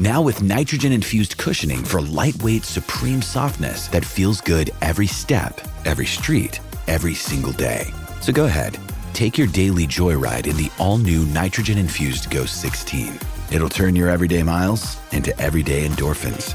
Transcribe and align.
Now 0.00 0.22
with 0.22 0.42
nitrogen 0.42 0.92
infused 0.92 1.36
cushioning 1.36 1.84
for 1.84 2.00
lightweight, 2.00 2.64
supreme 2.64 3.20
softness 3.20 3.86
that 3.88 4.02
feels 4.02 4.40
good 4.40 4.70
every 4.80 5.06
step, 5.06 5.60
every 5.84 6.06
street, 6.06 6.58
every 6.86 7.12
single 7.12 7.52
day. 7.52 7.86
So 8.22 8.32
go 8.32 8.46
ahead, 8.46 8.78
take 9.12 9.36
your 9.36 9.48
daily 9.48 9.86
joyride 9.86 10.46
in 10.46 10.56
the 10.56 10.72
all 10.78 10.96
new 10.96 11.26
nitrogen 11.26 11.76
infused 11.76 12.30
Ghost 12.30 12.62
16. 12.62 13.12
It'll 13.52 13.68
turn 13.68 13.94
your 13.94 14.08
everyday 14.08 14.42
miles 14.42 14.96
into 15.12 15.38
everyday 15.38 15.86
endorphins. 15.86 16.54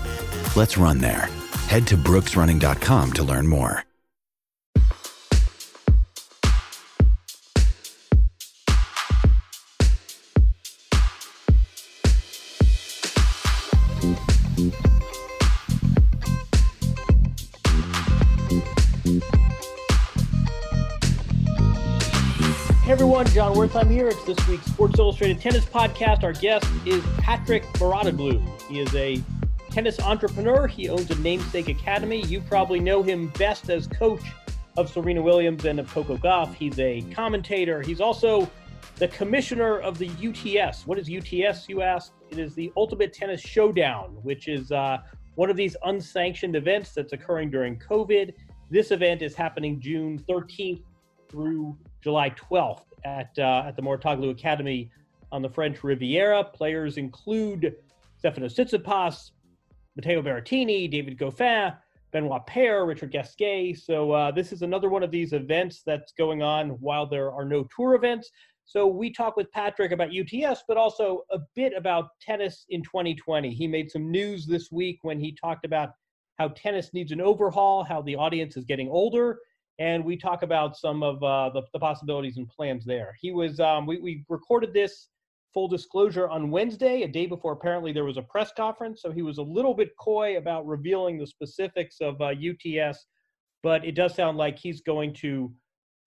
Let's 0.56 0.76
run 0.76 0.98
there. 0.98 1.30
Head 1.68 1.86
to 1.86 1.98
brooksrunning.com 1.98 3.14
to 3.14 3.24
learn 3.24 3.48
more. 3.48 3.85
Everyone, 23.16 23.34
Jon 23.34 23.56
Wertheim 23.56 23.90
here. 23.90 24.10
It's 24.10 24.26
this 24.26 24.46
week's 24.46 24.66
Sports 24.66 25.00
Illustrated 25.00 25.40
Tennis 25.40 25.64
Podcast. 25.64 26.26
Our 26.26 26.34
guest 26.34 26.68
is 26.86 27.02
Patrick 27.18 27.64
Mouratoglou. 27.76 28.46
He 28.68 28.82
is 28.82 28.94
a 28.94 29.24
tennis 29.72 30.02
entrepreneur. 30.02 30.68
He 30.68 30.90
owns 30.90 31.10
a 31.10 31.16
namesake 31.20 31.70
academy. 31.70 32.24
You 32.24 32.42
probably 32.42 32.82
know 32.82 33.02
him 33.02 33.30
best 33.38 33.70
as 33.70 33.88
coach 33.88 34.20
of 34.76 34.90
Serena 34.90 35.22
Williams 35.22 35.64
and 35.64 35.80
of 35.80 35.90
Coco 35.90 36.18
Gauff. 36.18 36.54
He's 36.56 36.78
a 36.78 37.04
commentator. 37.04 37.82
He's 37.82 38.02
also 38.02 38.52
the 38.98 39.08
commissioner 39.08 39.80
of 39.80 39.98
the 39.98 40.10
UTS. 40.10 40.86
What 40.86 41.00
is 41.00 41.10
UTS, 41.10 41.70
you 41.70 41.82
ask? 41.82 42.12
It 42.32 42.38
is 42.38 42.54
the 42.54 42.70
Ultimate 42.76 43.14
Tennis 43.14 43.40
Showdown, 43.40 44.10
which 44.24 44.50
is 44.50 44.74
uh, 44.74 44.98
one 45.36 45.50
of 45.50 45.56
these 45.56 45.78
unsanctioned 45.86 46.58
events 46.58 46.92
that's 46.92 47.14
occurring 47.14 47.50
during 47.50 47.80
COVID. 47.80 48.34
This 48.70 48.92
event 48.92 49.22
is 49.22 49.36
happening 49.36 49.80
June 49.80 50.22
13th 50.28 50.84
through 51.30 51.78
July 52.02 52.30
12th 52.32 52.82
at 53.06 53.32
uh, 53.38 53.64
at 53.66 53.76
the 53.76 53.82
Mouratoglou 53.82 54.32
Academy 54.32 54.90
on 55.32 55.42
the 55.42 55.50
French 55.50 55.84
Riviera. 55.84 56.44
Players 56.44 56.98
include 56.98 57.76
Stefano 58.18 58.48
Tsitsipas, 58.48 59.32
Matteo 59.96 60.22
Berrettini, 60.22 60.90
David 60.90 61.18
Goffin, 61.18 61.76
Benoit 62.12 62.46
Paire, 62.48 62.86
Richard 62.86 63.12
Gasquet. 63.12 63.74
So 63.74 64.12
uh, 64.12 64.32
this 64.32 64.52
is 64.52 64.62
another 64.62 64.90
one 64.90 65.04
of 65.04 65.12
these 65.12 65.34
events 65.34 65.84
that's 65.86 66.12
going 66.14 66.42
on 66.42 66.70
while 66.82 67.06
there 67.06 67.32
are 67.32 67.46
no 67.46 67.66
tour 67.76 67.96
events. 67.96 68.32
So 68.66 68.88
we 68.88 69.12
talk 69.12 69.38
with 69.38 69.52
Patrick 69.52 69.92
about 69.92 70.10
UTS, 70.10 70.64
but 70.68 70.76
also 70.76 71.22
a 71.32 71.38
bit 71.54 71.74
about 71.78 72.10
tennis 72.20 72.66
in 72.70 72.82
2020. 72.82 73.54
He 73.54 73.68
made 73.68 73.92
some 73.92 74.10
news 74.10 74.48
this 74.48 74.72
week 74.72 75.00
when 75.04 75.20
he 75.20 75.32
talked 75.34 75.66
about 75.66 75.92
how 76.40 76.50
tennis 76.50 76.92
needs 76.94 77.12
an 77.12 77.22
overhaul, 77.22 77.84
how 77.84 78.02
the 78.02 78.16
audience 78.16 78.58
is 78.58 78.66
getting 78.66 78.90
older, 78.90 79.40
and 79.80 80.04
we 80.04 80.16
talk 80.16 80.44
about 80.44 80.78
some 80.78 81.04
of 81.04 81.22
uh, 81.24 81.50
the, 81.50 81.62
the, 81.74 81.80
possibilities 81.80 82.38
and 82.38 82.48
plans 82.48 82.86
there. 82.86 83.16
He 83.20 83.32
was 83.32 83.60
um, 83.60 83.86
we, 83.86 84.00
we 84.00 84.24
recorded 84.30 84.74
this 84.74 85.10
full 85.54 85.68
disclosure 85.68 86.28
on 86.28 86.52
Wednesday, 86.52 87.04
a 87.04 87.08
day 87.08 87.26
before 87.26 87.54
apparently 87.54 87.92
there 87.92 88.04
was 88.04 88.18
a 88.18 88.22
press 88.22 88.52
conference, 88.56 89.02
so 89.02 89.12
he 89.12 89.22
was 89.22 89.38
a 89.38 89.42
little 89.42 89.74
bit 89.74 89.90
coy 90.00 90.38
about 90.38 90.66
revealing 90.66 91.18
the 91.18 91.28
specifics 91.28 91.98
of 92.02 92.22
uh, 92.22 92.32
UTS, 92.32 93.06
but 93.64 93.86
it 93.86 93.96
does 93.96 94.14
sound 94.14 94.38
like 94.38 94.58
he's 94.60 94.82
going 94.82 95.14
to 95.14 95.52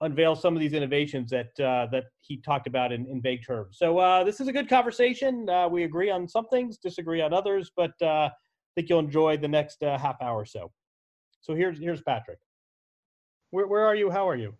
unveil 0.00 0.36
some 0.36 0.54
of 0.54 0.60
these 0.60 0.74
innovations 0.74 1.30
that 1.30 1.48
uh, 1.60 1.86
that 1.90 2.04
he 2.20 2.40
talked 2.40 2.66
about 2.66 2.92
in, 2.92 3.06
in 3.06 3.20
vague 3.20 3.44
terms. 3.46 3.78
So 3.78 3.98
uh, 3.98 4.24
this 4.24 4.40
is 4.40 4.48
a 4.48 4.52
good 4.52 4.68
conversation. 4.68 5.48
Uh, 5.48 5.68
we 5.68 5.84
agree 5.84 6.10
on 6.10 6.28
some 6.28 6.46
things, 6.48 6.78
disagree 6.78 7.20
on 7.20 7.32
others, 7.32 7.70
but 7.76 7.92
uh, 8.00 8.28
I 8.28 8.30
think 8.74 8.88
you'll 8.88 9.00
enjoy 9.00 9.36
the 9.36 9.48
next 9.48 9.82
uh, 9.82 9.98
half 9.98 10.16
hour 10.22 10.40
or 10.40 10.46
so. 10.46 10.70
So 11.40 11.54
here's 11.54 11.78
here's 11.78 12.02
Patrick. 12.02 12.38
Where, 13.50 13.66
where 13.66 13.84
are 13.86 13.94
you? 13.94 14.10
How 14.10 14.28
are 14.28 14.36
you? 14.36 14.54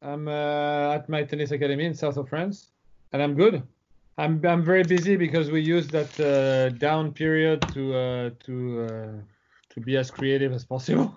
I'm 0.00 0.26
uh, 0.26 0.94
at 0.94 1.08
my 1.08 1.22
tennis 1.22 1.52
academy 1.52 1.84
in 1.84 1.94
south 1.94 2.16
of 2.16 2.28
France, 2.28 2.70
and 3.12 3.22
I'm 3.22 3.34
good. 3.34 3.62
I'm 4.18 4.44
I'm 4.44 4.64
very 4.64 4.82
busy 4.82 5.16
because 5.16 5.50
we 5.50 5.60
use 5.60 5.88
that 5.88 6.18
uh, 6.20 6.70
down 6.78 7.12
period 7.12 7.60
to 7.72 7.94
uh, 7.94 8.30
to 8.44 8.80
uh, 8.82 9.12
to 9.70 9.80
be 9.80 9.96
as 9.96 10.10
creative 10.10 10.52
as 10.52 10.64
possible. 10.64 11.16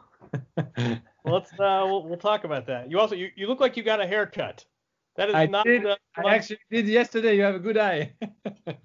well, 0.58 1.00
let's 1.26 1.52
uh, 1.54 1.84
we'll, 1.90 2.04
we'll 2.04 2.18
talk 2.18 2.44
about 2.44 2.68
that. 2.68 2.90
You 2.90 3.00
also 3.00 3.16
you, 3.16 3.30
you 3.36 3.48
look 3.48 3.60
like 3.60 3.76
you 3.76 3.84
got 3.84 4.00
a 4.00 4.08
haircut. 4.08 4.64
That 5.18 5.30
is 5.30 5.36
I 5.36 5.48
not. 5.48 5.66
Did, 5.66 5.88
I 5.88 6.36
actually 6.36 6.60
did 6.70 6.88
yesterday. 6.88 7.36
You 7.36 7.44
have 7.44 7.56
a 7.56 7.60
good 7.60 7.78
eye. 7.78 8.14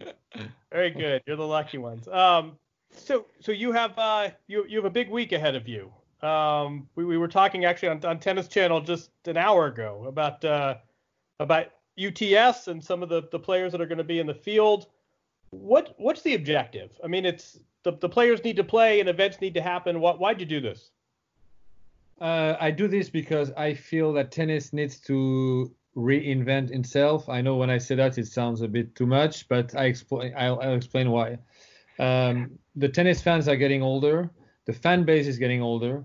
very 0.72 0.90
good. 0.90 1.22
You're 1.26 1.36
the 1.36 1.46
lucky 1.46 1.78
ones. 1.78 2.08
Um, 2.08 2.56
so 2.92 3.26
so 3.40 3.52
you 3.52 3.72
have 3.72 3.98
uh 3.98 4.30
you 4.46 4.64
you 4.66 4.78
have 4.78 4.86
a 4.86 4.90
big 4.90 5.10
week 5.10 5.32
ahead 5.32 5.54
of 5.54 5.68
you. 5.68 5.92
Um, 6.22 6.88
we, 6.94 7.04
we 7.04 7.16
were 7.16 7.28
talking 7.28 7.64
actually 7.64 7.88
on, 7.88 8.04
on 8.04 8.18
Tennis 8.20 8.48
Channel 8.48 8.80
just 8.80 9.10
an 9.26 9.36
hour 9.36 9.66
ago 9.66 10.04
about 10.06 10.44
uh, 10.44 10.76
about 11.38 11.68
UTS 11.98 12.68
and 12.68 12.82
some 12.82 13.02
of 13.02 13.08
the, 13.08 13.22
the 13.30 13.38
players 13.38 13.72
that 13.72 13.80
are 13.80 13.86
going 13.86 13.98
to 13.98 14.04
be 14.04 14.18
in 14.18 14.26
the 14.26 14.34
field. 14.34 14.86
What 15.50 15.94
what's 15.98 16.22
the 16.22 16.34
objective? 16.34 16.90
I 17.02 17.06
mean, 17.06 17.24
it's 17.24 17.58
the, 17.82 17.92
the 17.92 18.08
players 18.08 18.44
need 18.44 18.56
to 18.56 18.64
play 18.64 19.00
and 19.00 19.08
events 19.08 19.40
need 19.40 19.54
to 19.54 19.62
happen. 19.62 20.00
Why'd 20.00 20.40
you 20.40 20.46
do 20.46 20.60
this? 20.60 20.90
Uh, 22.20 22.56
I 22.60 22.70
do 22.70 22.86
this 22.86 23.08
because 23.08 23.50
I 23.52 23.72
feel 23.74 24.12
that 24.12 24.30
tennis 24.30 24.72
needs 24.72 25.00
to 25.00 25.74
reinvent 25.96 26.70
itself. 26.70 27.28
I 27.28 27.40
know 27.40 27.56
when 27.56 27.70
I 27.70 27.78
say 27.78 27.94
that 27.94 28.18
it 28.18 28.26
sounds 28.26 28.60
a 28.60 28.68
bit 28.68 28.94
too 28.94 29.06
much, 29.06 29.48
but 29.48 29.74
I 29.74 29.86
explain. 29.86 30.34
I'll, 30.36 30.60
I'll 30.60 30.74
explain 30.74 31.10
why. 31.10 31.38
Um, 31.98 32.58
the 32.76 32.88
tennis 32.88 33.22
fans 33.22 33.48
are 33.48 33.56
getting 33.56 33.82
older. 33.82 34.30
The 34.70 34.78
fan 34.78 35.02
base 35.02 35.26
is 35.26 35.36
getting 35.36 35.62
older. 35.62 36.04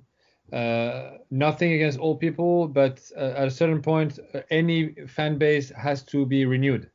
Uh, 0.52 1.20
nothing 1.30 1.74
against 1.74 2.00
old 2.00 2.20
people, 2.20 2.68
but 2.68 3.00
uh, 3.16 3.42
at 3.42 3.48
a 3.48 3.52
certain 3.52 3.80
point, 3.80 4.18
uh, 4.34 4.42
any 4.50 4.96
fan 5.06 5.38
base 5.38 5.70
has 5.70 6.02
to 6.06 6.26
be 6.26 6.46
renewed. 6.46 6.90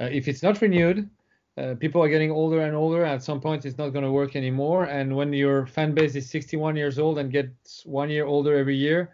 Uh, 0.00 0.04
if 0.04 0.28
it's 0.28 0.40
not 0.40 0.60
renewed, 0.62 1.10
uh, 1.58 1.74
people 1.80 2.00
are 2.00 2.08
getting 2.08 2.30
older 2.30 2.60
and 2.60 2.76
older. 2.76 3.04
At 3.04 3.24
some 3.24 3.40
point, 3.40 3.64
it's 3.64 3.76
not 3.76 3.88
going 3.88 4.04
to 4.04 4.12
work 4.12 4.36
anymore. 4.36 4.84
And 4.84 5.16
when 5.16 5.32
your 5.32 5.66
fan 5.66 5.94
base 5.94 6.14
is 6.14 6.30
61 6.30 6.76
years 6.76 6.96
old 7.00 7.18
and 7.18 7.32
gets 7.32 7.84
one 7.84 8.08
year 8.08 8.26
older 8.26 8.56
every 8.56 8.76
year, 8.76 9.10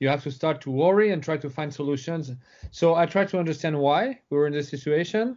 you 0.00 0.08
have 0.08 0.22
to 0.22 0.30
start 0.30 0.62
to 0.62 0.70
worry 0.70 1.10
and 1.12 1.22
try 1.22 1.36
to 1.36 1.50
find 1.50 1.70
solutions. 1.70 2.32
So 2.70 2.94
I 2.94 3.04
try 3.04 3.26
to 3.26 3.38
understand 3.38 3.78
why 3.78 4.18
we 4.30 4.38
were 4.38 4.46
in 4.46 4.54
this 4.54 4.70
situation. 4.70 5.36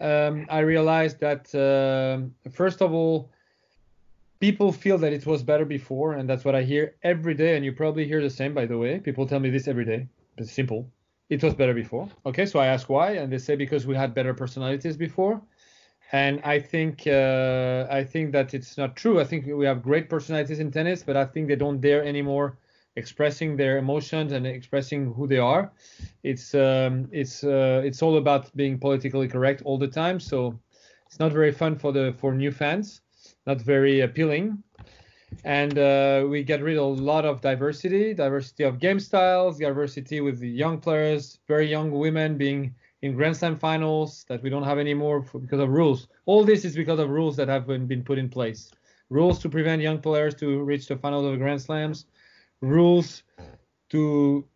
Um, 0.00 0.46
I 0.48 0.60
realized 0.60 1.18
that 1.18 1.52
um, 1.56 2.36
first 2.52 2.80
of 2.82 2.94
all, 2.94 3.32
people 4.40 4.72
feel 4.72 4.98
that 4.98 5.12
it 5.12 5.26
was 5.26 5.42
better 5.42 5.64
before, 5.64 6.14
and 6.14 6.28
that's 6.28 6.44
what 6.44 6.54
I 6.54 6.62
hear 6.62 6.94
every 7.02 7.34
day. 7.34 7.56
And 7.56 7.64
you 7.64 7.72
probably 7.72 8.06
hear 8.06 8.22
the 8.22 8.30
same, 8.30 8.54
by 8.54 8.66
the 8.66 8.78
way. 8.78 8.98
People 8.98 9.26
tell 9.26 9.40
me 9.40 9.50
this 9.50 9.68
every 9.68 9.84
day. 9.84 10.08
It's 10.36 10.52
simple. 10.52 10.90
It 11.30 11.42
was 11.42 11.54
better 11.54 11.74
before. 11.74 12.08
Okay, 12.26 12.46
so 12.46 12.58
I 12.58 12.66
ask 12.66 12.88
why, 12.88 13.12
and 13.12 13.32
they 13.32 13.38
say 13.38 13.56
because 13.56 13.86
we 13.86 13.96
had 13.96 14.14
better 14.14 14.34
personalities 14.34 14.96
before. 14.96 15.40
And 16.12 16.40
I 16.44 16.60
think 16.60 17.06
uh, 17.06 17.86
I 17.90 18.04
think 18.04 18.32
that 18.32 18.54
it's 18.54 18.76
not 18.76 18.94
true. 18.94 19.20
I 19.20 19.24
think 19.24 19.46
we 19.46 19.64
have 19.64 19.82
great 19.82 20.08
personalities 20.08 20.60
in 20.60 20.70
tennis, 20.70 21.02
but 21.02 21.16
I 21.16 21.24
think 21.24 21.48
they 21.48 21.56
don't 21.56 21.80
dare 21.80 22.04
anymore 22.04 22.58
expressing 22.96 23.56
their 23.56 23.78
emotions 23.78 24.32
and 24.32 24.46
expressing 24.46 25.12
who 25.14 25.26
they 25.26 25.38
are. 25.38 25.72
It's 26.22 26.54
um, 26.54 27.08
it's 27.10 27.42
uh, 27.42 27.82
it's 27.84 28.02
all 28.02 28.18
about 28.18 28.54
being 28.54 28.78
politically 28.78 29.28
correct 29.28 29.62
all 29.64 29.78
the 29.78 29.88
time. 29.88 30.20
So 30.20 30.58
it's 31.06 31.18
not 31.18 31.32
very 31.32 31.52
fun 31.52 31.76
for 31.76 31.92
the 31.92 32.14
for 32.18 32.34
new 32.34 32.52
fans, 32.52 33.00
not 33.46 33.60
very 33.60 34.00
appealing. 34.00 34.62
And 35.44 35.78
uh, 35.78 36.26
we 36.28 36.44
get 36.44 36.62
rid 36.62 36.76
of 36.76 36.84
a 36.84 37.02
lot 37.02 37.24
of 37.24 37.40
diversity, 37.40 38.14
diversity 38.14 38.62
of 38.62 38.78
game 38.78 39.00
styles, 39.00 39.58
diversity 39.58 40.20
with 40.20 40.38
the 40.38 40.48
young 40.48 40.78
players, 40.80 41.38
very 41.48 41.68
young 41.68 41.90
women 41.90 42.38
being 42.38 42.74
in 43.02 43.14
Grand 43.14 43.36
Slam 43.36 43.56
finals 43.56 44.24
that 44.28 44.42
we 44.42 44.48
don't 44.48 44.62
have 44.62 44.78
anymore 44.78 45.20
because 45.40 45.60
of 45.60 45.68
rules. 45.68 46.06
All 46.26 46.44
this 46.44 46.64
is 46.64 46.76
because 46.76 46.98
of 46.98 47.10
rules 47.10 47.36
that 47.36 47.48
have 47.48 47.66
been, 47.66 47.86
been 47.86 48.04
put 48.04 48.18
in 48.18 48.28
place. 48.28 48.70
Rules 49.10 49.38
to 49.40 49.48
prevent 49.48 49.82
young 49.82 49.98
players 49.98 50.34
to 50.36 50.62
reach 50.62 50.86
the 50.86 50.96
finals 50.96 51.26
of 51.26 51.32
the 51.32 51.38
Grand 51.38 51.60
Slams, 51.60 52.06
rules 52.60 53.22
to 53.90 54.46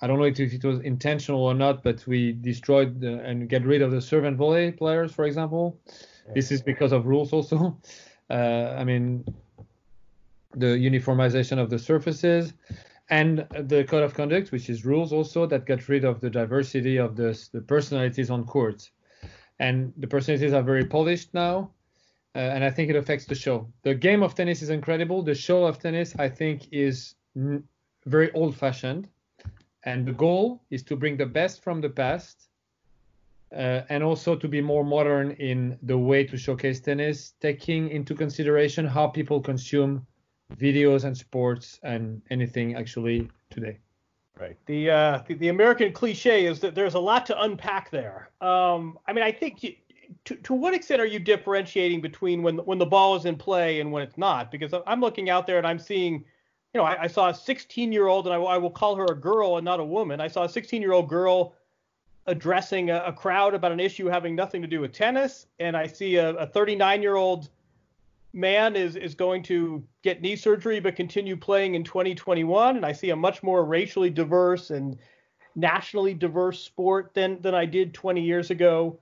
I 0.00 0.06
don't 0.06 0.18
know 0.18 0.24
if 0.24 0.38
it 0.38 0.64
was 0.64 0.80
intentional 0.80 1.42
or 1.42 1.54
not, 1.54 1.82
but 1.82 2.06
we 2.06 2.32
destroyed 2.32 3.00
the, 3.00 3.20
and 3.20 3.48
get 3.48 3.64
rid 3.64 3.82
of 3.82 3.90
the 3.90 4.00
serve 4.00 4.24
and 4.24 4.36
volley 4.36 4.72
players, 4.72 5.12
for 5.12 5.24
example. 5.24 5.78
This 6.34 6.50
is 6.52 6.62
because 6.62 6.92
of 6.92 7.06
rules 7.06 7.32
also. 7.32 7.76
Uh, 8.30 8.76
I 8.78 8.84
mean, 8.84 9.24
the 10.54 10.66
uniformization 10.66 11.58
of 11.58 11.68
the 11.68 11.80
surfaces 11.80 12.52
and 13.08 13.44
the 13.50 13.84
code 13.84 14.04
of 14.04 14.14
conduct, 14.14 14.52
which 14.52 14.70
is 14.70 14.84
rules 14.84 15.12
also 15.12 15.46
that 15.46 15.66
get 15.66 15.88
rid 15.88 16.04
of 16.04 16.20
the 16.20 16.30
diversity 16.30 16.96
of 16.96 17.16
the, 17.16 17.36
the 17.52 17.60
personalities 17.60 18.30
on 18.30 18.44
court. 18.44 18.88
And 19.58 19.92
the 19.96 20.06
personalities 20.06 20.52
are 20.52 20.62
very 20.62 20.84
polished 20.84 21.34
now, 21.34 21.72
uh, 22.36 22.38
and 22.38 22.62
I 22.64 22.70
think 22.70 22.88
it 22.88 22.96
affects 22.96 23.26
the 23.26 23.34
show. 23.34 23.66
The 23.82 23.94
game 23.94 24.22
of 24.22 24.34
tennis 24.36 24.62
is 24.62 24.70
incredible. 24.70 25.22
The 25.22 25.34
show 25.34 25.64
of 25.64 25.80
tennis, 25.80 26.14
I 26.18 26.28
think, 26.28 26.68
is 26.70 27.16
n- 27.36 27.64
very 28.06 28.32
old-fashioned, 28.32 29.08
and 29.84 30.06
the 30.06 30.12
goal 30.12 30.62
is 30.70 30.82
to 30.84 30.96
bring 30.96 31.16
the 31.16 31.26
best 31.26 31.64
from 31.64 31.80
the 31.80 31.90
past, 31.90 32.49
uh, 33.54 33.82
and 33.88 34.02
also 34.02 34.36
to 34.36 34.48
be 34.48 34.60
more 34.60 34.84
modern 34.84 35.32
in 35.32 35.78
the 35.82 35.96
way 35.96 36.24
to 36.24 36.36
showcase 36.36 36.80
tennis, 36.80 37.34
taking 37.40 37.88
into 37.90 38.14
consideration 38.14 38.86
how 38.86 39.06
people 39.06 39.40
consume 39.40 40.06
videos 40.56 41.04
and 41.04 41.16
sports 41.16 41.78
and 41.82 42.22
anything 42.30 42.74
actually 42.74 43.30
today. 43.50 43.78
Right. 44.38 44.56
The, 44.66 44.90
uh, 44.90 45.22
the, 45.26 45.34
the 45.34 45.48
American 45.48 45.92
cliche 45.92 46.46
is 46.46 46.60
that 46.60 46.74
there's 46.74 46.94
a 46.94 46.98
lot 46.98 47.26
to 47.26 47.42
unpack 47.42 47.90
there. 47.90 48.30
Um, 48.40 48.98
I 49.06 49.12
mean, 49.12 49.22
I 49.22 49.32
think 49.32 49.62
you, 49.62 49.74
to, 50.24 50.34
to 50.36 50.54
what 50.54 50.74
extent 50.74 51.00
are 51.00 51.06
you 51.06 51.18
differentiating 51.18 52.00
between 52.00 52.42
when 52.42 52.56
when 52.58 52.78
the 52.78 52.86
ball 52.86 53.16
is 53.16 53.26
in 53.26 53.36
play 53.36 53.80
and 53.80 53.92
when 53.92 54.02
it's 54.02 54.18
not? 54.18 54.50
Because 54.50 54.72
I'm 54.86 55.00
looking 55.00 55.30
out 55.30 55.46
there 55.46 55.58
and 55.58 55.66
I'm 55.66 55.78
seeing, 55.78 56.14
you 56.74 56.80
know, 56.80 56.84
I, 56.84 57.02
I 57.02 57.06
saw 57.06 57.28
a 57.28 57.34
16 57.34 57.92
year 57.92 58.06
old, 58.06 58.26
and 58.26 58.34
I, 58.34 58.38
I, 58.38 58.56
will 58.56 58.70
call 58.70 58.96
her 58.96 59.04
a 59.04 59.14
girl 59.14 59.56
and 59.56 59.64
not 59.64 59.78
a 59.78 59.84
woman. 59.84 60.20
I 60.20 60.28
saw 60.28 60.44
a 60.44 60.48
16 60.48 60.82
year 60.82 60.92
old 60.92 61.08
girl 61.08 61.54
addressing 62.30 62.90
a, 62.90 63.02
a, 63.06 63.12
crowd 63.12 63.54
about 63.54 63.72
an 63.72 63.80
issue 63.80 64.06
having 64.06 64.34
nothing 64.36 64.62
to 64.62 64.68
do 64.68 64.80
with 64.80 64.92
tennis, 64.92 65.46
and 65.58 65.76
I 65.76 65.86
see 65.86 66.16
a 66.16 66.46
39 66.46 67.02
year 67.02 67.16
old 67.16 67.50
man 68.32 68.76
is 68.76 68.94
is 68.94 69.14
going 69.14 69.42
to 69.42 69.82
get 70.02 70.22
knee 70.22 70.36
surgery 70.36 70.78
but 70.78 70.94
continue 70.94 71.36
playing 71.36 71.74
in 71.74 71.84
2021, 71.84 72.76
and 72.76 72.86
I 72.86 72.92
see 72.92 73.10
a 73.10 73.16
much 73.16 73.42
more 73.42 73.64
racially 73.64 74.10
diverse 74.10 74.70
and 74.70 74.96
nationally 75.56 76.14
diverse 76.14 76.62
sport 76.62 77.12
than 77.14 77.40
than 77.42 77.54
I 77.54 77.66
did 77.66 77.92
20 77.92 78.20
years 78.20 78.50
ago. 78.50 78.98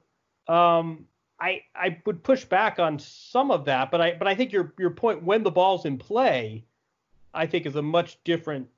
Um, 0.48 1.06
I 1.38 1.62
I 1.74 2.00
would 2.06 2.24
push 2.24 2.44
back 2.44 2.78
on 2.78 2.98
some 2.98 3.50
of 3.50 3.66
that, 3.66 3.90
but 3.90 4.00
I 4.00 4.14
but 4.14 4.26
I 4.26 4.34
think 4.34 4.52
your 4.52 4.72
your 4.78 4.90
point 4.90 5.22
when 5.22 5.42
the 5.42 5.50
ball's 5.50 5.84
in 5.84 5.98
play, 5.98 6.64
I 7.34 7.46
think 7.46 7.66
is 7.66 7.76
a 7.76 7.82
much 7.82 8.18
different 8.24 8.68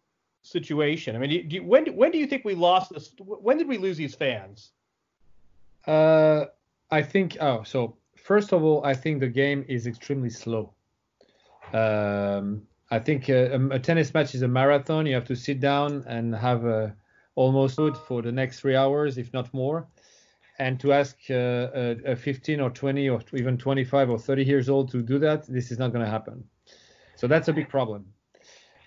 situation. 0.42 1.16
I 1.16 1.18
mean, 1.18 1.48
do 1.48 1.56
you, 1.56 1.64
when 1.64 1.86
when 1.94 2.10
do 2.10 2.18
you 2.18 2.26
think 2.26 2.44
we 2.44 2.54
lost 2.54 2.92
this? 2.92 3.12
When 3.18 3.58
did 3.58 3.68
we 3.68 3.78
lose 3.78 3.96
these 3.96 4.14
fans? 4.14 4.70
Uh, 5.86 6.46
I 6.90 7.02
think. 7.02 7.36
Oh, 7.40 7.62
so 7.62 7.96
first 8.16 8.52
of 8.52 8.62
all, 8.62 8.84
I 8.84 8.94
think 8.94 9.20
the 9.20 9.28
game 9.28 9.64
is 9.68 9.86
extremely 9.86 10.30
slow. 10.30 10.74
Um, 11.72 12.62
I 12.90 12.98
think 12.98 13.28
a, 13.28 13.54
a, 13.70 13.78
tennis 13.78 14.12
match 14.12 14.34
is 14.34 14.42
a 14.42 14.48
marathon. 14.48 15.06
You 15.06 15.14
have 15.14 15.26
to 15.26 15.36
sit 15.36 15.60
down 15.60 16.04
and 16.08 16.34
have 16.34 16.64
a, 16.64 16.96
almost 17.36 17.76
good 17.76 17.96
for 17.96 18.22
the 18.22 18.32
next 18.32 18.58
three 18.60 18.74
hours, 18.74 19.18
if 19.18 19.32
not 19.32 19.54
more 19.54 19.86
and 20.60 20.78
to 20.78 20.92
ask 20.92 21.16
uh, 21.30 21.68
a, 21.74 22.12
a 22.12 22.16
15 22.16 22.60
or 22.60 22.68
20 22.68 23.08
or 23.08 23.20
even 23.32 23.56
25 23.56 24.10
or 24.10 24.18
30 24.18 24.44
years 24.44 24.68
old 24.68 24.90
to 24.90 25.02
do 25.02 25.18
that, 25.18 25.46
this 25.46 25.70
is 25.72 25.78
not 25.78 25.90
going 25.90 26.04
to 26.04 26.10
happen. 26.10 26.44
So 27.16 27.26
that's 27.26 27.48
a 27.48 27.52
big 27.52 27.70
problem. 27.70 28.04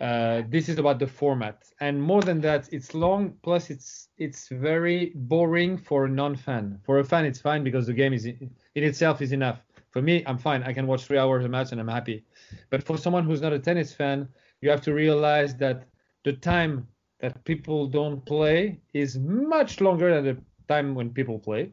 Uh, 0.03 0.43
this 0.49 0.67
is 0.67 0.77
about 0.77 0.99
the 0.99 1.07
format, 1.07 1.63
and 1.79 1.95
more 2.11 2.21
than 2.21 2.41
that, 2.41 2.67
it's 2.73 2.93
long. 2.93 3.33
Plus, 3.41 3.69
it's 3.69 4.09
it's 4.17 4.49
very 4.49 5.13
boring 5.15 5.77
for 5.77 6.05
a 6.05 6.09
non-fan. 6.09 6.77
For 6.83 6.99
a 6.99 7.05
fan, 7.05 7.23
it's 7.23 7.39
fine 7.39 7.63
because 7.63 7.87
the 7.87 7.93
game 7.93 8.11
is 8.11 8.25
in, 8.25 8.51
itself 8.75 9.21
is 9.21 9.31
enough. 9.31 9.59
For 9.91 10.01
me, 10.01 10.21
I'm 10.25 10.37
fine. 10.37 10.61
I 10.63 10.73
can 10.73 10.87
watch 10.87 11.05
three 11.05 11.19
hours 11.19 11.45
a 11.45 11.47
match 11.47 11.71
and 11.71 11.79
I'm 11.79 11.87
happy. 11.87 12.25
But 12.69 12.83
for 12.83 12.97
someone 12.97 13.23
who's 13.23 13.41
not 13.41 13.53
a 13.53 13.59
tennis 13.59 13.93
fan, 13.93 14.27
you 14.59 14.69
have 14.69 14.81
to 14.81 14.93
realize 14.93 15.55
that 15.57 15.87
the 16.25 16.33
time 16.33 16.85
that 17.21 17.41
people 17.45 17.87
don't 17.87 18.25
play 18.25 18.81
is 18.93 19.17
much 19.19 19.79
longer 19.79 20.13
than 20.13 20.25
the 20.25 20.37
time 20.67 20.95
when 20.95 21.11
people 21.11 21.39
play. 21.39 21.71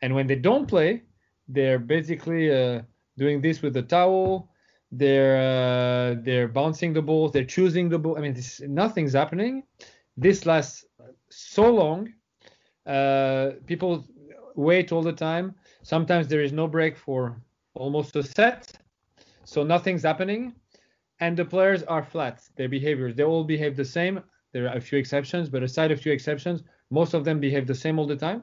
And 0.00 0.14
when 0.16 0.26
they 0.26 0.34
don't 0.34 0.66
play, 0.66 1.02
they're 1.46 1.78
basically 1.78 2.50
uh, 2.50 2.82
doing 3.18 3.40
this 3.40 3.62
with 3.62 3.74
the 3.74 3.82
towel. 3.82 4.50
They're 4.92 5.38
uh, 5.38 6.20
they're 6.22 6.48
bouncing 6.48 6.92
the 6.92 7.02
balls. 7.02 7.32
They're 7.32 7.44
choosing 7.44 7.88
the 7.88 7.98
ball. 7.98 8.18
I 8.18 8.20
mean, 8.20 8.34
this, 8.34 8.60
nothing's 8.60 9.14
happening. 9.14 9.62
This 10.16 10.44
lasts 10.44 10.84
so 11.30 11.72
long. 11.72 12.12
Uh, 12.86 13.52
people 13.66 14.04
wait 14.54 14.92
all 14.92 15.02
the 15.02 15.12
time. 15.12 15.54
Sometimes 15.82 16.28
there 16.28 16.42
is 16.42 16.52
no 16.52 16.68
break 16.68 16.96
for 16.96 17.40
almost 17.74 18.14
a 18.16 18.22
set, 18.22 18.70
so 19.44 19.62
nothing's 19.62 20.02
happening. 20.02 20.54
And 21.20 21.36
the 21.36 21.44
players 21.44 21.82
are 21.84 22.04
flat. 22.04 22.42
Their 22.56 22.68
behaviors, 22.68 23.14
they 23.14 23.22
all 23.22 23.44
behave 23.44 23.76
the 23.76 23.84
same. 23.84 24.20
There 24.52 24.68
are 24.68 24.76
a 24.76 24.80
few 24.80 24.98
exceptions, 24.98 25.48
but 25.48 25.62
aside 25.62 25.90
a 25.90 25.96
few 25.96 26.12
exceptions, 26.12 26.62
most 26.90 27.14
of 27.14 27.24
them 27.24 27.40
behave 27.40 27.66
the 27.66 27.74
same 27.74 27.98
all 27.98 28.06
the 28.06 28.16
time 28.16 28.42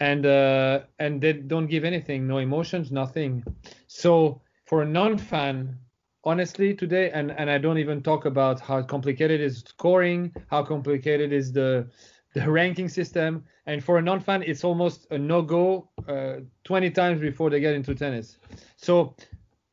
and 0.00 0.26
uh, 0.26 0.80
and 0.98 1.20
they 1.20 1.32
don't 1.32 1.66
give 1.66 1.84
anything 1.84 2.26
no 2.26 2.38
emotions 2.38 2.90
nothing 2.90 3.42
so 3.86 4.40
for 4.66 4.82
a 4.82 4.86
non-fan 4.86 5.78
honestly 6.24 6.74
today 6.74 7.10
and 7.10 7.30
and 7.30 7.48
i 7.50 7.56
don't 7.56 7.78
even 7.78 8.02
talk 8.02 8.24
about 8.24 8.60
how 8.60 8.82
complicated 8.82 9.40
is 9.40 9.60
scoring 9.60 10.32
how 10.48 10.62
complicated 10.62 11.32
is 11.32 11.52
the 11.52 11.88
the 12.36 12.50
ranking 12.50 12.88
system. 12.88 13.44
And 13.64 13.82
for 13.82 13.96
a 13.96 14.02
non-fan 14.02 14.42
it's 14.42 14.62
almost 14.62 15.06
a 15.10 15.18
no-go 15.18 15.88
uh, 16.06 16.40
20 16.64 16.90
times 16.90 17.20
before 17.20 17.48
they 17.48 17.60
get 17.60 17.74
into 17.74 17.94
tennis. 17.94 18.36
So 18.76 19.16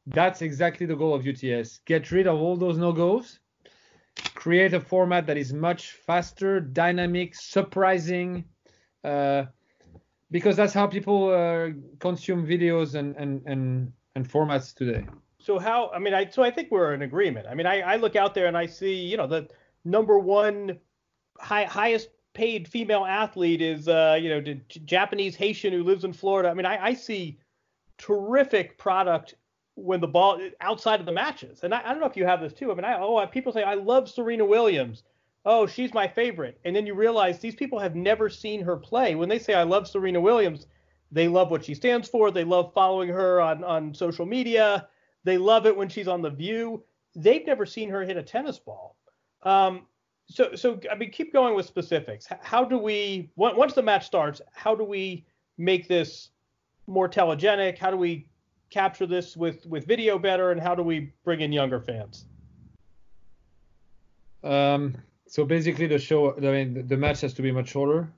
that's 0.08 0.42
exactly 0.42 0.86
the 0.86 0.96
goal 0.96 1.14
of 1.14 1.28
uts 1.28 1.80
get 1.86 2.12
rid 2.12 2.26
of 2.26 2.40
all 2.40 2.56
those 2.56 2.78
no-goes. 2.78 3.40
Create 4.34 4.74
a 4.74 4.80
format 4.80 5.28
that 5.28 5.38
is 5.38 5.52
much 5.52 5.92
faster, 5.92 6.60
dynamic, 6.62 7.36
surprising, 7.36 8.46
uh, 9.04 9.44
because 10.32 10.56
that's 10.56 10.74
how 10.74 10.88
people 10.88 11.32
uh, 11.32 11.70
consume 12.00 12.48
videos 12.48 12.96
and, 12.96 13.16
and, 13.18 13.42
and, 13.46 13.92
and 14.16 14.30
formats 14.30 14.74
today. 14.74 15.06
So 15.40 15.60
how? 15.60 15.90
I 15.94 16.00
mean, 16.00 16.14
I 16.14 16.30
so 16.30 16.42
I 16.44 16.52
think 16.52 16.72
we're 16.72 16.94
in 16.94 17.02
agreement. 17.02 17.48
I 17.50 17.54
mean, 17.54 17.66
I, 17.66 17.82
I 17.82 17.96
look 17.98 18.16
out 18.16 18.34
there 18.34 18.48
and 18.48 18.58
I 18.58 18.66
see, 18.66 18.94
you 18.94 19.18
know, 19.18 19.28
the 19.28 19.48
number 19.84 20.18
one 20.18 20.80
high, 21.40 21.66
highest 21.66 22.10
paid 22.34 22.68
female 22.68 23.06
athlete 23.06 23.62
is, 23.62 23.88
uh, 23.88 24.18
you 24.20 24.30
know, 24.30 24.56
Japanese 24.86 25.36
Haitian 25.36 25.74
who 25.74 25.84
lives 25.84 26.04
in 26.04 26.14
Florida. 26.14 26.50
I 26.50 26.54
mean, 26.54 26.66
I, 26.66 26.86
I 26.86 26.94
see 26.94 27.40
terrific 27.98 28.78
product 28.78 29.36
when 29.76 30.00
the 30.00 30.08
ball 30.08 30.40
outside 30.62 31.00
of 31.00 31.06
the 31.06 31.12
matches. 31.12 31.64
And 31.64 31.74
I, 31.74 31.82
I, 31.84 31.90
don't 31.90 32.00
know 32.00 32.08
if 32.08 32.18
you 32.18 32.26
have 32.26 32.42
this 32.42 32.54
too. 32.54 32.72
I 32.72 32.76
mean, 32.76 32.86
I, 32.86 33.00
oh, 33.00 33.26
people 33.28 33.52
say 33.52 33.64
I 33.64 33.76
love 33.76 34.10
Serena 34.10 34.46
Williams. 34.46 35.04
Oh, 35.46 35.66
she's 35.66 35.94
my 35.94 36.08
favorite. 36.08 36.60
And 36.64 36.76
then 36.76 36.86
you 36.86 36.94
realize 36.94 37.40
these 37.40 37.56
people 37.56 37.80
have 37.80 37.96
never 37.96 38.30
seen 38.30 38.62
her 38.64 38.78
play. 38.78 39.16
When 39.16 39.30
they 39.30 39.40
say 39.40 39.54
I 39.54 39.64
love 39.64 39.88
Serena 39.88 40.22
Williams, 40.22 40.68
they 41.14 41.28
love 41.28 41.52
what 41.52 41.64
she 41.64 41.76
stands 41.76 42.10
for. 42.10 42.32
They 42.32 42.44
love 42.44 42.74
following 42.74 43.10
her 43.10 43.40
on 43.40 43.64
on 43.64 43.94
social 43.94 44.26
media. 44.26 44.88
They 45.24 45.38
love 45.38 45.66
it 45.66 45.78
when 45.78 45.88
she's 45.88 46.08
on 46.08 46.22
the 46.22 46.30
View. 46.30 46.84
They've 47.16 47.46
never 47.46 47.66
seen 47.66 47.90
her 47.90 48.02
hit 48.04 48.18
a 48.18 48.24
tennis 48.24 48.60
ball. 48.60 48.98
Um, 49.44 49.86
so 50.26 50.56
so 50.56 50.80
I 50.92 50.96
mean, 50.96 51.12
keep 51.12 51.32
going 51.32 51.56
with 51.56 51.68
specifics. 51.68 52.28
How 52.42 52.66
do 52.66 52.78
we 52.78 53.32
once 53.36 53.74
the 53.74 53.84
match 53.84 54.06
starts? 54.08 54.42
How 54.54 54.74
do 54.74 54.84
we 54.84 55.26
make 55.58 55.88
this 55.88 56.30
more 56.88 57.08
telegenic? 57.08 57.78
How 57.78 57.92
do 57.92 57.98
we 57.98 58.28
capture 58.72 59.06
this 59.06 59.38
with 59.38 59.66
with 59.68 59.86
video 59.86 60.18
better, 60.18 60.52
and 60.52 60.60
how 60.60 60.74
do 60.74 60.82
we 60.82 61.14
bring 61.24 61.42
in 61.42 61.52
younger 61.52 61.80
fans? 61.80 62.26
Um, 64.44 64.98
so 65.28 65.46
basically, 65.46 65.86
the 65.86 66.00
show, 66.00 66.36
I 66.36 66.40
mean, 66.40 66.88
the 66.88 66.98
match 66.98 67.22
has 67.22 67.34
to 67.36 67.44
be 67.44 67.52
much 67.52 67.70
shorter. 67.70 68.12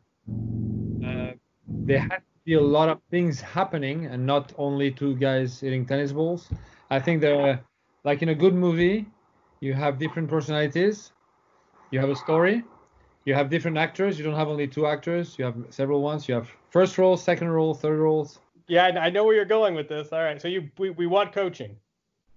Uh, 1.06 1.32
there 1.68 2.00
has 2.00 2.10
to 2.10 2.35
be 2.46 2.54
a 2.54 2.62
lot 2.62 2.90
of 2.90 3.00
things 3.10 3.42
happening, 3.42 4.06
and 4.06 4.26
not 4.26 4.54
only 4.58 4.92
two 4.92 5.16
guys 5.16 5.60
hitting 5.60 5.86
tennis 5.86 6.12
balls. 6.12 6.50
I 6.90 7.00
think 7.00 7.22
there, 7.22 7.64
like 8.04 8.22
in 8.22 8.30
a 8.30 8.36
good 8.36 8.54
movie, 8.54 9.08
you 9.60 9.74
have 9.74 9.98
different 9.98 10.30
personalities, 10.30 11.12
you 11.92 12.00
have 12.00 12.10
a 12.10 12.16
story, 12.16 12.64
you 13.26 13.34
have 13.34 13.50
different 13.50 13.78
actors. 13.78 14.18
You 14.18 14.24
don't 14.24 14.36
have 14.36 14.48
only 14.48 14.68
two 14.68 14.86
actors. 14.86 15.38
You 15.38 15.46
have 15.46 15.56
several 15.72 16.02
ones. 16.02 16.28
You 16.28 16.36
have 16.36 16.50
first 16.70 16.98
role, 16.98 17.18
second 17.18 17.50
role, 17.50 17.74
third 17.74 17.98
roles. 18.00 18.40
Yeah, 18.68 18.86
I 18.86 19.10
know 19.10 19.24
where 19.26 19.36
you're 19.36 19.46
going 19.46 19.74
with 19.76 19.90
this. 19.90 20.10
All 20.12 20.24
right, 20.24 20.40
so 20.40 20.48
you 20.48 20.70
we, 20.78 20.92
we 20.92 21.08
want 21.08 21.34
coaching. 21.34 21.78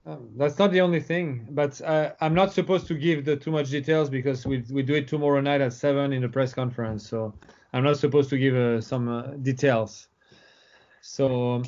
Um, 0.09 0.31
that's 0.37 0.59
not 0.59 0.73
the 0.73 0.81
only 0.81 1.01
thing, 1.01 1.47
but 1.51 1.83
uh, 1.83 2.13
I'm 2.23 2.33
not 2.33 2.55
supposed 2.55 2.87
to 2.87 2.95
give 2.95 3.27
the 3.27 3.37
too 3.37 3.51
much 3.51 3.69
details 3.69 4.09
because 4.09 4.47
we 4.47 4.65
we 4.71 4.83
do 4.83 4.95
it 4.95 5.07
tomorrow 5.07 5.39
night 5.43 5.61
at 5.61 5.75
seven 5.75 6.15
in 6.15 6.23
the 6.23 6.29
press 6.31 6.55
conference. 6.55 7.07
So 7.07 7.35
I'm 7.75 7.85
not 7.85 7.99
supposed 7.99 8.31
to 8.31 8.39
give 8.39 8.57
uh, 8.57 8.81
some 8.81 9.09
uh, 9.11 9.23
details. 9.43 10.09
So, 11.03 11.63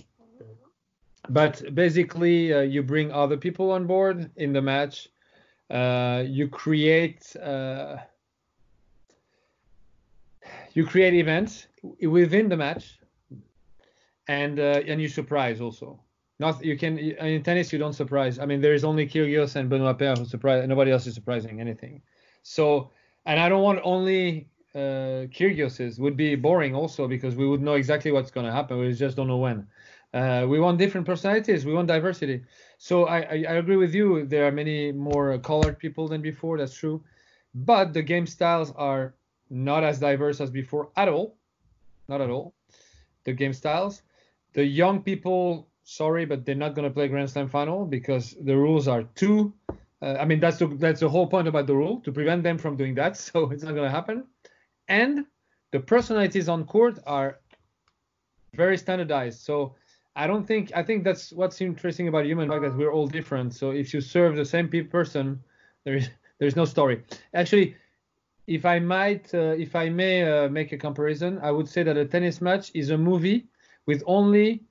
but 1.28 1.74
basically, 1.74 2.54
uh, 2.54 2.60
you 2.62 2.82
bring 2.82 3.12
other 3.12 3.36
people 3.36 3.72
on 3.72 3.86
board 3.86 4.30
in 4.36 4.54
the 4.54 4.62
match. 4.62 5.08
Uh, 5.68 6.24
you 6.26 6.48
create 6.48 7.36
uh, 7.36 7.98
you 10.72 10.86
create 10.86 11.12
events 11.12 11.66
within 12.00 12.48
the 12.48 12.56
match, 12.56 13.00
and 14.28 14.58
and 14.58 14.98
you 14.98 15.08
surprise 15.08 15.60
also. 15.60 16.00
Not 16.40 16.64
you 16.64 16.76
can 16.78 16.98
in 16.98 17.42
tennis 17.42 17.70
you 17.70 17.78
don't 17.78 17.92
surprise. 17.92 18.38
I 18.38 18.46
mean 18.46 18.62
there 18.62 18.72
is 18.72 18.82
only 18.82 19.06
Kyrgios 19.06 19.56
and 19.56 19.68
Benoit 19.68 19.98
Paire 19.98 20.14
who 20.14 20.24
surprise. 20.24 20.66
Nobody 20.66 20.90
else 20.90 21.06
is 21.06 21.14
surprising 21.14 21.60
anything. 21.60 22.00
So 22.42 22.90
and 23.26 23.38
I 23.38 23.50
don't 23.50 23.62
want 23.62 23.80
only 23.84 24.48
uh, 24.74 25.28
Kyrgios's 25.36 26.00
would 26.00 26.16
be 26.16 26.36
boring 26.36 26.74
also 26.74 27.06
because 27.06 27.36
we 27.36 27.46
would 27.46 27.60
know 27.60 27.74
exactly 27.74 28.10
what's 28.10 28.30
going 28.30 28.46
to 28.46 28.52
happen. 28.52 28.78
We 28.78 28.90
just 28.94 29.16
don't 29.18 29.28
know 29.28 29.36
when. 29.36 29.66
Uh, 30.14 30.46
we 30.48 30.58
want 30.58 30.78
different 30.78 31.06
personalities. 31.06 31.66
We 31.66 31.74
want 31.74 31.88
diversity. 31.88 32.42
So 32.78 33.04
I, 33.04 33.18
I, 33.18 33.44
I, 33.50 33.54
agree 33.62 33.76
with 33.76 33.94
you. 33.94 34.24
There 34.26 34.44
are 34.46 34.50
many 34.50 34.90
more 34.90 35.38
colored 35.38 35.78
people 35.78 36.08
than 36.08 36.20
before. 36.20 36.58
That's 36.58 36.74
true. 36.74 37.04
But 37.54 37.92
the 37.92 38.02
game 38.02 38.26
styles 38.26 38.72
are 38.76 39.14
not 39.50 39.84
as 39.84 40.00
diverse 40.00 40.40
as 40.40 40.50
before 40.50 40.90
at 40.96 41.08
all. 41.08 41.36
Not 42.08 42.20
at 42.20 42.30
all. 42.30 42.54
The 43.24 43.32
game 43.34 43.52
styles. 43.52 44.02
The 44.52 44.64
young 44.64 45.02
people 45.02 45.69
sorry, 45.90 46.24
but 46.24 46.46
they're 46.46 46.54
not 46.54 46.74
going 46.74 46.88
to 46.88 46.94
play 46.94 47.08
Grand 47.08 47.28
Slam 47.28 47.48
final 47.48 47.84
because 47.84 48.36
the 48.40 48.56
rules 48.56 48.86
are 48.86 49.02
too. 49.16 49.52
Uh, 50.00 50.16
I 50.20 50.24
mean, 50.24 50.38
that's 50.38 50.58
the, 50.58 50.68
that's 50.68 51.00
the 51.00 51.08
whole 51.08 51.26
point 51.26 51.48
about 51.48 51.66
the 51.66 51.74
rule 51.74 52.00
to 52.00 52.12
prevent 52.12 52.44
them 52.44 52.58
from 52.58 52.76
doing 52.76 52.94
that. 52.94 53.16
So 53.26 53.50
it's 53.50 53.64
not 53.64 53.74
going 53.74 53.88
to 53.90 53.90
happen. 53.90 54.24
And 54.88 55.26
the 55.72 55.80
personalities 55.80 56.48
on 56.48 56.64
court 56.64 57.00
are 57.06 57.40
very 58.54 58.78
standardized. 58.78 59.40
So 59.40 59.74
I 60.14 60.26
don't 60.26 60.46
think 60.46 60.72
I 60.74 60.82
think 60.82 61.04
that's 61.04 61.32
what's 61.32 61.60
interesting 61.60 62.08
about 62.08 62.24
human 62.24 62.48
fact 62.48 62.62
that 62.62 62.76
we're 62.76 62.92
all 62.92 63.06
different. 63.06 63.54
So 63.54 63.70
if 63.70 63.92
you 63.94 64.00
serve 64.00 64.36
the 64.36 64.44
same 64.44 64.68
person, 64.68 65.42
there 65.84 65.96
is 65.96 66.08
there's 66.38 66.56
no 66.56 66.64
story. 66.64 67.02
Actually, 67.34 67.76
if 68.46 68.64
I 68.64 68.78
might, 68.78 69.32
uh, 69.34 69.54
if 69.66 69.76
I 69.76 69.88
may 69.88 70.22
uh, 70.22 70.48
make 70.48 70.72
a 70.72 70.78
comparison, 70.78 71.38
I 71.42 71.50
would 71.50 71.68
say 71.68 71.82
that 71.82 71.96
a 71.96 72.04
tennis 72.04 72.40
match 72.40 72.70
is 72.74 72.90
a 72.90 72.98
movie 72.98 73.46
with 73.86 74.02
only 74.06 74.64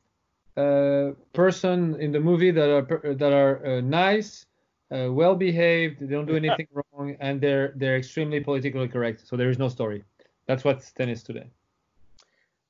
uh, 0.57 1.11
person 1.33 1.95
in 1.99 2.11
the 2.11 2.19
movie 2.19 2.51
that 2.51 2.69
are 2.69 3.13
that 3.15 3.33
are 3.33 3.65
uh, 3.65 3.81
nice, 3.81 4.45
uh, 4.91 5.07
well 5.11 5.35
behaved, 5.35 5.99
they 5.99 6.07
don't 6.07 6.25
do 6.25 6.35
anything 6.43 6.67
wrong, 6.73 7.15
and 7.19 7.39
they're 7.39 7.73
they're 7.75 7.97
extremely 7.97 8.39
politically 8.39 8.87
correct. 8.87 9.27
So 9.27 9.35
there 9.35 9.49
is 9.49 9.57
no 9.57 9.69
story. 9.69 10.03
That's 10.47 10.63
what 10.63 10.89
tennis 10.95 11.23
today. 11.23 11.47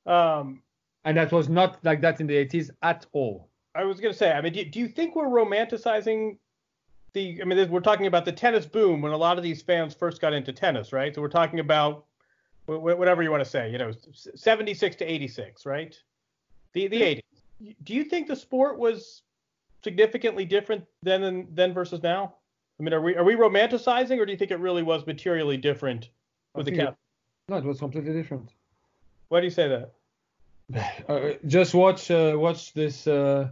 Um, 0.06 0.62
and 1.06 1.18
that 1.18 1.32
was 1.32 1.48
not 1.48 1.84
like 1.84 2.02
that 2.02 2.20
in 2.20 2.28
the 2.28 2.36
80s 2.46 2.72
at 2.82 3.06
all. 3.14 3.48
I 3.76 3.84
was 3.84 4.00
going 4.02 4.12
to 4.12 4.18
say, 4.18 4.32
I 4.32 4.42
mean, 4.42 4.54
do, 4.54 4.66
do 4.66 4.80
you 4.80 4.88
think 4.88 5.16
we're 5.16 5.28
romanticizing 5.28 6.38
the? 7.14 7.42
I 7.42 7.46
mean, 7.46 7.70
we're 7.70 7.80
talking 7.80 8.08
about 8.08 8.26
the 8.26 8.32
tennis 8.32 8.66
boom 8.66 9.02
when 9.02 9.14
a 9.14 9.18
lot 9.18 9.38
of 9.38 9.44
these 9.44 9.62
fans 9.62 9.94
first 9.94 10.20
got 10.20 10.34
into 10.34 10.52
tennis, 10.52 10.92
right? 10.92 11.14
So 11.14 11.22
we're 11.22 11.30
talking 11.30 11.60
about 11.60 12.06
whatever 12.66 13.24
you 13.24 13.32
want 13.32 13.44
to 13.44 13.50
say, 13.50 13.72
you 13.72 13.78
know, 13.78 13.92
76 14.14 14.96
to 14.98 15.06
86, 15.06 15.66
right? 15.66 15.98
The 16.74 16.88
the 16.88 17.02
80s 17.02 17.22
do 17.84 17.94
you 17.94 18.04
think 18.04 18.28
the 18.28 18.36
sport 18.36 18.78
was 18.78 19.24
significantly 19.84 20.46
different 20.46 20.86
then 21.04 21.48
then 21.52 21.74
versus 21.74 22.02
now? 22.04 22.36
I 22.80 22.84
mean, 22.84 22.94
are 22.94 23.02
we 23.02 23.16
are 23.16 23.24
we 23.24 23.36
romanticizing, 23.36 24.20
or 24.20 24.26
do 24.26 24.32
you 24.32 24.38
think 24.38 24.52
it 24.52 24.60
really 24.60 24.84
was 24.84 25.06
materially 25.06 25.58
different 25.58 26.10
with 26.56 26.66
the 26.66 26.72
cap? 26.72 26.98
No, 27.50 27.58
it 27.58 27.66
was 27.66 27.80
completely 27.80 28.14
different. 28.14 28.52
Why 29.28 29.42
do 29.42 29.46
you 29.46 29.52
say 29.52 29.68
that? 29.68 29.94
Uh, 31.10 31.34
just 31.48 31.74
watch 31.74 32.12
uh, 32.12 32.36
watch 32.38 32.74
this 32.74 33.08
uh, 33.08 33.50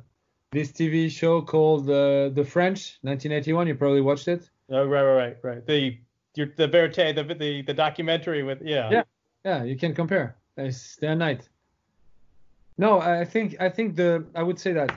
this 0.52 0.72
TV 0.72 1.10
show 1.10 1.42
called 1.42 1.90
uh, 1.90 2.30
The 2.30 2.46
French, 2.48 3.00
1981. 3.02 3.68
You 3.68 3.74
probably 3.74 4.02
watched 4.02 4.28
it. 4.28 4.48
Oh 4.70 4.86
right, 4.86 5.02
right, 5.02 5.16
right, 5.16 5.38
right. 5.42 5.66
The 5.66 5.98
the 6.36 6.68
Verite, 6.68 7.16
the, 7.16 7.24
the 7.24 7.64
the 7.64 7.74
documentary 7.74 8.44
with 8.44 8.62
yeah. 8.62 8.92
Yeah, 8.92 9.04
yeah. 9.44 9.64
You 9.64 9.76
can 9.76 9.96
compare. 9.96 10.38
It's 10.58 10.98
day 10.98 11.08
and 11.08 11.20
night. 11.20 11.50
No, 12.78 13.00
I 13.00 13.26
think 13.26 13.56
I 13.60 13.70
think 13.70 13.96
the 13.96 14.26
I 14.36 14.44
would 14.44 14.60
say 14.60 14.74
that 14.74 14.92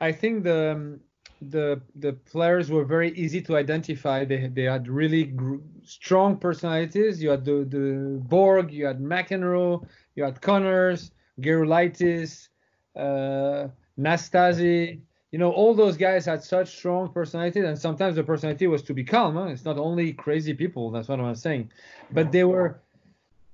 I 0.00 0.12
think 0.12 0.44
the 0.44 0.72
um, 0.72 1.00
the 1.42 1.80
the 1.96 2.12
players 2.12 2.70
were 2.70 2.84
very 2.84 3.10
easy 3.12 3.40
to 3.42 3.56
identify. 3.56 4.24
They 4.24 4.48
they 4.48 4.64
had 4.64 4.88
really 4.88 5.24
gr- 5.24 5.56
strong 5.84 6.36
personalities. 6.38 7.22
You 7.22 7.30
had 7.30 7.44
the 7.44 7.64
the 7.64 8.20
Borg, 8.28 8.72
you 8.72 8.86
had 8.86 9.00
McEnroe, 9.00 9.86
you 10.14 10.24
had 10.24 10.40
Connors, 10.40 11.12
Gerulaitis, 11.40 12.48
uh, 12.96 13.68
Nastase. 13.98 15.00
You 15.32 15.38
know, 15.38 15.52
all 15.52 15.74
those 15.74 15.96
guys 15.96 16.26
had 16.26 16.42
such 16.42 16.76
strong 16.76 17.12
personalities, 17.12 17.64
and 17.64 17.78
sometimes 17.78 18.16
the 18.16 18.24
personality 18.24 18.66
was 18.66 18.82
to 18.82 18.94
be 18.94 19.04
calm. 19.04 19.36
Huh? 19.36 19.44
It's 19.44 19.64
not 19.64 19.78
only 19.78 20.12
crazy 20.12 20.54
people. 20.54 20.90
That's 20.90 21.08
what 21.08 21.20
I'm 21.20 21.34
saying, 21.36 21.70
but 22.10 22.32
they 22.32 22.44
were 22.44 22.80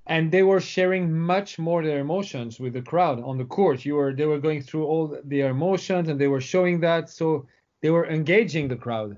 and 0.07 0.31
they 0.31 0.43
were 0.43 0.61
sharing 0.61 1.11
much 1.13 1.59
more 1.59 1.83
their 1.83 1.99
emotions 1.99 2.59
with 2.59 2.73
the 2.73 2.81
crowd 2.81 3.21
on 3.21 3.37
the 3.37 3.45
court. 3.45 3.85
You 3.85 3.95
were 3.95 4.13
they 4.13 4.25
were 4.25 4.39
going 4.39 4.61
through 4.61 4.85
all 4.85 5.19
their 5.23 5.49
emotions 5.49 6.09
and 6.09 6.19
they 6.19 6.29
were 6.29 6.41
showing 6.41 6.79
that, 6.79 7.09
so 7.09 7.45
they 7.81 7.89
were 7.89 8.07
engaging 8.07 8.67
the 8.67 8.75
crowd. 8.75 9.17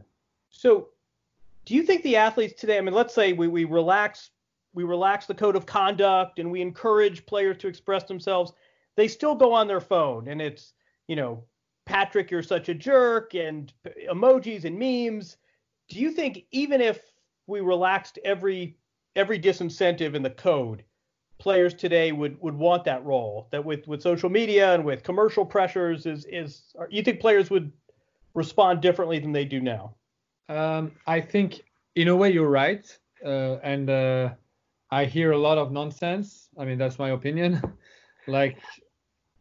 So, 0.49 0.89
do 1.65 1.75
you 1.75 1.83
think 1.83 2.03
the 2.03 2.15
athletes 2.15 2.59
today? 2.59 2.77
I 2.77 2.81
mean, 2.81 2.95
let's 2.95 3.13
say 3.13 3.33
we 3.33 3.47
we 3.47 3.65
relax 3.65 4.31
we 4.73 4.83
relax 4.83 5.25
the 5.27 5.35
code 5.35 5.55
of 5.55 5.65
conduct 5.65 6.39
and 6.39 6.51
we 6.51 6.61
encourage 6.61 7.25
players 7.25 7.57
to 7.57 7.67
express 7.67 8.03
themselves. 8.03 8.53
They 8.95 9.07
still 9.07 9.35
go 9.35 9.53
on 9.53 9.67
their 9.67 9.81
phone 9.81 10.27
and 10.27 10.41
it's 10.41 10.73
you 11.07 11.15
know 11.15 11.43
Patrick, 11.85 12.29
you're 12.29 12.43
such 12.43 12.69
a 12.69 12.73
jerk 12.73 13.33
and 13.35 13.71
emojis 14.11 14.65
and 14.65 14.77
memes. 14.77 15.37
Do 15.87 15.99
you 15.99 16.11
think 16.11 16.45
even 16.51 16.81
if 16.81 16.99
we 17.47 17.61
relaxed 17.61 18.19
every 18.23 18.77
every 19.15 19.39
disincentive 19.39 20.15
in 20.15 20.23
the 20.23 20.29
code, 20.29 20.83
players 21.39 21.73
today 21.73 22.11
would 22.11 22.39
would 22.41 22.55
want 22.55 22.83
that 22.85 23.03
role. 23.05 23.47
That 23.51 23.63
with 23.63 23.87
with 23.87 24.01
social 24.01 24.29
media 24.29 24.73
and 24.73 24.85
with 24.85 25.03
commercial 25.03 25.45
pressures, 25.45 26.05
is 26.05 26.25
is 26.25 26.73
you 26.89 27.01
think 27.01 27.19
players 27.19 27.49
would 27.49 27.71
respond 28.33 28.81
differently 28.81 29.19
than 29.19 29.31
they 29.31 29.45
do 29.45 29.59
now? 29.59 29.95
Um, 30.47 30.91
I 31.07 31.21
think 31.21 31.61
in 31.95 32.07
a 32.07 32.15
way 32.15 32.31
you're 32.31 32.49
right, 32.49 32.85
uh, 33.25 33.57
and 33.63 33.89
uh, 33.89 34.29
I 34.91 35.05
hear 35.05 35.31
a 35.31 35.37
lot 35.37 35.57
of 35.57 35.71
nonsense. 35.71 36.49
I 36.57 36.65
mean 36.65 36.77
that's 36.77 36.99
my 36.99 37.09
opinion. 37.09 37.61
like 38.27 38.57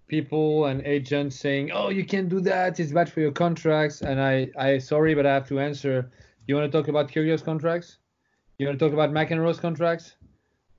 people 0.08 0.66
and 0.66 0.82
agents 0.82 1.36
saying, 1.36 1.70
"Oh, 1.72 1.90
you 1.90 2.04
can't 2.04 2.28
do 2.28 2.40
that. 2.40 2.80
It's 2.80 2.92
bad 2.92 3.12
for 3.12 3.20
your 3.20 3.32
contracts." 3.32 4.02
And 4.02 4.20
I, 4.20 4.50
I 4.58 4.78
sorry, 4.78 5.14
but 5.14 5.26
I 5.26 5.34
have 5.34 5.48
to 5.48 5.60
answer. 5.60 6.10
You 6.46 6.56
want 6.56 6.70
to 6.70 6.78
talk 6.78 6.88
about 6.88 7.10
Kyrgios 7.10 7.44
contracts? 7.44 7.98
You 8.58 8.66
want 8.66 8.80
to 8.80 8.84
talk 8.84 8.92
about 8.92 9.10
McEnroe's 9.10 9.60
contracts? 9.60 10.16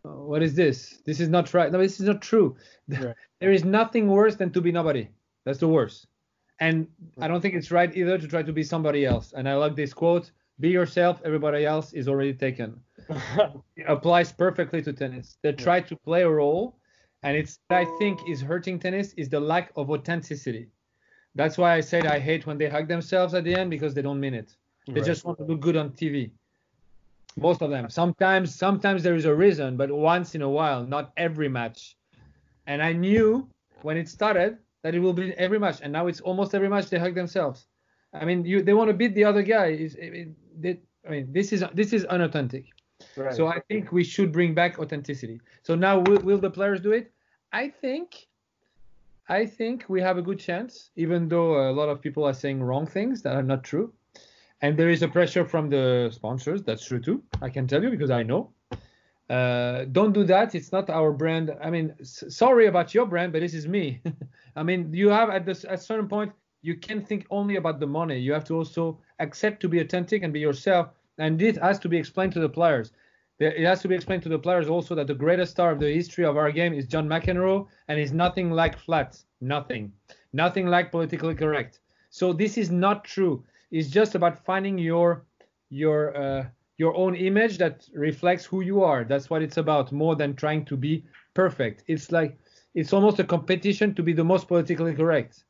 What 0.01 0.43
is 0.43 0.53
this? 0.53 1.01
This 1.05 1.21
is 1.21 1.29
not 1.29 1.53
right. 1.53 1.71
No, 1.71 1.79
this 1.79 2.01
is 2.01 2.07
not 2.07 2.21
true. 2.21 2.57
Right. 2.89 3.15
there 3.39 3.53
is 3.53 3.63
nothing 3.63 4.09
worse 4.09 4.35
than 4.35 4.51
to 4.51 4.61
be 4.61 4.71
nobody. 4.71 5.07
That's 5.45 5.59
the 5.59 5.67
worst. 5.69 6.07
And 6.59 6.87
I 7.21 7.29
don't 7.29 7.39
think 7.39 7.55
it's 7.55 7.71
right 7.71 7.95
either 7.95 8.17
to 8.17 8.27
try 8.27 8.43
to 8.43 8.51
be 8.51 8.63
somebody 8.63 9.05
else. 9.05 9.31
And 9.31 9.47
I 9.47 9.55
like 9.55 9.77
this 9.77 9.93
quote: 9.93 10.31
"Be 10.59 10.69
yourself. 10.69 11.21
Everybody 11.23 11.65
else 11.65 11.93
is 11.93 12.09
already 12.09 12.33
taken." 12.33 12.81
it 13.77 13.85
applies 13.87 14.33
perfectly 14.33 14.81
to 14.81 14.91
tennis. 14.91 15.37
They 15.41 15.53
try 15.53 15.79
to 15.79 15.95
play 15.95 16.23
a 16.23 16.29
role, 16.29 16.79
and 17.23 17.37
it's 17.37 17.59
I 17.69 17.85
think 17.97 18.19
is 18.27 18.41
hurting 18.41 18.79
tennis 18.79 19.13
is 19.13 19.29
the 19.29 19.39
lack 19.39 19.71
of 19.77 19.89
authenticity. 19.89 20.67
That's 21.35 21.57
why 21.57 21.75
I 21.75 21.79
said 21.79 22.05
I 22.05 22.19
hate 22.19 22.45
when 22.45 22.57
they 22.57 22.67
hug 22.67 22.89
themselves 22.89 23.33
at 23.33 23.45
the 23.45 23.55
end 23.55 23.69
because 23.69 23.93
they 23.93 24.01
don't 24.01 24.19
mean 24.19 24.33
it. 24.33 24.53
They 24.87 24.99
right. 24.99 25.05
just 25.05 25.23
want 25.23 25.37
to 25.37 25.45
look 25.45 25.61
good 25.61 25.77
on 25.77 25.91
TV 25.91 26.31
most 27.37 27.61
of 27.61 27.69
them. 27.69 27.89
Sometimes, 27.89 28.53
sometimes 28.53 29.03
there 29.03 29.15
is 29.15 29.25
a 29.25 29.33
reason, 29.33 29.77
but 29.77 29.91
once 29.91 30.35
in 30.35 30.41
a 30.41 30.49
while, 30.49 30.85
not 30.85 31.11
every 31.17 31.49
match. 31.49 31.95
And 32.67 32.81
I 32.81 32.93
knew 32.93 33.49
when 33.81 33.97
it 33.97 34.07
started 34.09 34.57
that 34.83 34.95
it 34.95 34.99
will 34.99 35.13
be 35.13 35.33
every 35.33 35.59
match, 35.59 35.79
and 35.81 35.91
now 35.91 36.07
it's 36.07 36.21
almost 36.21 36.53
every 36.55 36.69
match 36.69 36.89
they 36.89 36.99
hug 36.99 37.15
themselves. 37.15 37.67
I 38.13 38.25
mean, 38.25 38.45
you 38.45 38.61
they 38.61 38.73
want 38.73 38.89
to 38.89 38.93
beat 38.93 39.13
the 39.15 39.23
other 39.23 39.43
guy. 39.43 39.67
Is 39.67 39.97
I 40.01 41.09
mean, 41.09 41.31
this 41.31 41.53
is 41.53 41.63
this 41.73 41.93
is 41.93 42.05
unauthentic. 42.05 42.65
Right. 43.15 43.33
So 43.33 43.47
I 43.47 43.59
think 43.69 43.91
we 43.91 44.03
should 44.03 44.31
bring 44.31 44.53
back 44.53 44.79
authenticity. 44.79 45.39
So 45.63 45.75
now 45.75 45.99
will, 45.99 46.19
will 46.19 46.37
the 46.37 46.49
players 46.49 46.81
do 46.81 46.91
it? 46.91 47.11
I 47.53 47.69
think 47.69 48.27
I 49.27 49.45
think 49.45 49.85
we 49.87 50.01
have 50.01 50.17
a 50.17 50.21
good 50.21 50.39
chance, 50.39 50.89
even 50.95 51.29
though 51.29 51.69
a 51.69 51.71
lot 51.71 51.89
of 51.89 52.01
people 52.01 52.23
are 52.23 52.33
saying 52.33 52.61
wrong 52.63 52.85
things 52.87 53.21
that 53.21 53.35
are 53.35 53.43
not 53.43 53.63
true. 53.63 53.93
And 54.61 54.77
there 54.77 54.89
is 54.89 55.01
a 55.01 55.07
pressure 55.07 55.45
from 55.45 55.69
the 55.69 56.09
sponsors. 56.13 56.63
That's 56.63 56.85
true 56.85 56.99
too. 56.99 57.23
I 57.41 57.49
can 57.49 57.67
tell 57.67 57.81
you 57.83 57.89
because 57.89 58.11
I 58.11 58.23
know. 58.23 58.51
Uh, 59.29 59.85
don't 59.91 60.11
do 60.11 60.23
that. 60.23 60.55
It's 60.55 60.71
not 60.71 60.89
our 60.89 61.11
brand. 61.11 61.55
I 61.61 61.69
mean, 61.69 61.93
s- 61.99 62.23
sorry 62.29 62.65
about 62.65 62.93
your 62.95 63.05
brand, 63.05 63.31
but 63.31 63.41
this 63.41 63.53
is 63.53 63.67
me. 63.67 64.01
I 64.55 64.63
mean, 64.63 64.91
you 64.91 65.09
have 65.09 65.29
at 65.29 65.45
this 65.45 65.65
at 65.65 65.81
certain 65.83 66.07
point 66.07 66.31
you 66.61 66.75
can't 66.75 67.07
think 67.07 67.25
only 67.29 67.55
about 67.55 67.79
the 67.79 67.87
money. 67.87 68.17
You 68.17 68.33
have 68.33 68.43
to 68.45 68.55
also 68.55 68.99
accept 69.19 69.61
to 69.61 69.69
be 69.69 69.79
authentic 69.79 70.23
and 70.23 70.33
be 70.33 70.39
yourself. 70.39 70.89
And 71.19 71.41
it 71.41 71.57
has 71.57 71.79
to 71.79 71.89
be 71.89 71.97
explained 71.97 72.33
to 72.33 72.39
the 72.39 72.49
players. 72.49 72.91
It 73.39 73.65
has 73.65 73.81
to 73.83 73.87
be 73.87 73.95
explained 73.95 74.23
to 74.23 74.29
the 74.29 74.39
players 74.39 74.67
also 74.67 74.95
that 74.95 75.07
the 75.07 75.13
greatest 75.13 75.51
star 75.51 75.71
of 75.71 75.79
the 75.79 75.93
history 75.93 76.25
of 76.25 76.35
our 76.35 76.51
game 76.51 76.73
is 76.73 76.85
John 76.87 77.07
McEnroe, 77.07 77.67
and 77.87 77.97
he's 77.97 78.11
nothing 78.11 78.51
like 78.51 78.77
flat. 78.77 79.17
Nothing. 79.39 79.93
Nothing 80.33 80.67
like 80.67 80.91
politically 80.91 81.35
correct. 81.35 81.79
So 82.09 82.33
this 82.33 82.57
is 82.57 82.69
not 82.69 83.05
true. 83.05 83.45
It's 83.71 83.89
just 83.89 84.15
about 84.15 84.43
finding 84.45 84.77
your 84.77 85.25
your 85.69 86.15
uh, 86.17 86.45
your 86.77 86.95
own 86.95 87.15
image 87.15 87.57
that 87.57 87.87
reflects 87.93 88.45
who 88.45 88.61
you 88.61 88.83
are. 88.83 89.03
That's 89.03 89.29
what 89.29 89.41
it's 89.41 89.57
about, 89.57 89.91
more 89.91 90.15
than 90.15 90.35
trying 90.35 90.65
to 90.65 90.77
be 90.77 91.03
perfect. 91.33 91.83
It's 91.87 92.11
like 92.11 92.37
it's 92.73 92.93
almost 92.93 93.19
a 93.19 93.23
competition 93.23 93.93
to 93.95 94.03
be 94.03 94.13
the 94.13 94.23
most 94.23 94.47
politically 94.47 94.95
correct. 94.95 95.43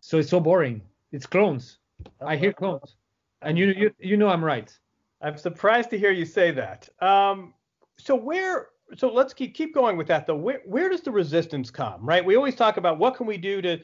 So 0.00 0.18
it's 0.18 0.30
so 0.30 0.40
boring. 0.40 0.82
It's 1.12 1.26
clones. 1.26 1.78
I 2.20 2.36
hear 2.36 2.52
clones, 2.52 2.96
and 3.42 3.56
you 3.58 3.66
you 3.66 3.90
you 3.98 4.16
know 4.16 4.28
I'm 4.28 4.44
right. 4.44 4.76
I'm 5.22 5.38
surprised 5.38 5.90
to 5.90 5.98
hear 5.98 6.10
you 6.10 6.26
say 6.26 6.50
that. 6.50 6.88
Um, 7.00 7.54
so 7.96 8.14
where? 8.14 8.68
So 8.96 9.12
let's 9.12 9.32
keep 9.32 9.54
keep 9.54 9.74
going 9.74 9.96
with 9.96 10.08
that 10.08 10.26
though. 10.26 10.36
Where 10.36 10.60
where 10.66 10.88
does 10.88 11.00
the 11.00 11.10
resistance 11.12 11.70
come? 11.70 12.04
Right. 12.04 12.24
We 12.24 12.36
always 12.36 12.56
talk 12.56 12.76
about 12.76 12.98
what 12.98 13.14
can 13.14 13.26
we 13.26 13.38
do 13.38 13.62
to 13.62 13.78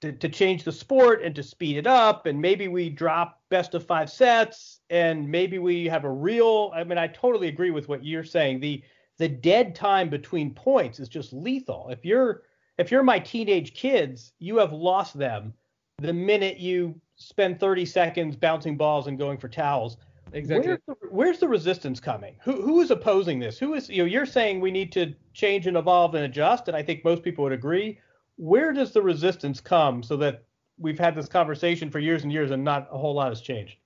to, 0.00 0.12
to 0.12 0.28
change 0.28 0.64
the 0.64 0.72
sport 0.72 1.22
and 1.22 1.34
to 1.34 1.42
speed 1.42 1.76
it 1.76 1.86
up, 1.86 2.26
and 2.26 2.40
maybe 2.40 2.68
we 2.68 2.88
drop 2.88 3.40
best 3.50 3.74
of 3.74 3.86
five 3.86 4.10
sets, 4.10 4.80
and 4.88 5.28
maybe 5.28 5.58
we 5.58 5.86
have 5.86 6.04
a 6.04 6.10
real. 6.10 6.72
I 6.74 6.84
mean, 6.84 6.98
I 6.98 7.06
totally 7.08 7.48
agree 7.48 7.70
with 7.70 7.88
what 7.88 8.04
you're 8.04 8.24
saying. 8.24 8.60
The 8.60 8.82
the 9.18 9.28
dead 9.28 9.74
time 9.74 10.08
between 10.08 10.54
points 10.54 10.98
is 10.98 11.08
just 11.08 11.32
lethal. 11.32 11.88
If 11.90 12.04
you're 12.04 12.42
if 12.78 12.90
you're 12.90 13.02
my 13.02 13.18
teenage 13.18 13.74
kids, 13.74 14.32
you 14.38 14.56
have 14.56 14.72
lost 14.72 15.18
them 15.18 15.52
the 15.98 16.12
minute 16.12 16.58
you 16.58 16.98
spend 17.16 17.60
30 17.60 17.84
seconds 17.84 18.36
bouncing 18.36 18.76
balls 18.78 19.06
and 19.06 19.18
going 19.18 19.36
for 19.36 19.48
towels. 19.48 19.98
Exactly. 20.32 20.68
Where's 20.68 20.80
the, 20.86 21.08
where's 21.10 21.38
the 21.38 21.48
resistance 21.48 22.00
coming? 22.00 22.36
Who 22.42 22.62
who 22.62 22.80
is 22.80 22.90
opposing 22.90 23.38
this? 23.38 23.58
Who 23.58 23.74
is 23.74 23.88
you 23.88 23.98
know 23.98 24.04
you're 24.06 24.26
saying 24.26 24.60
we 24.60 24.70
need 24.70 24.92
to 24.92 25.14
change 25.34 25.66
and 25.66 25.76
evolve 25.76 26.14
and 26.14 26.24
adjust, 26.24 26.68
and 26.68 26.76
I 26.76 26.82
think 26.82 27.04
most 27.04 27.22
people 27.22 27.44
would 27.44 27.52
agree. 27.52 27.98
Where 28.40 28.72
does 28.72 28.92
the 28.92 29.02
resistance 29.02 29.60
come 29.60 30.02
so 30.02 30.16
that 30.16 30.44
we've 30.78 30.98
had 30.98 31.14
this 31.14 31.28
conversation 31.28 31.90
for 31.90 31.98
years 31.98 32.22
and 32.22 32.32
years 32.32 32.50
and 32.52 32.64
not 32.64 32.88
a 32.90 32.96
whole 32.96 33.12
lot 33.12 33.28
has 33.28 33.42
changed? 33.42 33.76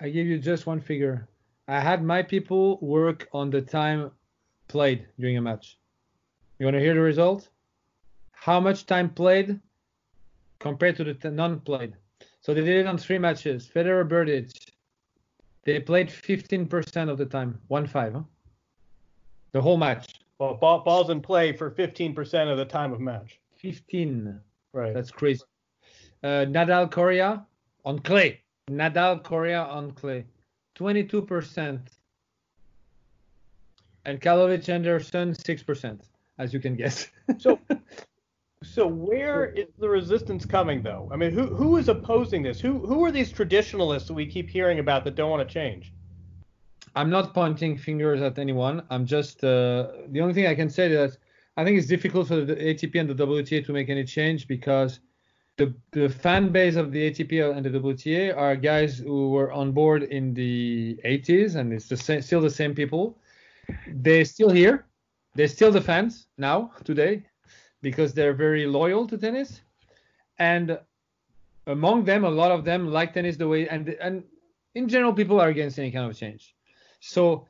I 0.00 0.08
give 0.08 0.26
you 0.26 0.36
just 0.40 0.66
one 0.66 0.80
figure. 0.80 1.28
I 1.68 1.78
had 1.78 2.02
my 2.02 2.24
people 2.24 2.80
work 2.82 3.28
on 3.32 3.50
the 3.50 3.62
time 3.62 4.10
played 4.66 5.06
during 5.20 5.36
a 5.36 5.40
match. 5.40 5.78
You 6.58 6.66
want 6.66 6.74
to 6.74 6.80
hear 6.80 6.94
the 6.94 7.00
result? 7.00 7.48
How 8.32 8.58
much 8.58 8.86
time 8.86 9.08
played 9.08 9.60
compared 10.58 10.96
to 10.96 11.04
the 11.04 11.14
t- 11.14 11.30
non-played? 11.30 11.94
So 12.40 12.54
they 12.54 12.62
did 12.62 12.80
it 12.80 12.88
on 12.88 12.98
three 12.98 13.18
matches. 13.18 13.70
Federer, 13.72 14.04
Berdych. 14.04 14.52
They 15.62 15.78
played 15.78 16.08
15% 16.08 17.08
of 17.08 17.18
the 17.18 17.26
time, 17.26 17.60
one 17.68 17.86
five, 17.86 18.14
huh? 18.14 18.22
the 19.52 19.62
whole 19.62 19.76
match. 19.76 20.25
Well, 20.38 20.54
ball, 20.54 20.80
balls 20.80 21.10
in 21.10 21.20
play 21.20 21.52
for 21.52 21.70
15% 21.70 22.50
of 22.50 22.58
the 22.58 22.64
time 22.64 22.92
of 22.92 23.00
match. 23.00 23.40
15. 23.56 24.38
Right. 24.72 24.92
That's 24.92 25.10
crazy. 25.10 25.42
Uh, 26.22 26.44
Nadal, 26.46 26.90
Coria 26.90 27.46
on 27.84 27.98
clay. 28.00 28.40
Nadal, 28.70 29.22
Coria 29.22 29.62
on 29.62 29.92
clay, 29.92 30.24
22%. 30.76 31.80
And 34.04 34.20
Karlovic, 34.20 34.68
Anderson, 34.68 35.32
6%, 35.32 36.00
as 36.38 36.52
you 36.52 36.60
can 36.60 36.74
guess. 36.76 37.08
So, 37.38 37.58
so 38.62 38.86
where 38.86 39.46
is 39.46 39.66
the 39.78 39.88
resistance 39.88 40.46
coming, 40.46 40.82
though? 40.82 41.08
I 41.12 41.16
mean, 41.16 41.32
who 41.32 41.46
who 41.54 41.76
is 41.76 41.88
opposing 41.88 42.42
this? 42.42 42.60
Who 42.60 42.78
who 42.78 43.04
are 43.04 43.10
these 43.10 43.30
traditionalists 43.30 44.08
that 44.08 44.14
we 44.14 44.26
keep 44.26 44.48
hearing 44.48 44.78
about 44.78 45.04
that 45.04 45.16
don't 45.16 45.30
want 45.30 45.46
to 45.46 45.52
change? 45.52 45.92
I'm 46.96 47.10
not 47.10 47.34
pointing 47.34 47.76
fingers 47.76 48.22
at 48.22 48.38
anyone. 48.38 48.82
I'm 48.88 49.04
just 49.04 49.44
uh, 49.44 49.88
the 50.08 50.20
only 50.22 50.32
thing 50.32 50.46
I 50.46 50.54
can 50.54 50.70
say 50.70 50.90
is 50.90 51.12
that 51.12 51.18
I 51.58 51.64
think 51.64 51.78
it's 51.78 51.86
difficult 51.86 52.28
for 52.28 52.40
the 52.40 52.56
ATP 52.56 52.98
and 52.98 53.08
the 53.08 53.14
WTA 53.14 53.64
to 53.66 53.72
make 53.72 53.90
any 53.90 54.04
change 54.04 54.48
because 54.48 55.00
the 55.58 55.74
the 55.92 56.08
fan 56.08 56.48
base 56.48 56.76
of 56.76 56.92
the 56.92 57.10
ATP 57.10 57.54
and 57.54 57.64
the 57.64 57.70
WTA 57.70 58.34
are 58.34 58.56
guys 58.56 58.98
who 58.98 59.30
were 59.30 59.52
on 59.52 59.72
board 59.72 60.04
in 60.04 60.32
the 60.32 60.98
80s 61.04 61.56
and 61.56 61.72
it's 61.72 61.88
the 61.88 61.98
same, 61.98 62.22
still 62.22 62.40
the 62.40 62.50
same 62.50 62.74
people. 62.74 63.18
They're 63.88 64.24
still 64.24 64.50
here. 64.50 64.86
They're 65.34 65.48
still 65.48 65.70
the 65.70 65.82
fans 65.82 66.28
now 66.38 66.72
today 66.84 67.26
because 67.82 68.14
they're 68.14 68.32
very 68.32 68.66
loyal 68.66 69.06
to 69.06 69.18
tennis 69.18 69.60
and 70.38 70.78
among 71.66 72.04
them 72.04 72.24
a 72.24 72.30
lot 72.30 72.50
of 72.50 72.64
them 72.64 72.88
like 72.90 73.12
tennis 73.12 73.36
the 73.36 73.46
way 73.46 73.68
and 73.68 73.90
and 74.00 74.24
in 74.74 74.88
general 74.88 75.12
people 75.12 75.38
are 75.40 75.48
against 75.48 75.78
any 75.78 75.90
kind 75.90 76.10
of 76.10 76.16
change 76.16 76.55
so 77.00 77.48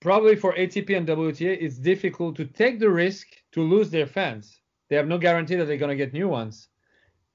probably 0.00 0.36
for 0.36 0.54
ATP 0.54 0.96
and 0.96 1.06
WTA, 1.06 1.58
it's 1.60 1.78
difficult 1.78 2.36
to 2.36 2.44
take 2.44 2.78
the 2.78 2.90
risk 2.90 3.26
to 3.52 3.62
lose 3.62 3.90
their 3.90 4.06
fans. 4.06 4.60
They 4.88 4.96
have 4.96 5.06
no 5.06 5.18
guarantee 5.18 5.56
that 5.56 5.66
they're 5.66 5.76
going 5.76 5.96
to 5.96 6.04
get 6.04 6.12
new 6.12 6.28
ones 6.28 6.68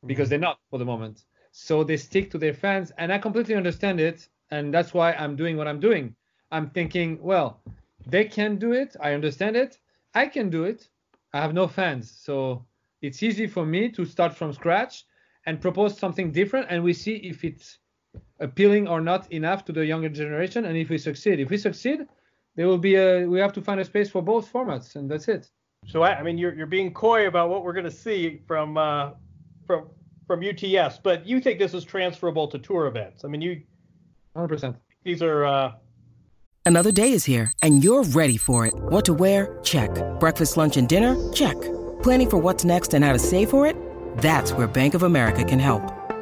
because 0.06 0.26
mm-hmm. 0.26 0.30
they're 0.30 0.40
not 0.40 0.60
for 0.70 0.80
the 0.80 0.86
moment. 0.86 1.26
So 1.52 1.84
they 1.84 1.98
stick 1.98 2.32
to 2.32 2.38
their 2.38 2.54
fans, 2.54 2.92
and 2.98 3.14
I 3.14 3.20
completely 3.20 3.56
understand 3.56 4.00
it, 4.00 4.28
and 4.50 4.74
that's 4.74 4.94
why 4.94 5.14
I'm 5.14 5.36
doing 5.36 5.56
what 5.56 5.68
I'm 5.68 5.80
doing. 5.80 6.16
I'm 6.52 6.70
thinking, 6.70 7.22
well, 7.22 7.60
they 8.08 8.26
can 8.26 8.58
do 8.58 8.74
it. 8.74 8.96
I 9.00 9.14
understand 9.14 9.56
it. 9.56 9.78
I 10.16 10.28
can 10.28 10.50
do 10.50 10.64
it. 10.64 10.90
I 11.34 11.42
have 11.42 11.54
no 11.54 11.68
fans, 11.68 12.12
so 12.12 12.66
it's 13.02 13.22
easy 13.22 13.48
for 13.48 13.66
me 13.66 13.90
to 13.90 14.06
start 14.06 14.36
from 14.36 14.54
scratch 14.54 15.06
and 15.46 15.62
propose 15.62 15.98
something 15.98 16.32
different, 16.32 16.68
and 16.70 16.84
we 16.84 16.94
see 16.94 17.16
if 17.16 17.44
it's 17.44 17.80
appealing 18.40 18.88
or 18.88 19.02
not 19.02 19.32
enough 19.32 19.64
to 19.66 19.72
the 19.72 19.86
younger 19.86 20.10
generation 20.10 20.66
and 20.66 20.78
if 20.78 20.90
we 20.90 20.98
succeed 20.98 21.40
if 21.40 21.50
we 21.50 21.58
succeed 21.58 22.08
there 22.56 22.68
will 22.68 22.78
be 22.78 22.96
a 22.96 23.26
we 23.26 23.40
have 23.40 23.54
to 23.54 23.62
find 23.62 23.80
a 23.80 23.86
space 23.86 24.10
for 24.10 24.22
both 24.22 24.52
formats 24.52 24.96
and 24.96 25.10
that's 25.10 25.28
it 25.28 25.50
So 25.88 26.04
I, 26.04 26.20
I 26.20 26.24
mean, 26.24 26.38
you're 26.38 26.54
you're 26.54 26.68
being 26.68 26.94
coy 26.94 27.28
about 27.28 27.50
what 27.50 27.64
we're 27.64 27.74
going 27.74 27.86
to 27.86 27.92
see 27.92 28.42
from 28.48 28.78
uh, 28.78 29.12
from 29.68 29.90
from 30.28 30.42
UTS, 30.42 31.00
but 31.04 31.28
you 31.28 31.42
think 31.42 31.60
this 31.60 31.74
is 31.74 31.84
transferable 31.84 32.48
to 32.48 32.58
tour 32.58 32.88
events? 32.88 33.26
I 33.26 33.28
mean, 33.28 33.42
you 33.42 33.62
100% 34.36 34.76
these 35.04 35.22
are 35.22 35.46
uh, 35.46 35.72
Another 36.66 36.94
day 36.94 37.12
is 37.12 37.26
here, 37.26 37.52
and 37.62 37.84
you're 37.84 38.04
ready 38.04 38.38
for 38.38 38.66
it. 38.66 38.74
What 38.74 39.04
to 39.06 39.14
wear? 39.14 39.60
Check. 39.64 39.90
Breakfast, 40.22 40.56
lunch, 40.56 40.78
and 40.78 40.88
dinner? 40.88 41.34
Check. 41.34 41.60
Planning 42.02 42.30
for 42.30 42.38
what's 42.38 42.64
next 42.64 42.94
and 42.94 43.04
how 43.04 43.12
to 43.12 43.20
save 43.20 43.50
for 43.50 43.66
it? 43.66 43.76
That's 44.20 44.54
where 44.54 44.68
Bank 44.68 44.94
of 44.94 45.04
America 45.04 45.44
can 45.44 45.60
help. 45.60 45.84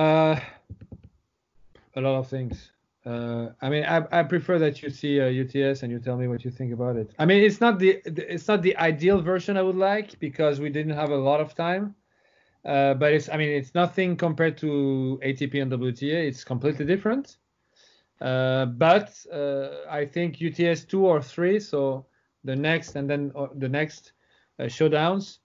Uh 0.00 0.40
a 1.96 2.00
lot 2.00 2.16
of 2.18 2.26
things. 2.28 2.72
Uh 3.06 3.48
i 3.62 3.68
mean 3.72 3.84
i, 3.84 3.98
I 4.18 4.22
prefer 4.34 4.58
that 4.58 4.82
you 4.82 4.90
see 4.90 5.14
uh, 5.20 5.42
uts 5.42 5.82
and 5.82 5.90
you 5.92 5.98
tell 5.98 6.18
me 6.22 6.26
what 6.28 6.44
you 6.44 6.50
think 6.50 6.72
about 6.78 6.96
it. 6.96 7.08
I 7.18 7.24
mean 7.24 7.42
it's 7.42 7.60
not 7.60 7.78
the 7.78 7.90
it's 8.34 8.46
not 8.52 8.60
the 8.62 8.76
ideal 8.76 9.20
version 9.32 9.56
i 9.56 9.62
would 9.62 9.80
like 9.90 10.18
because 10.26 10.60
we 10.64 10.70
didn't 10.76 10.96
have 11.02 11.10
a 11.10 11.22
lot 11.30 11.40
of 11.40 11.54
time. 11.54 11.94
Uh, 12.72 12.92
but 13.00 13.08
it's 13.16 13.28
i 13.34 13.36
mean 13.40 13.48
it's 13.60 13.74
nothing 13.74 14.10
compared 14.26 14.56
to 14.64 15.18
atp 15.28 15.54
and 15.62 15.72
wta 15.72 16.18
it's 16.28 16.44
completely 16.44 16.84
different. 16.92 17.26
Uh, 18.20 18.66
but 18.86 19.08
uh, 19.32 19.68
i 20.00 20.04
think 20.14 20.30
uts 20.46 20.84
2 20.84 21.06
or 21.12 21.22
3 21.22 21.58
so 21.58 22.04
the 22.44 22.56
next 22.68 22.96
and 22.96 23.08
then 23.08 23.32
uh, 23.34 23.46
the 23.64 23.68
next 23.68 24.12
uh, 24.58 24.64
showdowns 24.64 25.38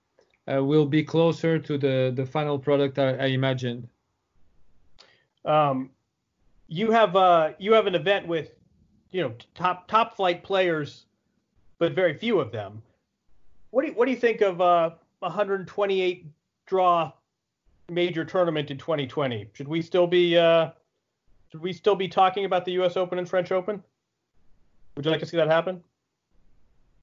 uh, 0.51 0.61
will 0.61 0.87
be 0.97 1.01
closer 1.13 1.53
to 1.67 1.77
the 1.77 2.11
the 2.19 2.25
final 2.25 2.57
product 2.59 2.99
i, 2.99 3.09
I 3.25 3.27
imagined 3.41 3.87
Um, 5.45 5.91
you 6.67 6.91
have 6.91 7.15
uh, 7.15 7.51
you 7.59 7.73
have 7.73 7.87
an 7.87 7.95
event 7.95 8.27
with 8.27 8.51
you 9.11 9.21
know 9.21 9.33
top 9.53 9.87
top 9.87 10.15
flight 10.15 10.43
players, 10.43 11.05
but 11.79 11.93
very 11.93 12.13
few 12.13 12.39
of 12.39 12.51
them. 12.51 12.81
What 13.71 13.83
do 13.83 13.89
you, 13.89 13.93
what 13.93 14.05
do 14.05 14.11
you 14.11 14.17
think 14.17 14.41
of 14.41 14.61
uh, 14.61 14.91
128 15.19 16.25
draw 16.65 17.11
major 17.89 18.25
tournament 18.25 18.71
in 18.71 18.77
2020. 18.77 19.49
Should 19.53 19.67
we 19.67 19.81
still 19.81 20.07
be 20.07 20.37
uh, 20.37 20.71
should 21.51 21.61
we 21.61 21.73
still 21.73 21.95
be 21.95 22.07
talking 22.07 22.45
about 22.45 22.65
the 22.65 22.73
U.S. 22.73 22.97
Open 22.97 23.19
and 23.19 23.29
French 23.29 23.51
Open? 23.51 23.83
Would 24.95 25.05
you 25.05 25.11
like 25.11 25.19
to 25.19 25.25
see 25.25 25.37
that 25.37 25.47
happen? 25.47 25.83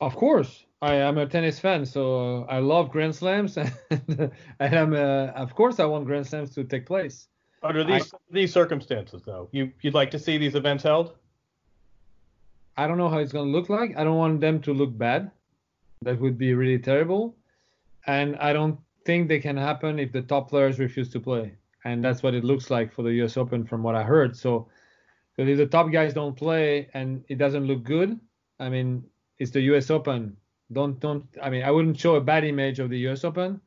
Of 0.00 0.16
course, 0.16 0.64
I 0.80 0.94
am 0.94 1.18
a 1.18 1.26
tennis 1.26 1.60
fan, 1.60 1.86
so 1.86 2.44
uh, 2.48 2.52
I 2.52 2.58
love 2.58 2.90
Grand 2.90 3.14
Slams, 3.14 3.56
and, 3.90 4.30
and 4.58 4.74
I'm 4.74 4.94
uh, 4.94 5.32
of 5.36 5.54
course 5.54 5.78
I 5.78 5.84
want 5.84 6.06
Grand 6.06 6.26
Slams 6.26 6.54
to 6.54 6.64
take 6.64 6.86
place. 6.86 7.28
Under 7.62 7.84
these 7.84 8.12
I, 8.12 8.18
these 8.30 8.52
circumstances, 8.52 9.22
though, 9.24 9.48
you 9.52 9.72
you'd 9.82 9.94
like 9.94 10.10
to 10.12 10.18
see 10.18 10.38
these 10.38 10.54
events 10.54 10.82
held? 10.82 11.14
I 12.76 12.86
don't 12.86 12.98
know 12.98 13.08
how 13.08 13.18
it's 13.18 13.32
going 13.32 13.46
to 13.46 13.52
look 13.52 13.68
like. 13.68 13.96
I 13.96 14.04
don't 14.04 14.16
want 14.16 14.40
them 14.40 14.60
to 14.62 14.72
look 14.72 14.96
bad. 14.96 15.30
That 16.02 16.18
would 16.20 16.38
be 16.38 16.54
really 16.54 16.78
terrible. 16.78 17.36
And 18.06 18.36
I 18.36 18.52
don't 18.52 18.78
think 19.04 19.28
they 19.28 19.38
can 19.38 19.56
happen 19.56 19.98
if 19.98 20.10
the 20.12 20.22
top 20.22 20.48
players 20.48 20.78
refuse 20.78 21.10
to 21.10 21.20
play. 21.20 21.54
And 21.84 22.02
that's 22.02 22.22
what 22.22 22.34
it 22.34 22.44
looks 22.44 22.70
like 22.70 22.92
for 22.92 23.02
the 23.02 23.12
US 23.22 23.36
Open 23.36 23.64
from 23.64 23.82
what 23.82 23.94
I 23.94 24.02
heard. 24.02 24.36
So 24.36 24.68
if 25.36 25.56
the 25.56 25.66
top 25.66 25.92
guys 25.92 26.14
don't 26.14 26.36
play 26.36 26.88
and 26.94 27.24
it 27.28 27.38
doesn't 27.38 27.66
look 27.66 27.82
good, 27.82 28.18
I 28.58 28.68
mean, 28.68 29.04
it's 29.38 29.50
the 29.50 29.60
US 29.72 29.90
Open. 29.90 30.36
Don't 30.72 30.98
don't 31.00 31.24
I 31.42 31.50
mean 31.50 31.62
I 31.62 31.70
wouldn't 31.70 31.98
show 31.98 32.14
a 32.14 32.20
bad 32.20 32.44
image 32.44 32.78
of 32.78 32.88
the 32.88 32.98
US 33.08 33.24
Open. 33.24 33.60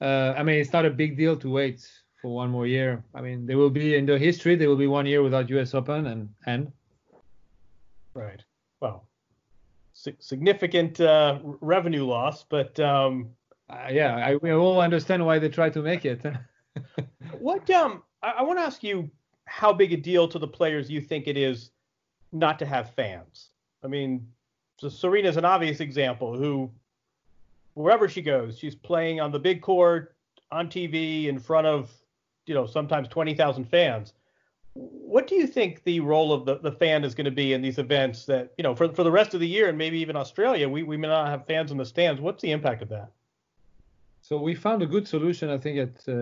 Uh, 0.00 0.34
I 0.36 0.42
mean 0.42 0.56
it's 0.56 0.72
not 0.72 0.84
a 0.84 0.90
big 0.90 1.16
deal 1.16 1.36
to 1.36 1.50
wait 1.50 1.88
for 2.26 2.34
one 2.34 2.50
more 2.50 2.66
year. 2.66 3.04
I 3.14 3.20
mean 3.20 3.46
there 3.46 3.56
will 3.56 3.70
be 3.70 3.94
in 3.94 4.04
the 4.04 4.18
history 4.18 4.56
there 4.56 4.68
will 4.68 4.82
be 4.86 4.88
one 4.88 5.06
year 5.06 5.22
without 5.22 5.48
US 5.50 5.74
Open 5.74 6.08
and 6.08 6.28
and 6.44 6.72
right. 8.14 8.42
Well, 8.80 9.06
significant 9.92 11.00
uh, 11.00 11.38
revenue 11.60 12.04
loss, 12.04 12.42
but 12.42 12.80
um, 12.80 13.30
uh, 13.70 13.88
yeah, 13.92 14.16
I, 14.16 14.36
we 14.36 14.50
all 14.52 14.80
understand 14.80 15.24
why 15.24 15.38
they 15.38 15.48
try 15.48 15.70
to 15.70 15.80
make 15.80 16.04
it. 16.04 16.20
what 17.38 17.70
um, 17.70 18.02
I, 18.22 18.30
I 18.38 18.42
want 18.42 18.58
to 18.58 18.64
ask 18.64 18.82
you 18.82 19.08
how 19.44 19.72
big 19.72 19.92
a 19.92 19.96
deal 19.96 20.26
to 20.26 20.38
the 20.40 20.48
players 20.48 20.90
you 20.90 21.00
think 21.00 21.28
it 21.28 21.36
is 21.36 21.70
not 22.32 22.58
to 22.58 22.66
have 22.66 22.90
fans. 22.94 23.50
I 23.84 23.86
mean, 23.86 24.26
so 24.78 24.88
is 25.14 25.36
an 25.36 25.44
obvious 25.44 25.78
example 25.78 26.36
who, 26.36 26.70
wherever 27.74 28.08
she 28.08 28.20
goes, 28.20 28.58
she's 28.58 28.74
playing 28.74 29.20
on 29.20 29.30
the 29.30 29.38
big 29.38 29.62
court, 29.62 30.16
on 30.50 30.68
TV, 30.68 31.26
in 31.26 31.38
front 31.38 31.66
of, 31.66 31.90
you 32.46 32.54
know, 32.54 32.66
sometimes 32.66 33.08
20,000 33.08 33.64
fans. 33.64 34.12
What 34.74 35.26
do 35.26 35.34
you 35.34 35.46
think 35.46 35.84
the 35.84 36.00
role 36.00 36.32
of 36.32 36.44
the, 36.44 36.58
the 36.58 36.72
fan 36.72 37.04
is 37.04 37.14
going 37.14 37.24
to 37.24 37.30
be 37.30 37.52
in 37.54 37.62
these 37.62 37.78
events 37.78 38.26
that, 38.26 38.52
you 38.58 38.62
know, 38.62 38.74
for, 38.74 38.92
for 38.92 39.04
the 39.04 39.10
rest 39.10 39.34
of 39.34 39.40
the 39.40 39.48
year 39.48 39.68
and 39.68 39.78
maybe 39.78 39.98
even 39.98 40.16
Australia, 40.16 40.68
we, 40.68 40.82
we 40.82 40.96
may 40.96 41.08
not 41.08 41.28
have 41.28 41.46
fans 41.46 41.70
in 41.70 41.78
the 41.78 41.86
stands. 41.86 42.20
What's 42.20 42.42
the 42.42 42.52
impact 42.52 42.82
of 42.82 42.88
that? 42.90 43.10
So 44.20 44.38
we 44.38 44.54
found 44.54 44.82
a 44.82 44.86
good 44.86 45.06
solution, 45.06 45.50
I 45.50 45.58
think, 45.58 45.78
at 45.78 46.08
uh, 46.08 46.14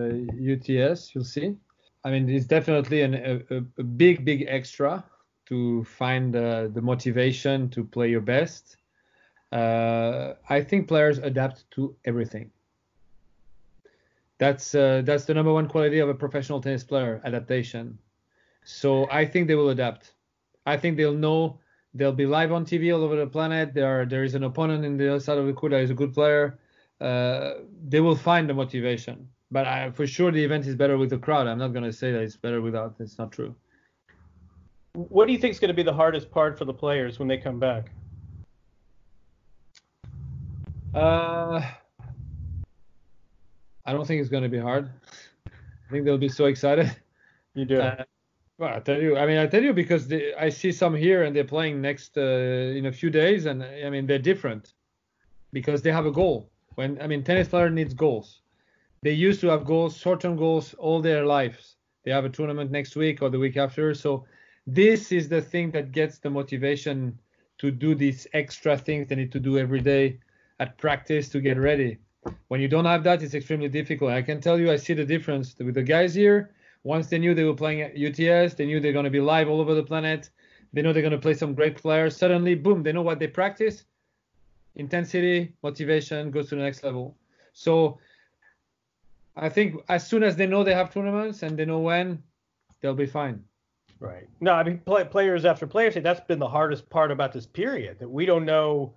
UTS. 0.53 1.13
You'll 1.13 1.23
see. 1.23 1.55
I 2.03 2.11
mean, 2.11 2.29
it's 2.29 2.45
definitely 2.45 3.01
an, 3.01 3.15
a, 3.15 3.57
a, 3.79 3.83
big, 3.83 4.23
big 4.23 4.45
extra 4.47 5.03
to 5.47 5.83
find 5.85 6.35
uh, 6.35 6.67
the 6.67 6.81
motivation 6.81 7.69
to 7.71 7.83
play 7.83 8.09
your 8.09 8.21
best. 8.21 8.77
Uh, 9.51 10.33
I 10.47 10.61
think 10.61 10.87
players 10.87 11.17
adapt 11.17 11.69
to 11.71 11.95
everything. 12.05 12.51
That's 14.37 14.75
uh, 14.75 15.01
that's 15.05 15.25
the 15.25 15.33
number 15.33 15.53
one 15.53 15.67
quality 15.67 15.99
of 15.99 16.09
a 16.09 16.13
professional 16.13 16.61
tennis 16.61 16.83
player: 16.83 17.21
adaptation. 17.23 17.97
So 18.63 19.09
I 19.09 19.25
think 19.25 19.47
they 19.47 19.55
will 19.55 19.69
adapt. 19.69 20.13
I 20.65 20.77
think 20.77 20.97
they'll 20.97 21.13
know 21.13 21.59
they'll 21.93 22.11
be 22.11 22.25
live 22.25 22.51
on 22.51 22.65
TV 22.65 22.93
all 22.93 23.03
over 23.03 23.15
the 23.15 23.27
planet. 23.27 23.73
There 23.73 24.05
there 24.05 24.23
is 24.23 24.35
an 24.35 24.43
opponent 24.43 24.83
in 24.83 24.97
the 24.97 25.09
other 25.09 25.19
side 25.19 25.37
of 25.37 25.45
the 25.45 25.53
court 25.53 25.71
that 25.71 25.81
is 25.81 25.89
a 25.89 25.93
good 25.93 26.13
player 26.13 26.59
uh, 27.01 27.55
they 27.87 27.99
will 27.99 28.15
find 28.15 28.49
the 28.49 28.53
motivation. 28.53 29.27
But 29.51 29.67
I, 29.67 29.91
for 29.91 30.07
sure, 30.07 30.31
the 30.31 30.43
event 30.43 30.65
is 30.65 30.75
better 30.75 30.97
with 30.97 31.09
the 31.09 31.17
crowd. 31.17 31.47
I'm 31.47 31.59
not 31.59 31.69
going 31.69 31.83
to 31.83 31.93
say 31.93 32.11
that 32.11 32.21
it's 32.21 32.35
better 32.35 32.61
without. 32.61 32.95
It's 32.99 33.17
not 33.17 33.31
true. 33.31 33.55
What 34.93 35.27
do 35.27 35.33
you 35.33 35.39
think 35.39 35.51
is 35.51 35.59
going 35.59 35.69
to 35.69 35.75
be 35.75 35.83
the 35.83 35.93
hardest 35.93 36.31
part 36.31 36.57
for 36.57 36.65
the 36.65 36.73
players 36.73 37.19
when 37.19 37.27
they 37.27 37.37
come 37.37 37.59
back? 37.59 37.91
Uh, 40.93 41.61
I 43.85 43.93
don't 43.93 44.05
think 44.05 44.21
it's 44.21 44.29
going 44.29 44.43
to 44.43 44.49
be 44.49 44.59
hard. 44.59 44.89
I 45.47 45.91
think 45.91 46.05
they'll 46.05 46.17
be 46.17 46.29
so 46.29 46.45
excited. 46.45 46.95
You 47.53 47.65
do. 47.65 47.79
Uh, 47.79 48.03
well, 48.57 48.75
I 48.75 48.79
tell 48.79 49.01
you, 49.01 49.17
I 49.17 49.25
mean, 49.25 49.37
I 49.37 49.47
tell 49.47 49.63
you 49.63 49.73
because 49.73 50.07
they, 50.07 50.33
I 50.33 50.49
see 50.49 50.71
some 50.71 50.95
here 50.95 51.23
and 51.23 51.35
they're 51.35 51.43
playing 51.43 51.81
next 51.81 52.17
uh, 52.17 52.21
in 52.21 52.85
a 52.85 52.91
few 52.91 53.09
days, 53.09 53.45
and 53.45 53.63
I 53.63 53.89
mean 53.89 54.07
they're 54.07 54.19
different 54.19 54.73
because 55.51 55.81
they 55.81 55.91
have 55.91 56.05
a 56.05 56.11
goal. 56.11 56.49
When 56.75 57.01
I 57.01 57.07
mean, 57.07 57.23
tennis 57.23 57.47
player 57.47 57.69
needs 57.69 57.93
goals. 57.93 58.41
They 59.01 59.11
used 59.11 59.39
to 59.41 59.47
have 59.47 59.65
goals, 59.65 59.97
short-term 59.97 60.35
goals, 60.35 60.73
all 60.73 61.01
their 61.01 61.25
lives. 61.25 61.75
They 62.03 62.11
have 62.11 62.25
a 62.25 62.29
tournament 62.29 62.71
next 62.71 62.95
week 62.95 63.21
or 63.21 63.29
the 63.29 63.39
week 63.39 63.55
after. 63.55 63.93
So 63.93 64.25
this 64.65 65.11
is 65.11 65.29
the 65.29 65.41
thing 65.41 65.71
that 65.71 65.91
gets 65.91 66.17
the 66.17 66.29
motivation 66.29 67.19
to 67.59 67.71
do 67.71 67.93
these 67.93 68.25
extra 68.33 68.77
things 68.77 69.07
they 69.07 69.15
need 69.15 69.31
to 69.31 69.39
do 69.39 69.57
every 69.57 69.81
day 69.81 70.19
at 70.59 70.77
practice 70.77 71.29
to 71.29 71.39
get 71.39 71.57
ready. 71.57 71.99
When 72.47 72.61
you 72.61 72.67
don't 72.67 72.85
have 72.85 73.03
that, 73.03 73.21
it's 73.21 73.33
extremely 73.33 73.69
difficult. 73.69 74.11
I 74.11 74.21
can 74.21 74.41
tell 74.41 74.59
you, 74.59 74.71
I 74.71 74.77
see 74.77 74.93
the 74.93 75.05
difference 75.05 75.55
with 75.57 75.75
the 75.75 75.83
guys 75.83 76.13
here. 76.13 76.51
Once 76.83 77.07
they 77.07 77.17
knew 77.17 77.33
they 77.33 77.43
were 77.43 77.55
playing 77.55 77.81
at 77.81 77.97
UTS, 77.97 78.53
they 78.53 78.65
knew 78.65 78.79
they're 78.79 78.93
going 78.93 79.05
to 79.05 79.11
be 79.11 79.21
live 79.21 79.49
all 79.49 79.59
over 79.59 79.73
the 79.73 79.83
planet. 79.83 80.29
They 80.73 80.81
know 80.81 80.93
they're 80.93 81.01
going 81.01 81.11
to 81.11 81.17
play 81.17 81.33
some 81.33 81.53
great 81.53 81.75
players. 81.75 82.15
Suddenly, 82.15 82.55
boom, 82.55 82.83
they 82.83 82.91
know 82.91 83.01
what 83.01 83.19
they 83.19 83.27
practice 83.27 83.85
intensity, 84.75 85.53
motivation 85.63 86.31
goes 86.31 86.49
to 86.49 86.55
the 86.55 86.61
next 86.61 86.83
level. 86.83 87.15
So 87.53 87.99
I 89.35 89.49
think 89.49 89.81
as 89.89 90.07
soon 90.07 90.23
as 90.23 90.35
they 90.35 90.45
know 90.45 90.63
they 90.63 90.73
have 90.73 90.93
tournaments 90.93 91.43
and 91.43 91.57
they 91.57 91.65
know 91.65 91.79
when, 91.79 92.21
they'll 92.81 92.93
be 92.93 93.05
fine. 93.05 93.43
Right. 93.99 94.27
No, 94.41 94.53
I 94.53 94.63
mean 94.63 94.79
play, 94.79 95.05
players 95.05 95.45
after 95.45 95.65
players 95.65 95.95
that's 95.95 96.19
been 96.21 96.39
the 96.39 96.47
hardest 96.47 96.89
part 96.89 97.11
about 97.11 97.31
this 97.31 97.45
period 97.45 97.97
that 97.99 98.09
we 98.09 98.25
don't 98.25 98.45
know 98.45 98.93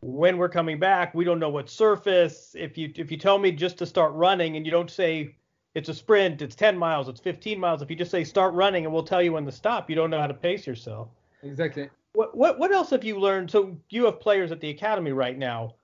when 0.00 0.38
we're 0.38 0.48
coming 0.48 0.78
back. 0.78 1.14
We 1.14 1.24
don't 1.24 1.38
know 1.38 1.48
what 1.48 1.68
surface. 1.70 2.54
If 2.58 2.76
you 2.76 2.92
if 2.96 3.10
you 3.10 3.16
tell 3.16 3.38
me 3.38 3.52
just 3.52 3.78
to 3.78 3.86
start 3.86 4.12
running 4.14 4.56
and 4.56 4.64
you 4.64 4.72
don't 4.72 4.90
say 4.90 5.34
it's 5.74 5.88
a 5.88 5.94
sprint, 5.94 6.42
it's 6.42 6.56
10 6.56 6.76
miles, 6.76 7.08
it's 7.08 7.20
15 7.20 7.58
miles. 7.60 7.82
If 7.82 7.90
you 7.90 7.96
just 7.96 8.10
say 8.10 8.24
start 8.24 8.54
running 8.54 8.84
and 8.84 8.92
we'll 8.92 9.04
tell 9.04 9.22
you 9.22 9.32
when 9.32 9.44
to 9.44 9.52
stop, 9.52 9.88
you 9.88 9.96
don't 9.96 10.10
know 10.10 10.20
how 10.20 10.26
to 10.26 10.34
pace 10.34 10.66
yourself. 10.66 11.08
Exactly. 11.42 11.88
What, 12.12 12.36
what 12.36 12.58
what 12.58 12.72
else 12.72 12.90
have 12.90 13.04
you 13.04 13.18
learned? 13.18 13.50
So 13.50 13.76
you 13.88 14.06
have 14.06 14.20
players 14.20 14.50
at 14.50 14.60
the 14.60 14.70
academy 14.70 15.12
right 15.12 15.38
now. 15.38 15.74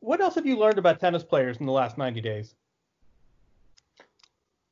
What 0.00 0.20
else 0.20 0.34
have 0.34 0.46
you 0.46 0.56
learned 0.56 0.78
about 0.78 1.00
tennis 1.00 1.22
players 1.22 1.58
in 1.58 1.66
the 1.66 1.72
last 1.72 1.98
90 1.98 2.20
days? 2.20 2.54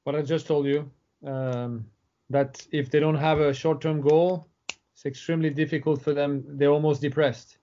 What 0.05 0.17
I 0.17 0.23
just 0.23 0.47
told 0.47 0.67
you, 0.67 0.91
um, 1.25 1.85
that 2.31 2.67
if 2.73 2.91
they 2.91 2.99
don't 2.99 3.17
have 3.17 3.39
a 3.39 3.53
short-term 3.53 4.01
goal, 4.01 4.49
it's 4.95 5.05
extremely 5.05 5.51
difficult 5.51 6.03
for 6.03 6.15
them. 6.15 6.43
They're 6.49 6.71
almost 6.71 7.03
depressed. 7.03 7.59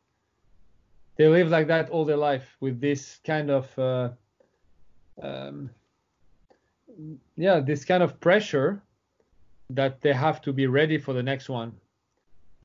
They 1.19 1.27
live 1.27 1.49
like 1.49 1.67
that 1.67 1.91
all 1.91 2.05
their 2.05 2.17
life 2.17 2.55
with 2.61 2.79
this 2.79 3.19
kind 3.25 3.51
of, 3.51 3.77
uh, 3.77 4.09
um, 5.21 5.69
yeah, 7.35 7.59
this 7.59 7.83
kind 7.85 8.01
of 8.01 8.19
pressure 8.19 8.81
that 9.69 10.01
they 10.01 10.13
have 10.13 10.41
to 10.43 10.53
be 10.53 10.65
ready 10.65 10.97
for 10.97 11.13
the 11.13 11.21
next 11.21 11.49
one 11.49 11.75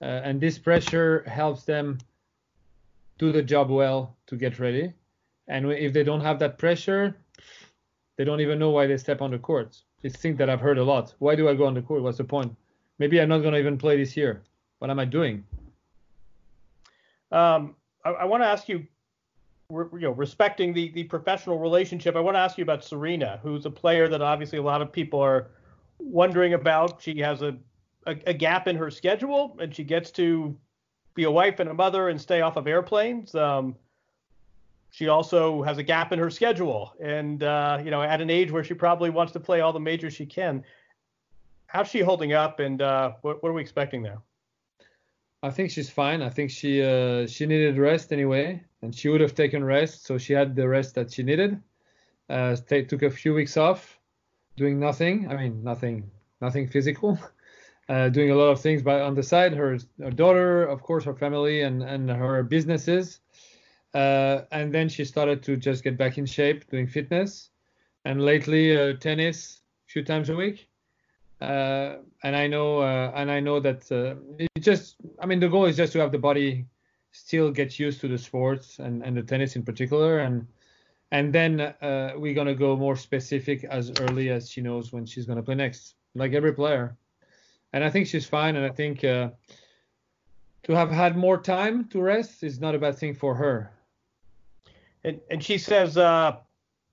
uh, 0.04 0.20
and 0.24 0.40
this 0.40 0.58
pressure 0.58 1.24
helps 1.26 1.64
them 1.64 1.98
do 3.18 3.32
the 3.32 3.42
job 3.42 3.70
well 3.70 4.16
to 4.26 4.36
get 4.36 4.58
ready. 4.58 4.92
And 5.48 5.72
if 5.72 5.92
they 5.92 6.04
don't 6.04 6.20
have 6.20 6.38
that 6.40 6.58
pressure, 6.58 7.16
they 8.16 8.24
don't 8.24 8.40
even 8.40 8.58
know 8.58 8.70
why 8.70 8.86
they 8.86 8.96
step 8.96 9.22
on 9.22 9.30
the 9.30 9.38
court. 9.38 9.80
It's 10.02 10.16
thing 10.16 10.36
that 10.36 10.50
I've 10.50 10.60
heard 10.60 10.78
a 10.78 10.84
lot. 10.84 11.14
Why 11.20 11.34
do 11.34 11.48
I 11.48 11.54
go 11.54 11.66
on 11.66 11.74
the 11.74 11.82
court? 11.82 12.02
What's 12.02 12.18
the 12.18 12.24
point? 12.24 12.54
Maybe 12.98 13.20
I'm 13.20 13.30
not 13.30 13.38
going 13.38 13.54
to 13.54 13.58
even 13.58 13.78
play 13.78 13.96
this 13.96 14.14
year. 14.16 14.42
What 14.78 14.90
am 14.90 14.98
I 14.98 15.06
doing? 15.06 15.44
Um, 17.32 17.74
I, 18.04 18.10
I 18.10 18.24
want 18.24 18.42
to 18.42 18.46
ask 18.46 18.68
you, 18.68 18.86
you 19.70 19.88
know, 19.92 20.10
respecting 20.12 20.72
the 20.72 20.90
the 20.92 21.04
professional 21.04 21.58
relationship. 21.58 22.16
I 22.16 22.20
want 22.20 22.34
to 22.36 22.40
ask 22.40 22.58
you 22.58 22.62
about 22.62 22.84
Serena, 22.84 23.40
who's 23.42 23.66
a 23.66 23.70
player 23.70 24.08
that 24.08 24.22
obviously 24.22 24.58
a 24.58 24.62
lot 24.62 24.82
of 24.82 24.92
people 24.92 25.20
are 25.20 25.50
wondering 25.98 26.54
about. 26.54 27.02
She 27.02 27.18
has 27.20 27.42
a 27.42 27.56
a, 28.06 28.16
a, 28.26 28.34
gap 28.34 28.68
in 28.68 28.76
her 28.76 28.90
schedule 28.90 29.56
and 29.60 29.74
she 29.74 29.84
gets 29.84 30.10
to 30.12 30.56
be 31.14 31.24
a 31.24 31.30
wife 31.30 31.60
and 31.60 31.70
a 31.70 31.74
mother 31.74 32.08
and 32.08 32.20
stay 32.20 32.40
off 32.40 32.56
of 32.56 32.66
airplanes. 32.66 33.34
Um, 33.34 33.76
she 34.90 35.08
also 35.08 35.62
has 35.62 35.78
a 35.78 35.82
gap 35.82 36.12
in 36.12 36.18
her 36.18 36.30
schedule 36.30 36.94
and 37.00 37.42
uh, 37.42 37.80
you 37.84 37.90
know 37.90 38.02
at 38.02 38.20
an 38.20 38.30
age 38.30 38.50
where 38.50 38.64
she 38.64 38.74
probably 38.74 39.10
wants 39.10 39.32
to 39.32 39.40
play 39.40 39.60
all 39.60 39.72
the 39.72 39.80
majors 39.80 40.14
she 40.14 40.26
can. 40.26 40.64
How's 41.66 41.88
she 41.88 42.00
holding 42.00 42.32
up 42.32 42.60
and 42.60 42.80
uh, 42.80 43.12
what, 43.22 43.42
what, 43.42 43.48
are 43.48 43.52
we 43.52 43.62
expecting 43.62 44.02
there? 44.02 44.18
I 45.44 45.50
think 45.50 45.70
she's 45.70 45.90
fine. 45.90 46.22
I 46.22 46.30
think 46.30 46.50
she 46.50 46.82
uh, 46.82 47.26
she 47.26 47.44
needed 47.44 47.76
rest 47.76 48.14
anyway, 48.14 48.64
and 48.80 48.94
she 48.94 49.10
would 49.10 49.20
have 49.20 49.34
taken 49.34 49.62
rest, 49.62 50.06
so 50.06 50.16
she 50.16 50.32
had 50.32 50.56
the 50.56 50.66
rest 50.66 50.94
that 50.94 51.12
she 51.12 51.22
needed. 51.22 51.60
Uh, 52.30 52.56
took 52.56 53.02
a 53.02 53.10
few 53.10 53.34
weeks 53.34 53.58
off, 53.58 54.00
doing 54.56 54.80
nothing. 54.80 55.30
I 55.30 55.36
mean, 55.36 55.62
nothing, 55.62 56.10
nothing 56.40 56.66
physical. 56.66 57.18
uh, 57.90 58.08
doing 58.08 58.30
a 58.30 58.34
lot 58.34 58.52
of 58.52 58.60
things 58.62 58.82
but 58.82 59.02
on 59.02 59.14
the 59.14 59.22
side. 59.22 59.52
Her, 59.52 59.76
her 60.02 60.10
daughter, 60.10 60.64
of 60.64 60.80
course, 60.80 61.04
her 61.04 61.14
family 61.14 61.60
and 61.60 61.82
and 61.82 62.08
her 62.08 62.42
businesses. 62.42 63.20
Uh, 63.92 64.46
and 64.50 64.72
then 64.72 64.88
she 64.88 65.04
started 65.04 65.42
to 65.42 65.58
just 65.58 65.84
get 65.84 65.98
back 65.98 66.16
in 66.16 66.24
shape, 66.24 66.70
doing 66.70 66.86
fitness. 66.86 67.50
and 68.06 68.20
lately 68.22 68.76
uh, 68.76 68.94
tennis 68.98 69.60
a 69.88 69.92
few 69.92 70.04
times 70.04 70.30
a 70.30 70.36
week. 70.36 70.68
Uh, 71.44 71.98
and 72.22 72.34
I 72.34 72.46
know, 72.46 72.78
uh, 72.78 73.12
and 73.14 73.30
I 73.30 73.40
know 73.40 73.60
that 73.60 73.90
uh, 73.92 74.14
it 74.38 74.60
just, 74.60 74.96
I 75.20 75.26
mean, 75.26 75.40
the 75.40 75.48
goal 75.48 75.66
is 75.66 75.76
just 75.76 75.92
to 75.92 75.98
have 76.00 76.10
the 76.10 76.18
body 76.18 76.66
still 77.12 77.50
get 77.50 77.78
used 77.78 78.00
to 78.00 78.08
the 78.08 78.18
sports 78.18 78.78
and, 78.78 79.02
and 79.04 79.16
the 79.16 79.22
tennis 79.22 79.56
in 79.56 79.62
particular, 79.62 80.20
and 80.20 80.46
and 81.12 81.32
then 81.32 81.60
uh, 81.60 82.12
we're 82.16 82.34
gonna 82.34 82.54
go 82.54 82.76
more 82.76 82.96
specific 82.96 83.62
as 83.64 83.92
early 84.00 84.30
as 84.30 84.50
she 84.50 84.60
knows 84.60 84.92
when 84.92 85.06
she's 85.06 85.26
gonna 85.26 85.42
play 85.42 85.54
next, 85.54 85.94
like 86.14 86.32
every 86.32 86.52
player. 86.52 86.96
And 87.72 87.84
I 87.84 87.90
think 87.90 88.06
she's 88.06 88.26
fine, 88.26 88.56
and 88.56 88.64
I 88.64 88.70
think 88.70 89.04
uh, 89.04 89.30
to 90.64 90.74
have 90.74 90.90
had 90.90 91.16
more 91.16 91.38
time 91.40 91.88
to 91.88 92.00
rest 92.00 92.42
is 92.42 92.58
not 92.58 92.74
a 92.74 92.78
bad 92.78 92.96
thing 92.96 93.14
for 93.14 93.34
her. 93.34 93.70
And 95.04 95.20
and 95.30 95.44
she 95.44 95.58
says, 95.58 95.96
uh, 95.96 96.36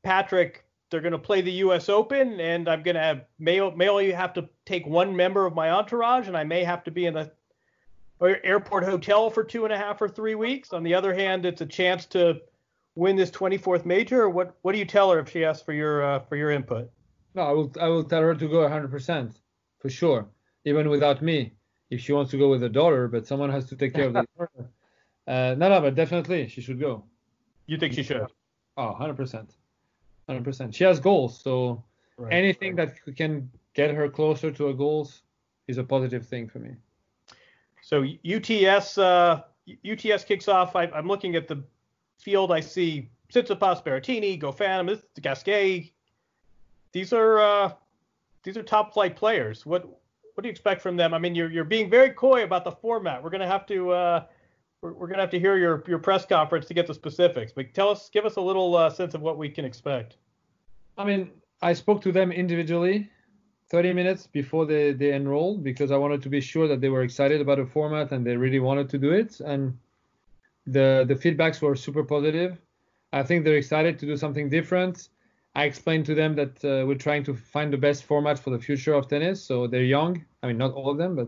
Patrick, 0.03 0.65
they're 0.91 1.01
going 1.01 1.13
to 1.13 1.17
play 1.17 1.41
the 1.41 1.51
U.S. 1.53 1.89
Open, 1.89 2.39
and 2.39 2.67
I'm 2.69 2.83
going 2.83 2.95
to 2.95 3.01
have 3.01 3.25
may 3.39 3.57
may 3.71 3.87
only 3.87 4.11
have 4.11 4.33
to 4.33 4.47
take 4.65 4.85
one 4.85 5.15
member 5.15 5.45
of 5.45 5.55
my 5.55 5.71
entourage, 5.71 6.27
and 6.27 6.37
I 6.37 6.43
may 6.43 6.63
have 6.63 6.83
to 6.83 6.91
be 6.91 7.05
in 7.05 7.17
a 7.17 7.31
airport 8.43 8.83
hotel 8.83 9.31
for 9.31 9.43
two 9.43 9.63
and 9.63 9.73
a 9.73 9.77
half 9.77 10.01
or 10.01 10.07
three 10.07 10.35
weeks. 10.35 10.73
On 10.73 10.83
the 10.83 10.93
other 10.93 11.13
hand, 11.13 11.45
it's 11.45 11.61
a 11.61 11.65
chance 11.65 12.05
to 12.07 12.41
win 12.93 13.15
this 13.15 13.31
24th 13.31 13.85
major. 13.85 14.29
What 14.29 14.57
what 14.61 14.73
do 14.73 14.79
you 14.79 14.85
tell 14.85 15.09
her 15.11 15.19
if 15.19 15.31
she 15.31 15.43
asks 15.45 15.63
for 15.63 15.73
your 15.73 16.03
uh, 16.03 16.19
for 16.19 16.35
your 16.35 16.51
input? 16.51 16.91
No, 17.33 17.41
I 17.43 17.51
will 17.51 17.71
I 17.79 17.87
will 17.87 18.03
tell 18.03 18.21
her 18.21 18.35
to 18.35 18.47
go 18.47 18.57
100% 18.57 19.33
for 19.79 19.89
sure, 19.89 20.27
even 20.65 20.89
without 20.89 21.21
me. 21.21 21.53
If 21.89 21.99
she 21.99 22.13
wants 22.13 22.31
to 22.31 22.37
go 22.37 22.49
with 22.49 22.61
her 22.61 22.69
daughter, 22.69 23.07
but 23.07 23.27
someone 23.27 23.49
has 23.49 23.65
to 23.65 23.75
take 23.75 23.93
care 23.93 24.07
of 24.07 24.13
the 24.13 24.25
daughter. 24.37 24.69
Uh, 25.27 25.55
no, 25.55 25.69
no, 25.69 25.79
but 25.79 25.93
definitely 25.93 26.47
she 26.47 26.61
should 26.61 26.79
go. 26.79 27.05
You 27.67 27.77
think 27.77 27.93
she 27.93 28.01
should? 28.01 28.25
Oh, 28.75 28.97
100%. 28.99 29.49
100%. 30.31 30.73
She 30.73 30.83
has 30.83 30.99
goals, 30.99 31.39
so 31.39 31.83
right, 32.17 32.33
anything 32.33 32.75
that 32.75 32.95
can 33.15 33.49
get 33.73 33.93
her 33.93 34.09
closer 34.09 34.51
to 34.51 34.67
her 34.67 34.73
goals 34.73 35.23
is 35.67 35.77
a 35.77 35.83
positive 35.83 36.25
thing 36.25 36.47
for 36.47 36.59
me. 36.59 36.75
So 37.81 38.05
UTS 38.23 38.97
uh, 38.97 39.41
UTS 39.85 40.23
kicks 40.23 40.47
off. 40.47 40.75
I, 40.75 40.85
am 40.85 41.07
looking 41.07 41.35
at 41.35 41.47
the 41.47 41.63
field. 42.17 42.51
I 42.51 42.59
see 42.59 43.09
Tsitsipas, 43.33 43.83
Berrettini, 43.83 44.39
Goffin, 44.39 45.01
Gasquet. 45.21 45.91
These 46.91 47.13
are 47.13 47.39
uh, 47.39 47.73
these 48.43 48.57
are 48.57 48.63
top 48.63 48.93
flight 48.93 49.15
players. 49.15 49.65
What 49.65 49.85
what 49.85 50.43
do 50.43 50.47
you 50.47 50.51
expect 50.51 50.81
from 50.81 50.97
them? 50.97 51.13
I 51.13 51.19
mean, 51.19 51.35
you're 51.35 51.49
you're 51.49 51.63
being 51.63 51.89
very 51.89 52.11
coy 52.11 52.43
about 52.43 52.63
the 52.63 52.71
format. 52.71 53.23
We're 53.23 53.29
gonna 53.29 53.47
have 53.47 53.65
to 53.67 53.91
uh, 53.91 54.23
we're, 54.81 54.93
we're 54.93 55.07
gonna 55.07 55.21
have 55.21 55.29
to 55.31 55.39
hear 55.39 55.57
your 55.57 55.83
your 55.87 55.99
press 55.99 56.25
conference 56.25 56.65
to 56.67 56.73
get 56.73 56.87
the 56.87 56.93
specifics. 56.93 57.51
But 57.51 57.73
tell 57.73 57.89
us, 57.89 58.09
give 58.09 58.25
us 58.25 58.35
a 58.35 58.41
little 58.41 58.75
uh, 58.75 58.89
sense 58.89 59.13
of 59.13 59.21
what 59.21 59.37
we 59.37 59.49
can 59.49 59.65
expect. 59.65 60.17
I 60.97 61.05
mean, 61.05 61.31
I 61.61 61.73
spoke 61.73 62.01
to 62.01 62.11
them 62.11 62.31
individually 62.31 63.09
30 63.69 63.93
minutes 63.93 64.27
before 64.27 64.65
they, 64.65 64.91
they 64.91 65.13
enrolled 65.13 65.63
because 65.63 65.91
I 65.91 65.97
wanted 65.97 66.21
to 66.23 66.29
be 66.29 66.41
sure 66.41 66.67
that 66.67 66.81
they 66.81 66.89
were 66.89 67.03
excited 67.03 67.39
about 67.39 67.57
the 67.57 67.65
format 67.65 68.11
and 68.11 68.25
they 68.25 68.35
really 68.35 68.59
wanted 68.59 68.89
to 68.89 68.97
do 68.97 69.11
it. 69.11 69.39
And 69.39 69.77
the 70.67 71.05
the 71.07 71.15
feedbacks 71.15 71.61
were 71.61 71.75
super 71.75 72.03
positive. 72.03 72.57
I 73.13 73.23
think 73.23 73.43
they're 73.43 73.57
excited 73.57 73.99
to 73.99 74.05
do 74.05 74.17
something 74.17 74.49
different. 74.49 75.09
I 75.53 75.65
explained 75.65 76.05
to 76.05 76.15
them 76.15 76.35
that 76.35 76.63
uh, 76.63 76.85
we're 76.87 76.95
trying 76.95 77.23
to 77.25 77.33
find 77.35 77.73
the 77.73 77.77
best 77.77 78.05
format 78.05 78.39
for 78.39 78.51
the 78.51 78.59
future 78.59 78.93
of 78.93 79.09
tennis. 79.09 79.43
So 79.43 79.67
they're 79.67 79.83
young. 79.83 80.23
I 80.41 80.47
mean, 80.47 80.57
not 80.57 80.73
all 80.73 80.89
of 80.89 80.97
them, 80.97 81.15
but 81.15 81.27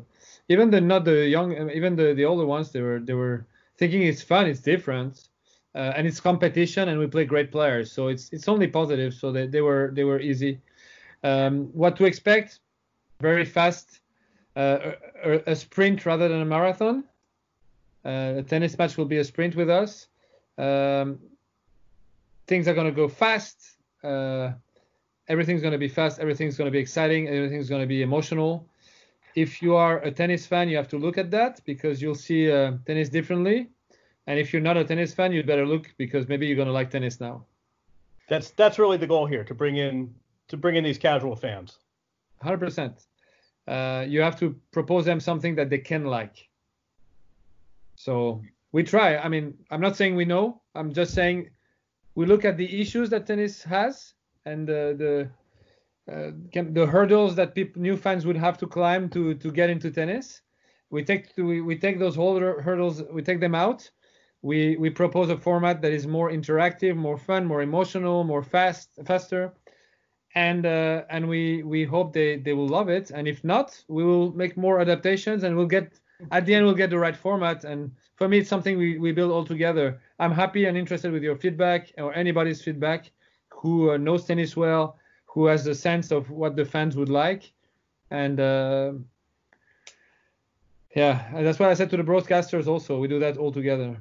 even 0.50 0.70
the 0.72 0.82
not 0.82 1.06
the 1.06 1.28
young, 1.28 1.70
even 1.72 1.96
the, 1.96 2.14
the 2.14 2.26
older 2.26 2.46
ones, 2.46 2.72
they 2.72 2.82
were 2.82 3.00
they 3.00 3.14
were 3.14 3.46
thinking 3.78 4.04
it's 4.04 4.22
fun, 4.22 4.48
it's 4.48 4.60
different, 4.60 5.30
uh, 5.76 5.94
and 5.96 6.06
it's 6.06 6.20
competition, 6.20 6.90
and 6.90 7.00
we 7.00 7.08
play 7.08 7.26
great 7.26 7.52
players. 7.52 7.92
So 7.92 8.08
it's 8.08 8.32
it's 8.32 8.48
only 8.48 8.68
positive. 8.68 9.14
So 9.14 9.32
they, 9.32 9.48
they 9.48 9.62
were 9.62 9.92
they 9.94 10.04
were 10.04 10.20
easy. 10.20 10.60
Um, 11.24 11.70
what 11.74 11.96
to 11.98 12.06
expect? 12.06 12.60
Very 13.22 13.46
fast, 13.46 14.02
uh, 14.56 14.94
a, 15.24 15.52
a, 15.52 15.56
sprint 15.56 16.06
rather 16.06 16.28
than 16.28 16.42
a 16.42 16.46
marathon. 16.46 17.06
Uh, 18.04 18.34
a 18.38 18.44
tennis 18.44 18.78
match 18.78 18.98
will 18.98 19.06
be 19.06 19.20
a 19.20 19.24
sprint 19.24 19.56
with 19.56 19.70
us. 19.70 20.08
Um, 20.58 21.20
things 22.48 22.68
are 22.68 22.74
going 22.74 22.88
to 22.88 22.92
go 22.92 23.08
fast. 23.08 23.78
Uh, 24.04 24.52
everything's 25.30 25.62
going 25.62 25.72
to 25.72 25.78
be 25.78 25.88
fast. 25.88 26.20
Everything's 26.20 26.58
going 26.58 26.68
to 26.68 26.72
be 26.72 26.80
exciting. 26.80 27.30
Everything's 27.30 27.70
going 27.70 27.82
to 27.82 27.88
be 27.88 28.02
emotional. 28.02 28.68
If 29.36 29.62
you 29.62 29.76
are 29.76 30.00
a 30.00 30.12
tennis 30.12 30.46
fan, 30.46 30.70
you 30.70 30.78
have 30.78 30.88
to 30.90 30.98
look 30.98 31.18
at 31.18 31.32
that 31.32 31.62
because 31.66 32.02
you'll 32.02 32.16
see 32.16 32.52
uh, 32.52 32.74
tennis 32.86 33.10
differently. 33.10 33.70
And 34.28 34.40
if 34.40 34.54
you're 34.54 34.62
not 34.62 34.78
a 34.78 34.84
tennis 34.84 35.14
fan, 35.14 35.32
you'd 35.34 35.48
better 35.48 35.66
look 35.66 35.94
because 35.98 36.28
maybe 36.28 36.48
you're 36.48 36.56
going 36.56 36.68
to 36.68 36.74
like 36.74 36.90
tennis 36.90 37.20
now. 37.20 37.46
That's 38.30 38.52
that's 38.52 38.80
really 38.80 38.98
the 38.98 39.08
goal 39.08 39.26
here 39.26 39.44
to 39.44 39.54
bring 39.54 39.78
in 39.78 40.14
to 40.48 40.58
bring 40.58 40.76
in 40.76 40.84
these 40.84 40.98
casual 40.98 41.36
fans. 41.36 41.80
100%. 42.44 43.06
Uh, 43.68 44.06
you 44.08 44.22
have 44.22 44.38
to 44.40 44.56
propose 44.72 45.06
them 45.06 45.20
something 45.20 45.56
that 45.56 45.70
they 45.70 45.78
can 45.78 46.06
like. 46.06 46.48
So 47.96 48.42
we 48.72 48.84
try. 48.84 49.18
I 49.18 49.30
mean, 49.30 49.54
I'm 49.72 49.82
not 49.82 49.96
saying 49.96 50.16
we 50.16 50.26
know. 50.26 50.62
I'm 50.76 50.94
just 50.94 51.14
saying 51.14 51.50
we 52.16 52.26
look 52.26 52.44
at 52.46 52.58
the 52.58 52.82
issues 52.82 53.10
that 53.12 53.26
tennis 53.26 53.64
has 53.64 54.14
and 54.46 54.70
uh, 54.70 54.94
the 54.94 55.30
uh, 56.12 56.32
the 56.54 56.86
hurdles 56.86 57.36
that 57.36 57.56
people, 57.56 57.82
new 57.82 57.96
fans 57.96 58.26
would 58.26 58.36
have 58.36 58.58
to 58.58 58.68
climb 58.68 59.10
to 59.10 59.36
to 59.36 59.52
get 59.52 59.70
into 59.70 59.90
tennis. 59.90 60.42
We 60.90 61.04
take 61.04 61.32
we, 61.38 61.62
we 61.62 61.78
take 61.78 61.98
those 61.98 62.16
hurdles, 62.16 63.02
we 63.12 63.22
take 63.22 63.40
them 63.40 63.56
out. 63.56 63.90
We 64.42 64.76
we 64.76 64.90
propose 64.90 65.30
a 65.30 65.38
format 65.38 65.82
that 65.82 65.94
is 65.94 66.06
more 66.06 66.30
interactive, 66.30 66.96
more 66.96 67.18
fun, 67.18 67.46
more 67.46 67.62
emotional, 67.62 68.26
more 68.26 68.44
fast, 68.44 68.90
faster, 69.06 69.54
and 70.36 70.66
uh, 70.66 71.04
and 71.10 71.30
we 71.30 71.64
we 71.64 71.86
hope 71.86 72.12
they 72.12 72.36
they 72.38 72.54
will 72.54 72.68
love 72.68 72.90
it. 72.90 73.12
And 73.12 73.28
if 73.28 73.44
not, 73.44 73.82
we 73.88 74.04
will 74.04 74.34
make 74.34 74.58
more 74.58 74.82
adaptations, 74.82 75.44
and 75.44 75.56
we'll 75.56 75.68
get 75.68 76.00
at 76.32 76.46
the 76.46 76.54
end 76.54 76.66
we'll 76.66 76.76
get 76.76 76.90
the 76.90 77.00
right 77.00 77.16
format. 77.16 77.64
And 77.64 77.92
for 78.16 78.28
me, 78.28 78.40
it's 78.40 78.50
something 78.50 78.78
we 78.78 78.98
we 78.98 79.14
build 79.14 79.32
all 79.32 79.46
together. 79.46 80.02
I'm 80.20 80.34
happy 80.34 80.66
and 80.66 80.78
interested 80.78 81.14
with 81.14 81.24
your 81.24 81.38
feedback 81.38 81.94
or 81.98 82.14
anybody's 82.14 82.62
feedback 82.62 83.12
who 83.50 83.92
uh, 83.92 83.98
knows 83.98 84.26
tennis 84.26 84.58
well, 84.58 84.98
who 85.34 85.48
has 85.48 85.68
a 85.68 85.76
sense 85.76 86.12
of 86.12 86.30
what 86.30 86.56
the 86.56 86.66
fans 86.66 86.96
would 86.96 87.10
like, 87.10 87.52
and. 88.10 88.40
Uh, 88.40 88.94
yeah, 90.96 91.28
that's 91.34 91.58
what 91.58 91.70
I 91.70 91.74
said 91.74 91.90
to 91.90 91.98
the 91.98 92.04
broadcasters. 92.04 92.68
Also, 92.68 93.00
we 93.00 93.08
do 93.08 93.20
that 93.20 93.38
all 93.38 93.52
together. 93.52 93.98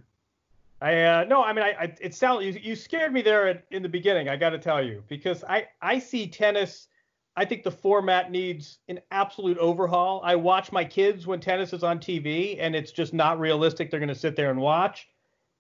I 0.82 1.02
uh, 1.02 1.24
no, 1.24 1.42
I 1.42 1.52
mean, 1.52 1.64
I, 1.64 1.70
I 1.70 1.94
it 2.00 2.14
sounded 2.14 2.54
you, 2.54 2.60
you 2.60 2.76
scared 2.76 3.12
me 3.12 3.22
there 3.22 3.62
in 3.70 3.82
the 3.82 3.88
beginning. 3.88 4.28
I 4.28 4.36
got 4.36 4.50
to 4.50 4.58
tell 4.58 4.84
you 4.84 5.02
because 5.08 5.44
I 5.44 5.68
I 5.80 5.98
see 5.98 6.26
tennis. 6.26 6.88
I 7.34 7.46
think 7.46 7.62
the 7.62 7.70
format 7.70 8.30
needs 8.30 8.78
an 8.88 9.00
absolute 9.10 9.56
overhaul. 9.56 10.20
I 10.22 10.34
watch 10.36 10.70
my 10.70 10.84
kids 10.84 11.26
when 11.26 11.40
tennis 11.40 11.72
is 11.72 11.82
on 11.82 11.98
TV, 11.98 12.58
and 12.60 12.76
it's 12.76 12.92
just 12.92 13.14
not 13.14 13.40
realistic. 13.40 13.90
They're 13.90 14.00
going 14.00 14.08
to 14.08 14.14
sit 14.14 14.36
there 14.36 14.50
and 14.50 14.60
watch, 14.60 15.08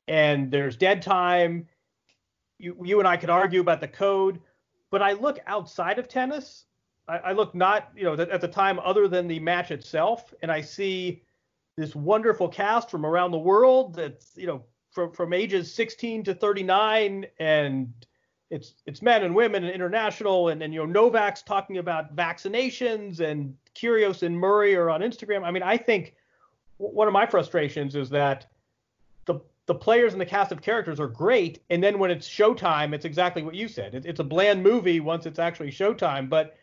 and 0.08 0.50
there's 0.50 0.76
dead 0.76 1.00
time. 1.00 1.66
You 2.58 2.76
you 2.84 2.98
and 2.98 3.08
I 3.08 3.16
could 3.16 3.30
argue 3.30 3.60
about 3.60 3.80
the 3.80 3.88
code, 3.88 4.40
but 4.92 5.02
I 5.02 5.14
look 5.14 5.40
outside 5.48 5.98
of 5.98 6.06
tennis. 6.06 6.66
I, 7.08 7.18
I 7.18 7.32
look 7.32 7.52
not 7.56 7.90
you 7.96 8.04
know 8.04 8.12
at 8.12 8.40
the 8.40 8.46
time 8.46 8.78
other 8.78 9.08
than 9.08 9.26
the 9.26 9.40
match 9.40 9.72
itself, 9.72 10.32
and 10.42 10.52
I 10.52 10.60
see 10.60 11.24
this 11.76 11.96
wonderful 11.96 12.48
cast 12.48 12.90
from 12.90 13.04
around 13.04 13.32
the 13.32 13.38
world 13.38 13.96
that's 13.96 14.36
you 14.36 14.46
know 14.46 14.62
from 14.92 15.10
from 15.10 15.32
ages 15.32 15.72
16 15.74 16.24
to 16.24 16.34
39 16.34 17.26
and 17.40 17.92
it's 18.50 18.74
it's 18.84 19.00
men 19.00 19.24
and 19.24 19.34
women 19.34 19.64
and 19.64 19.74
international 19.74 20.50
and, 20.50 20.62
and 20.62 20.74
you 20.74 20.80
know 20.80 20.86
Novak's 20.86 21.42
talking 21.42 21.78
about 21.78 22.14
vaccinations 22.14 23.20
and 23.20 23.56
Kyrgios 23.74 24.22
and 24.22 24.38
Murray 24.38 24.76
are 24.76 24.90
on 24.90 25.00
Instagram. 25.00 25.42
I 25.42 25.50
mean, 25.50 25.62
I 25.62 25.78
think 25.78 26.14
one 26.76 27.08
of 27.08 27.14
my 27.14 27.24
frustrations 27.24 27.96
is 27.96 28.10
that 28.10 28.51
the 29.66 29.74
players 29.74 30.12
and 30.12 30.20
the 30.20 30.26
cast 30.26 30.52
of 30.52 30.60
characters 30.60 30.98
are 30.98 31.08
great, 31.08 31.60
and 31.70 31.82
then 31.82 31.98
when 31.98 32.10
it's 32.10 32.28
showtime, 32.28 32.92
it's 32.92 33.04
exactly 33.04 33.42
what 33.42 33.54
you 33.54 33.68
said. 33.68 33.94
It, 33.94 34.06
it's 34.06 34.20
a 34.20 34.24
bland 34.24 34.62
movie 34.62 35.00
once 35.00 35.26
it's 35.26 35.38
actually 35.38 35.70
showtime, 35.70 36.28
but 36.28 36.56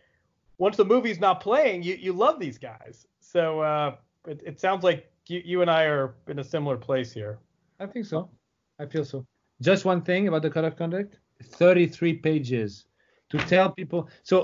once 0.57 0.75
the 0.75 0.85
movie's 0.85 1.19
not 1.19 1.39
playing, 1.39 1.83
you 1.83 1.95
you 1.95 2.13
love 2.13 2.39
these 2.39 2.57
guys. 2.57 3.07
So 3.19 3.61
uh, 3.61 3.95
it, 4.27 4.41
it 4.45 4.59
sounds 4.59 4.83
like 4.83 5.11
you, 5.27 5.41
you 5.45 5.61
and 5.61 5.71
I 5.71 5.83
are 5.83 6.15
in 6.27 6.39
a 6.39 6.43
similar 6.43 6.77
place 6.77 7.13
here. 7.13 7.39
I 7.79 7.85
think 7.85 8.05
so. 8.05 8.29
I 8.79 8.85
feel 8.85 9.05
so. 9.05 9.25
Just 9.61 9.85
one 9.85 10.01
thing 10.01 10.27
about 10.27 10.41
the 10.41 10.49
code 10.49 10.65
of 10.65 10.75
conduct 10.75 11.19
33 11.43 12.13
pages 12.15 12.85
to 13.29 13.37
tell 13.37 13.71
people. 13.71 14.09
So 14.23 14.43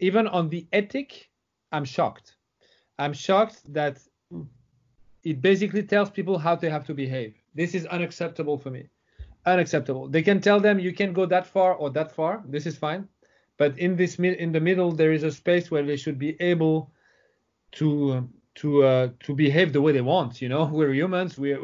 even 0.00 0.26
on 0.28 0.48
the 0.48 0.66
ethic, 0.72 1.30
I'm 1.72 1.84
shocked. 1.84 2.36
I'm 2.98 3.12
shocked 3.12 3.72
that 3.72 3.98
it 5.22 5.40
basically 5.40 5.82
tells 5.82 6.10
people 6.10 6.38
how 6.38 6.54
they 6.56 6.68
have 6.68 6.86
to 6.86 6.94
behave. 6.94 7.34
This 7.54 7.74
is 7.74 7.86
unacceptable 7.86 8.58
for 8.58 8.70
me. 8.70 8.88
Unacceptable. 9.46 10.08
They 10.08 10.22
can 10.22 10.40
tell 10.40 10.60
them 10.60 10.78
you 10.78 10.92
can 10.92 11.12
go 11.12 11.26
that 11.26 11.46
far 11.46 11.74
or 11.74 11.90
that 11.90 12.12
far. 12.12 12.42
This 12.46 12.66
is 12.66 12.76
fine. 12.76 13.08
But 13.56 13.78
in 13.78 13.96
this 13.96 14.18
in 14.18 14.52
the 14.52 14.60
middle, 14.60 14.90
there 14.90 15.12
is 15.12 15.22
a 15.22 15.30
space 15.30 15.70
where 15.70 15.84
they 15.84 15.96
should 15.96 16.18
be 16.18 16.36
able 16.40 16.92
to 17.72 18.28
to 18.56 18.84
uh, 18.84 19.08
to 19.20 19.34
behave 19.34 19.72
the 19.72 19.80
way 19.80 19.92
they 19.92 20.00
want. 20.00 20.40
You 20.42 20.48
know, 20.48 20.64
we're 20.72 20.94
humans. 20.94 21.38
We, 21.38 21.54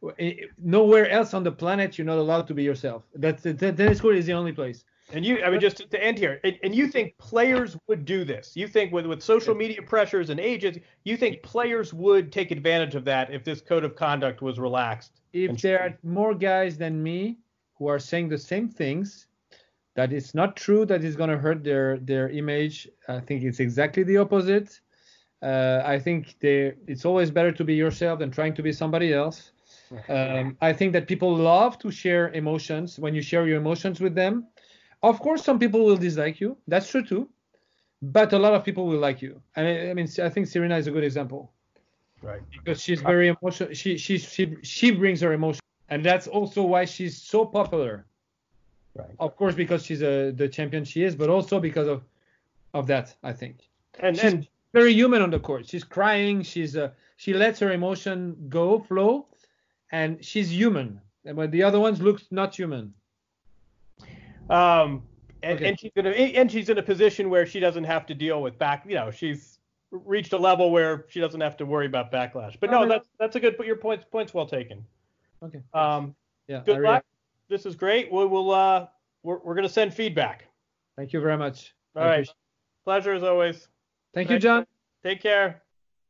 we 0.00 0.48
nowhere 0.58 1.08
else 1.10 1.34
on 1.34 1.42
the 1.42 1.52
planet 1.52 1.98
you're 1.98 2.06
not 2.06 2.18
allowed 2.18 2.46
to 2.48 2.54
be 2.54 2.62
yourself. 2.62 3.02
That's 3.14 3.42
the, 3.42 3.54
tennis 3.54 4.00
court 4.00 4.16
is 4.16 4.26
the 4.26 4.32
only 4.32 4.52
place. 4.52 4.84
And 5.12 5.24
you, 5.24 5.42
I 5.44 5.50
mean, 5.50 5.60
just 5.60 5.90
to 5.90 6.02
end 6.02 6.18
here, 6.18 6.40
and, 6.44 6.58
and, 6.62 6.74
you 6.74 6.88
think 6.88 7.16
players 7.18 7.76
would 7.88 8.04
do 8.04 8.24
this? 8.24 8.56
You 8.56 8.66
think 8.66 8.92
with 8.92 9.04
with 9.06 9.22
social 9.22 9.54
media 9.54 9.82
pressures 9.82 10.30
and 10.30 10.40
agents, 10.40 10.78
you 11.04 11.16
think 11.16 11.42
players 11.42 11.92
would 11.92 12.32
take 12.32 12.50
advantage 12.50 12.94
of 12.94 13.04
that 13.04 13.32
if 13.32 13.44
this 13.44 13.60
code 13.60 13.84
of 13.84 13.96
conduct 13.96 14.40
was 14.40 14.58
relaxed? 14.58 15.20
If 15.32 15.60
there 15.60 15.80
are 15.80 15.98
more 16.02 16.34
guys 16.34 16.78
than 16.78 17.02
me 17.02 17.38
who 17.74 17.86
are 17.86 17.98
saying 17.98 18.30
the 18.30 18.38
same 18.38 18.68
things, 18.68 19.26
that 19.94 20.12
it's 20.12 20.34
not 20.34 20.56
true 20.56 20.86
that 20.86 21.04
it's 21.04 21.16
going 21.16 21.30
to 21.30 21.38
hurt 21.38 21.62
their 21.62 21.98
their 21.98 22.30
image. 22.30 22.88
I 23.06 23.20
think 23.20 23.44
it's 23.44 23.60
exactly 23.60 24.04
the 24.04 24.16
opposite. 24.16 24.80
Uh, 25.42 25.82
I 25.84 25.98
think 25.98 26.36
they, 26.40 26.72
it's 26.86 27.04
always 27.04 27.30
better 27.30 27.52
to 27.52 27.64
be 27.64 27.74
yourself 27.74 28.18
than 28.20 28.30
trying 28.30 28.54
to 28.54 28.62
be 28.62 28.72
somebody 28.72 29.12
else. 29.12 29.50
Um, 30.08 30.56
I 30.60 30.72
think 30.72 30.92
that 30.94 31.06
people 31.06 31.36
love 31.36 31.78
to 31.78 31.90
share 31.90 32.30
emotions 32.30 32.98
when 32.98 33.14
you 33.14 33.22
share 33.22 33.46
your 33.46 33.58
emotions 33.58 34.00
with 34.00 34.14
them 34.14 34.48
of 35.04 35.20
course, 35.20 35.44
some 35.44 35.58
people 35.58 35.84
will 35.84 35.96
dislike 35.96 36.40
you. 36.40 36.56
That's 36.66 36.88
true 36.88 37.04
too. 37.04 37.28
But 38.02 38.32
a 38.32 38.38
lot 38.38 38.54
of 38.54 38.64
people 38.64 38.86
will 38.86 38.98
like 38.98 39.22
you. 39.22 39.40
And 39.56 39.66
I, 39.66 39.90
I 39.90 39.94
mean, 39.94 40.08
I 40.22 40.28
think 40.28 40.46
Serena 40.46 40.76
is 40.76 40.86
a 40.86 40.90
good 40.90 41.04
example. 41.04 41.52
Right. 42.22 42.40
Because 42.50 42.80
she's 42.80 43.00
very 43.00 43.28
emotional. 43.28 43.72
She 43.74 43.98
she 43.98 44.18
she 44.18 44.56
she 44.62 44.90
brings 44.90 45.20
her 45.20 45.32
emotion, 45.32 45.60
and 45.88 46.04
that's 46.04 46.26
also 46.26 46.62
why 46.62 46.84
she's 46.84 47.16
so 47.16 47.44
popular. 47.44 48.06
Right. 48.94 49.14
Of 49.18 49.36
course, 49.36 49.54
because 49.54 49.84
she's 49.84 50.02
a 50.02 50.30
the 50.30 50.48
champion 50.48 50.84
she 50.84 51.02
is, 51.02 51.14
but 51.14 51.28
also 51.28 51.60
because 51.60 51.88
of 51.88 52.02
of 52.72 52.86
that, 52.86 53.14
I 53.22 53.32
think. 53.32 53.68
And 54.00 54.16
she's 54.16 54.32
and 54.32 54.48
very 54.72 54.92
human 54.92 55.20
on 55.22 55.30
the 55.30 55.38
court. 55.38 55.68
She's 55.68 55.84
crying. 55.84 56.42
She's 56.42 56.76
uh, 56.76 56.90
she 57.16 57.34
lets 57.34 57.58
her 57.60 57.72
emotion 57.72 58.36
go 58.48 58.80
flow, 58.80 59.26
and 59.92 60.24
she's 60.24 60.50
human. 60.50 61.00
And 61.26 61.36
when 61.36 61.50
the 61.50 61.62
other 61.62 61.80
ones 61.80 62.00
look 62.00 62.20
not 62.30 62.54
human. 62.54 62.94
Um, 64.50 65.02
and, 65.42 65.56
okay. 65.56 65.68
and 65.68 65.80
she's 65.80 65.92
in 65.96 66.06
a 66.06 66.10
and 66.10 66.50
she's 66.50 66.68
in 66.68 66.78
a 66.78 66.82
position 66.82 67.28
where 67.28 67.46
she 67.46 67.60
doesn't 67.60 67.84
have 67.84 68.06
to 68.06 68.14
deal 68.14 68.42
with 68.42 68.58
back. 68.58 68.84
You 68.86 68.94
know, 68.94 69.10
she's 69.10 69.58
reached 69.90 70.32
a 70.32 70.38
level 70.38 70.70
where 70.70 71.04
she 71.08 71.20
doesn't 71.20 71.40
have 71.40 71.56
to 71.58 71.66
worry 71.66 71.86
about 71.86 72.10
backlash. 72.10 72.56
But 72.58 72.70
no, 72.70 72.88
that's 72.88 73.08
that's 73.18 73.36
a 73.36 73.40
good. 73.40 73.56
But 73.56 73.66
your 73.66 73.76
points 73.76 74.04
points 74.10 74.32
well 74.34 74.46
taken. 74.46 74.84
Okay. 75.42 75.62
Um. 75.72 76.14
Yeah. 76.48 76.62
Good 76.64 76.80
luck. 76.80 77.04
This 77.48 77.66
is 77.66 77.74
great. 77.74 78.10
We 78.10 78.26
will. 78.26 78.50
Uh. 78.50 78.86
We're 79.22 79.38
we're 79.38 79.54
gonna 79.54 79.68
send 79.68 79.94
feedback. 79.94 80.48
Thank 80.96 81.12
you 81.12 81.20
very 81.20 81.36
much. 81.36 81.74
All 81.96 82.04
right. 82.04 82.28
Pleasure 82.84 83.12
as 83.12 83.22
always. 83.22 83.68
Thank 84.12 84.30
you, 84.30 84.38
Jon. 84.38 84.66
Take 85.02 85.22
care. 85.22 85.62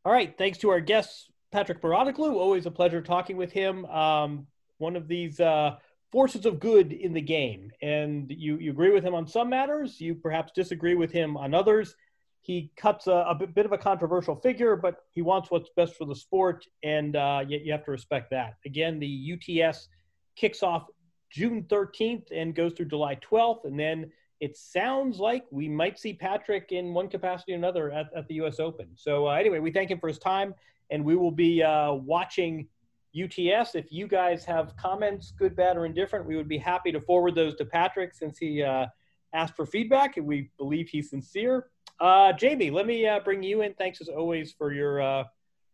All 0.04 0.12
right. 0.12 0.36
Thanks 0.36 0.58
to 0.58 0.70
our 0.70 0.80
guests, 0.80 1.28
Patrick 1.52 1.80
Mouratoglou. 1.80 2.34
Always 2.34 2.66
a 2.66 2.70
pleasure 2.70 3.00
talking 3.00 3.36
with 3.36 3.52
him. 3.52 3.84
Um. 3.86 4.46
One 4.78 4.96
of 4.96 5.08
these. 5.08 5.40
Uh 5.40 5.76
forces 6.14 6.46
of 6.46 6.60
good 6.60 6.92
in 6.92 7.12
the 7.12 7.20
game. 7.20 7.72
And 7.82 8.30
you, 8.30 8.56
you 8.58 8.70
agree 8.70 8.92
with 8.92 9.02
him 9.02 9.16
on 9.16 9.26
some 9.26 9.50
matters, 9.50 10.00
you 10.00 10.14
perhaps 10.14 10.52
disagree 10.54 10.94
with 10.94 11.10
him 11.10 11.36
on 11.36 11.54
others. 11.54 11.96
He 12.40 12.70
cuts 12.76 13.08
a, 13.08 13.26
a 13.28 13.34
bit 13.34 13.66
of 13.66 13.72
a 13.72 13.78
controversial 13.78 14.36
figure, 14.36 14.76
but 14.76 14.98
he 15.10 15.22
wants 15.22 15.50
what's 15.50 15.70
best 15.74 15.96
for 15.96 16.04
the 16.04 16.14
sport, 16.14 16.66
and 16.84 17.16
uh, 17.16 17.42
you, 17.48 17.58
you 17.64 17.72
have 17.72 17.84
to 17.86 17.90
respect 17.90 18.30
that. 18.30 18.58
Again, 18.64 19.00
the 19.00 19.32
UTS 19.64 19.88
kicks 20.36 20.62
off 20.62 20.86
June 21.32 21.64
13th 21.64 22.26
and 22.30 22.54
goes 22.54 22.74
through 22.74 22.86
July 22.86 23.16
12th, 23.16 23.64
and 23.64 23.76
then 23.76 24.12
it 24.38 24.56
sounds 24.56 25.18
like 25.18 25.44
we 25.50 25.68
might 25.68 25.98
see 25.98 26.12
Patrick 26.12 26.70
in 26.70 26.94
one 26.94 27.08
capacity 27.08 27.54
or 27.54 27.56
another 27.56 27.90
at, 27.90 28.06
at 28.16 28.28
the 28.28 28.34
U.S. 28.34 28.60
Open. 28.60 28.86
So, 28.94 29.26
uh, 29.26 29.32
anyway, 29.32 29.58
we 29.58 29.72
thank 29.72 29.90
him 29.90 29.98
for 29.98 30.06
his 30.06 30.20
time, 30.20 30.54
and 30.90 31.04
we 31.04 31.16
will 31.16 31.32
be 31.32 31.60
uh, 31.60 31.92
watching 31.94 32.68
UTS. 33.16 33.74
If 33.74 33.92
you 33.92 34.06
guys 34.06 34.44
have 34.44 34.76
comments, 34.76 35.32
good, 35.38 35.54
bad, 35.54 35.76
or 35.76 35.86
indifferent, 35.86 36.26
we 36.26 36.36
would 36.36 36.48
be 36.48 36.58
happy 36.58 36.92
to 36.92 37.00
forward 37.00 37.34
those 37.34 37.54
to 37.56 37.64
Patrick 37.64 38.14
since 38.14 38.38
he 38.38 38.62
uh, 38.62 38.86
asked 39.32 39.56
for 39.56 39.66
feedback 39.66 40.16
and 40.16 40.26
we 40.26 40.50
believe 40.58 40.88
he's 40.88 41.10
sincere. 41.10 41.68
Uh, 42.00 42.32
Jamie, 42.32 42.70
let 42.70 42.86
me 42.86 43.06
uh, 43.06 43.20
bring 43.20 43.42
you 43.42 43.62
in. 43.62 43.74
Thanks 43.74 44.00
as 44.00 44.08
always 44.08 44.52
for 44.52 44.72
your 44.72 45.00
uh, 45.00 45.24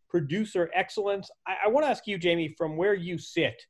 producer 0.08 0.70
excellence. 0.74 1.30
I, 1.46 1.56
I 1.64 1.68
want 1.68 1.86
to 1.86 1.90
ask 1.90 2.06
you, 2.06 2.18
Jamie, 2.18 2.54
from 2.58 2.76
where 2.76 2.94
you 2.94 3.16
sit. 3.16 3.62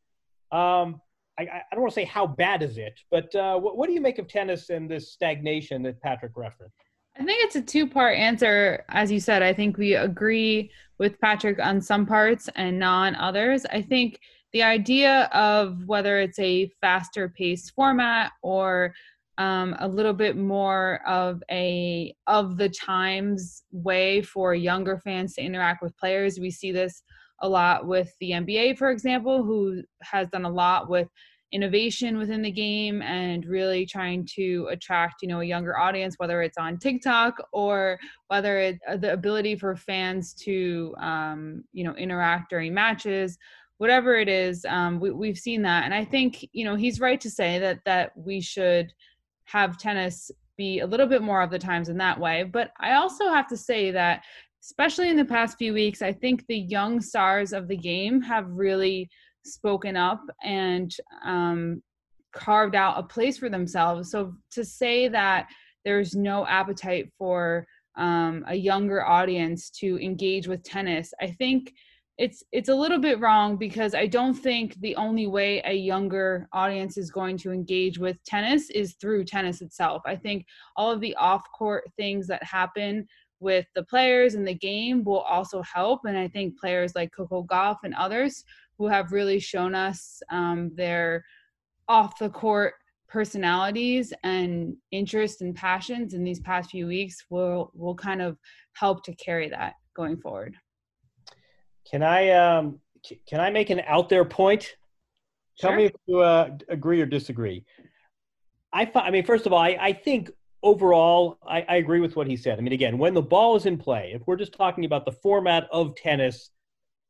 Um, 0.50 1.00
I, 1.38 1.42
I, 1.42 1.62
don't 1.72 1.82
want 1.82 1.92
to 1.92 1.94
say 1.94 2.04
how 2.04 2.26
bad 2.26 2.62
is 2.62 2.76
it, 2.76 2.98
but 3.10 3.32
uh, 3.36 3.56
what, 3.56 3.76
what 3.76 3.86
do 3.86 3.92
you 3.92 4.00
make 4.00 4.18
of 4.18 4.26
tennis 4.26 4.68
and 4.70 4.90
this 4.90 5.12
stagnation 5.12 5.82
that 5.84 6.00
Patrick 6.00 6.32
referenced? 6.34 6.76
I 7.20 7.24
think 7.24 7.44
it's 7.44 7.56
a 7.56 7.60
two 7.60 7.86
part 7.86 8.16
answer. 8.16 8.82
As 8.88 9.12
you 9.12 9.20
said, 9.20 9.42
I 9.42 9.52
think 9.52 9.76
we 9.76 9.94
agree 9.94 10.70
with 10.98 11.20
Patrick 11.20 11.58
on 11.58 11.82
some 11.82 12.06
parts 12.06 12.48
and 12.56 12.78
not 12.78 13.08
on 13.08 13.16
others. 13.16 13.66
I 13.66 13.82
think 13.82 14.20
the 14.54 14.62
idea 14.62 15.24
of 15.24 15.84
whether 15.84 16.18
it's 16.18 16.38
a 16.38 16.72
faster 16.80 17.28
paced 17.28 17.74
format 17.74 18.32
or 18.40 18.94
um, 19.36 19.76
a 19.80 19.86
little 19.86 20.14
bit 20.14 20.38
more 20.38 21.02
of 21.06 21.42
a 21.50 22.14
of 22.26 22.56
the 22.56 22.70
times 22.70 23.64
way 23.70 24.22
for 24.22 24.54
younger 24.54 24.98
fans 24.98 25.34
to 25.34 25.42
interact 25.42 25.82
with 25.82 25.96
players. 25.98 26.40
We 26.40 26.50
see 26.50 26.72
this 26.72 27.02
a 27.40 27.48
lot 27.48 27.86
with 27.86 28.14
the 28.20 28.30
NBA, 28.30 28.78
for 28.78 28.90
example, 28.90 29.42
who 29.42 29.82
has 30.00 30.28
done 30.28 30.46
a 30.46 30.50
lot 30.50 30.88
with 30.88 31.08
innovation 31.52 32.16
within 32.16 32.42
the 32.42 32.50
game 32.50 33.02
and 33.02 33.44
really 33.44 33.84
trying 33.84 34.24
to 34.24 34.68
attract 34.70 35.22
you 35.22 35.28
know 35.28 35.40
a 35.40 35.44
younger 35.44 35.76
audience 35.76 36.14
whether 36.18 36.42
it's 36.42 36.56
on 36.56 36.78
tiktok 36.78 37.34
or 37.52 37.98
whether 38.28 38.58
it's 38.58 38.78
uh, 38.88 38.96
the 38.96 39.12
ability 39.12 39.56
for 39.56 39.74
fans 39.74 40.32
to 40.32 40.94
um, 41.00 41.64
you 41.72 41.82
know 41.82 41.94
interact 41.96 42.50
during 42.50 42.72
matches 42.72 43.36
whatever 43.78 44.16
it 44.16 44.28
is 44.28 44.66
um, 44.66 45.00
we, 45.00 45.10
we've 45.10 45.38
seen 45.38 45.62
that. 45.62 45.84
And 45.84 45.94
i 45.94 46.04
think 46.04 46.46
you 46.52 46.64
know 46.64 46.76
he's 46.76 47.00
right 47.00 47.20
to 47.20 47.30
say 47.30 47.58
that 47.58 47.80
that 47.84 48.12
we 48.16 48.40
should 48.40 48.92
have 49.44 49.78
tennis 49.78 50.30
be 50.56 50.80
a 50.80 50.86
little 50.86 51.06
bit 51.06 51.22
more 51.22 51.40
of 51.40 51.50
the 51.50 51.58
times 51.58 51.88
in 51.88 51.96
that 51.98 52.20
way. 52.20 52.44
But 52.44 52.70
i 52.78 52.92
also 52.92 53.28
have 53.28 53.48
to 53.48 53.56
say 53.56 53.90
that 53.90 54.22
especially 54.62 55.08
in 55.08 55.16
the 55.16 55.24
past 55.24 55.56
few 55.56 55.72
weeks 55.72 56.02
i 56.02 56.12
think 56.12 56.46
the 56.46 56.58
young 56.58 57.00
stars 57.00 57.54
of 57.54 57.66
the 57.66 57.76
game 57.76 58.20
have 58.20 58.46
really 58.50 59.08
spoken 59.44 59.96
up 59.96 60.22
and 60.42 60.94
um, 61.24 61.82
carved 62.32 62.74
out 62.74 62.98
a 62.98 63.02
place 63.02 63.38
for 63.38 63.48
themselves. 63.48 64.10
So 64.10 64.34
to 64.52 64.64
say 64.64 65.08
that 65.08 65.48
there's 65.84 66.14
no 66.14 66.46
appetite 66.46 67.10
for 67.18 67.66
um, 67.96 68.44
a 68.46 68.54
younger 68.54 69.04
audience 69.04 69.70
to 69.70 69.98
engage 69.98 70.46
with 70.46 70.62
tennis, 70.62 71.12
I 71.20 71.28
think 71.28 71.72
it's 72.18 72.44
it's 72.52 72.68
a 72.68 72.74
little 72.74 72.98
bit 72.98 73.18
wrong 73.18 73.56
because 73.56 73.94
I 73.94 74.06
don't 74.06 74.34
think 74.34 74.78
the 74.80 74.94
only 74.96 75.26
way 75.26 75.62
a 75.64 75.72
younger 75.72 76.46
audience 76.52 76.98
is 76.98 77.10
going 77.10 77.38
to 77.38 77.50
engage 77.50 77.98
with 77.98 78.22
tennis 78.24 78.68
is 78.68 78.94
through 79.00 79.24
tennis 79.24 79.62
itself. 79.62 80.02
I 80.04 80.16
think 80.16 80.44
all 80.76 80.92
of 80.92 81.00
the 81.00 81.14
off-court 81.16 81.84
things 81.96 82.26
that 82.26 82.42
happen 82.44 83.06
with 83.40 83.64
the 83.74 83.84
players 83.84 84.34
and 84.34 84.46
the 84.46 84.54
game 84.54 85.02
will 85.02 85.20
also 85.20 85.62
help. 85.62 86.00
And 86.04 86.18
I 86.18 86.28
think 86.28 86.60
players 86.60 86.94
like 86.94 87.10
Coco 87.10 87.42
Gauff 87.44 87.78
and 87.84 87.94
others 87.94 88.44
who 88.80 88.88
have 88.88 89.12
really 89.12 89.38
shown 89.38 89.74
us 89.74 90.22
um, 90.30 90.70
their 90.74 91.22
off 91.86 92.18
the 92.18 92.30
court 92.30 92.72
personalities 93.10 94.10
and 94.24 94.74
interests 94.90 95.42
and 95.42 95.54
passions 95.54 96.14
in 96.14 96.24
these 96.24 96.40
past 96.40 96.70
few 96.70 96.86
weeks 96.86 97.26
will 97.28 97.70
will 97.74 97.94
kind 97.94 98.22
of 98.22 98.38
help 98.72 99.04
to 99.04 99.14
carry 99.16 99.50
that 99.50 99.74
going 99.94 100.16
forward. 100.16 100.56
Can 101.90 102.02
I 102.02 102.30
um, 102.30 102.80
can 103.28 103.38
I 103.38 103.50
make 103.50 103.68
an 103.68 103.82
out 103.86 104.08
there 104.08 104.24
point? 104.24 104.76
Tell 105.58 105.72
sure. 105.72 105.76
me 105.76 105.84
if 105.84 105.92
you 106.06 106.20
uh, 106.20 106.56
agree 106.70 107.02
or 107.02 107.06
disagree. 107.06 107.66
I 108.72 108.90
I 108.94 109.10
mean, 109.10 109.26
first 109.26 109.44
of 109.44 109.52
all, 109.52 109.58
I, 109.58 109.76
I 109.78 109.92
think 109.92 110.30
overall, 110.62 111.36
I, 111.46 111.66
I 111.68 111.76
agree 111.76 112.00
with 112.00 112.16
what 112.16 112.26
he 112.26 112.36
said. 112.36 112.58
I 112.58 112.62
mean, 112.62 112.72
again, 112.72 112.96
when 112.96 113.12
the 113.12 113.20
ball 113.20 113.56
is 113.56 113.66
in 113.66 113.76
play, 113.76 114.12
if 114.14 114.22
we're 114.26 114.36
just 114.36 114.54
talking 114.54 114.86
about 114.86 115.04
the 115.04 115.12
format 115.12 115.68
of 115.70 115.94
tennis 115.96 116.48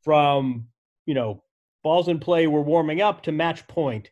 from 0.02 0.66
you 1.06 1.14
know 1.14 1.44
balls 1.82 2.08
in 2.08 2.18
play, 2.18 2.46
we're 2.46 2.60
warming 2.60 3.00
up 3.00 3.22
to 3.22 3.32
match 3.32 3.66
point. 3.68 4.10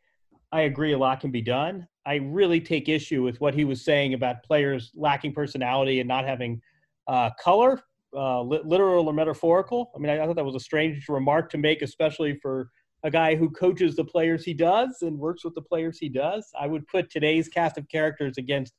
I 0.53 0.63
agree 0.63 0.93
a 0.93 0.99
lot 0.99 1.21
can 1.21 1.31
be 1.31 1.43
done. 1.43 1.87
I 2.07 2.17
really 2.17 2.61
take 2.61 2.89
issue 2.89 3.23
with 3.23 3.41
what 3.41 3.55
he 3.55 3.65
was 3.65 3.85
saying 3.85 4.15
about 4.15 4.43
players 4.43 4.91
lacking 4.95 5.35
personality 5.35 6.01
and 6.01 6.09
not 6.09 6.25
having 6.25 6.63
uh, 7.07 7.31
color, 7.39 7.83
uh, 8.17 8.41
literal 8.43 9.09
or 9.09 9.13
metaphorical. 9.13 9.91
I 9.95 9.99
mean, 9.99 10.11
I, 10.11 10.23
I 10.23 10.27
thought 10.27 10.37
that 10.37 10.45
was 10.45 10.55
a 10.55 10.61
strange 10.61 11.07
remark 11.09 11.51
to 11.51 11.59
make, 11.59 11.83
especially 11.83 12.39
for 12.41 12.71
a 13.05 13.11
guy 13.11 13.37
who 13.37 13.51
coaches 13.51 13.95
the 13.95 14.05
players 14.05 14.45
he 14.45 14.55
does 14.55 15.03
and 15.03 15.19
works 15.19 15.45
with 15.45 15.55
the 15.55 15.63
players 15.63 15.99
he 15.99 16.09
does. 16.09 16.51
I 16.59 16.67
would 16.67 16.87
put 16.89 17.11
today's 17.11 17.49
cast 17.49 17.79
of 17.79 17.89
characters 17.89 18.39
against 18.39 18.73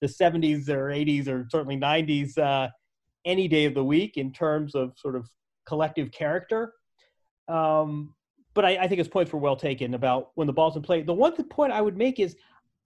the 0.00 0.06
70s 0.06 0.68
or 0.68 0.86
80s 0.86 1.28
or 1.28 1.46
certainly 1.50 1.76
90s 1.76 2.38
uh, 2.38 2.68
any 3.24 3.48
day 3.48 3.64
of 3.64 3.74
the 3.74 3.84
week 3.84 4.16
in 4.16 4.32
terms 4.32 4.74
of 4.74 4.92
sort 4.96 5.16
of 5.16 5.28
collective 5.66 6.10
character. 6.12 6.72
Um, 7.48 8.14
but 8.54 8.64
I, 8.64 8.76
I 8.76 8.88
think 8.88 8.98
his 8.98 9.08
points 9.08 9.32
were 9.32 9.38
well 9.38 9.56
taken 9.56 9.94
about 9.94 10.30
when 10.34 10.46
the 10.46 10.52
ball's 10.52 10.76
in 10.76 10.82
play. 10.82 11.02
The 11.02 11.14
one 11.14 11.32
point 11.44 11.72
I 11.72 11.80
would 11.80 11.96
make 11.96 12.18
is 12.18 12.36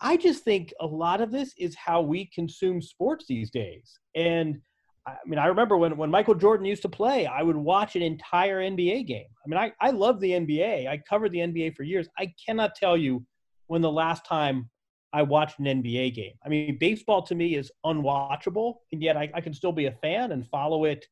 I 0.01 0.17
just 0.17 0.45
think 0.45 0.73
a 0.81 0.87
lot 0.87 1.21
of 1.21 1.31
this 1.31 1.55
is 1.59 1.77
how 1.77 2.03
we 2.03 2.27
consume 2.27 2.83
sports 2.83 3.25
these 3.29 3.51
days. 3.51 3.99
And 4.15 4.61
I 5.07 5.17
mean, 5.27 5.39
I 5.39 5.47
remember 5.47 5.77
when, 5.77 5.97
when 5.97 6.11
Michael 6.11 6.35
Jordan 6.35 6.67
used 6.67 6.83
to 6.83 6.89
play, 6.89 7.27
I 7.27 7.43
would 7.43 7.57
watch 7.57 7.97
an 7.97 8.03
entire 8.03 8.61
NBA 8.61 9.07
game. 9.07 9.27
I 9.45 9.49
mean, 9.49 9.59
I, 9.59 9.73
I 9.81 9.91
love 9.91 10.21
the 10.21 10.31
NBA. 10.31 10.89
I 10.89 10.99
covered 11.09 11.33
the 11.33 11.39
NBA 11.39 11.77
for 11.77 11.83
years. 11.83 12.09
I 12.19 12.33
cannot 12.45 12.75
tell 12.77 12.97
you 12.97 13.25
when 13.67 13.83
the 13.83 13.91
last 13.91 14.25
time 14.25 14.71
I 15.13 15.23
watched 15.23 15.59
an 15.59 15.67
NBA 15.67 16.15
game. 16.15 16.35
I 16.45 16.49
mean, 16.49 16.79
baseball 16.79 17.23
to 17.23 17.35
me 17.35 17.57
is 17.57 17.71
unwatchable, 17.85 18.77
and 18.93 19.03
yet 19.03 19.17
I, 19.17 19.31
I 19.35 19.41
can 19.41 19.53
still 19.53 19.73
be 19.73 19.87
a 19.87 19.93
fan 19.93 20.33
and 20.33 20.47
follow 20.49 20.85
it 20.85 21.05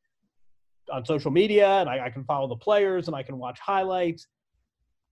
on 0.91 1.05
social 1.05 1.31
media, 1.31 1.67
and 1.67 1.89
I, 1.89 2.05
I 2.05 2.09
can 2.09 2.23
follow 2.23 2.47
the 2.47 2.55
players 2.55 3.07
and 3.07 3.15
I 3.15 3.23
can 3.23 3.37
watch 3.37 3.59
highlights. 3.59 4.27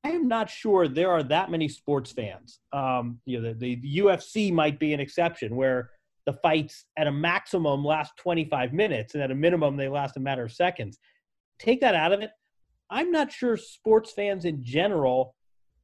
I 0.03 0.11
am 0.11 0.27
not 0.27 0.49
sure 0.49 0.87
there 0.87 1.11
are 1.11 1.23
that 1.23 1.51
many 1.51 1.67
sports 1.67 2.11
fans. 2.11 2.59
Um, 2.71 3.19
you 3.25 3.41
know, 3.41 3.53
the, 3.53 3.75
the 3.75 3.97
UFC 3.97 4.51
might 4.51 4.79
be 4.79 4.93
an 4.93 4.99
exception 4.99 5.55
where 5.55 5.91
the 6.25 6.33
fights 6.33 6.85
at 6.97 7.07
a 7.07 7.11
maximum 7.11 7.83
last 7.83 8.13
25 8.17 8.71
minutes 8.71 9.13
and 9.13 9.23
at 9.23 9.31
a 9.31 9.35
minimum 9.35 9.75
they 9.75 9.89
last 9.89 10.15
a 10.15 10.19
matter 10.19 10.43
of 10.43 10.53
seconds. 10.53 10.99
Take 11.59 11.81
that 11.81 11.95
out 11.95 12.13
of 12.13 12.21
it. 12.21 12.31
I'm 12.89 13.11
not 13.11 13.31
sure 13.31 13.57
sports 13.57 14.13
fans 14.13 14.45
in 14.45 14.63
general 14.63 15.35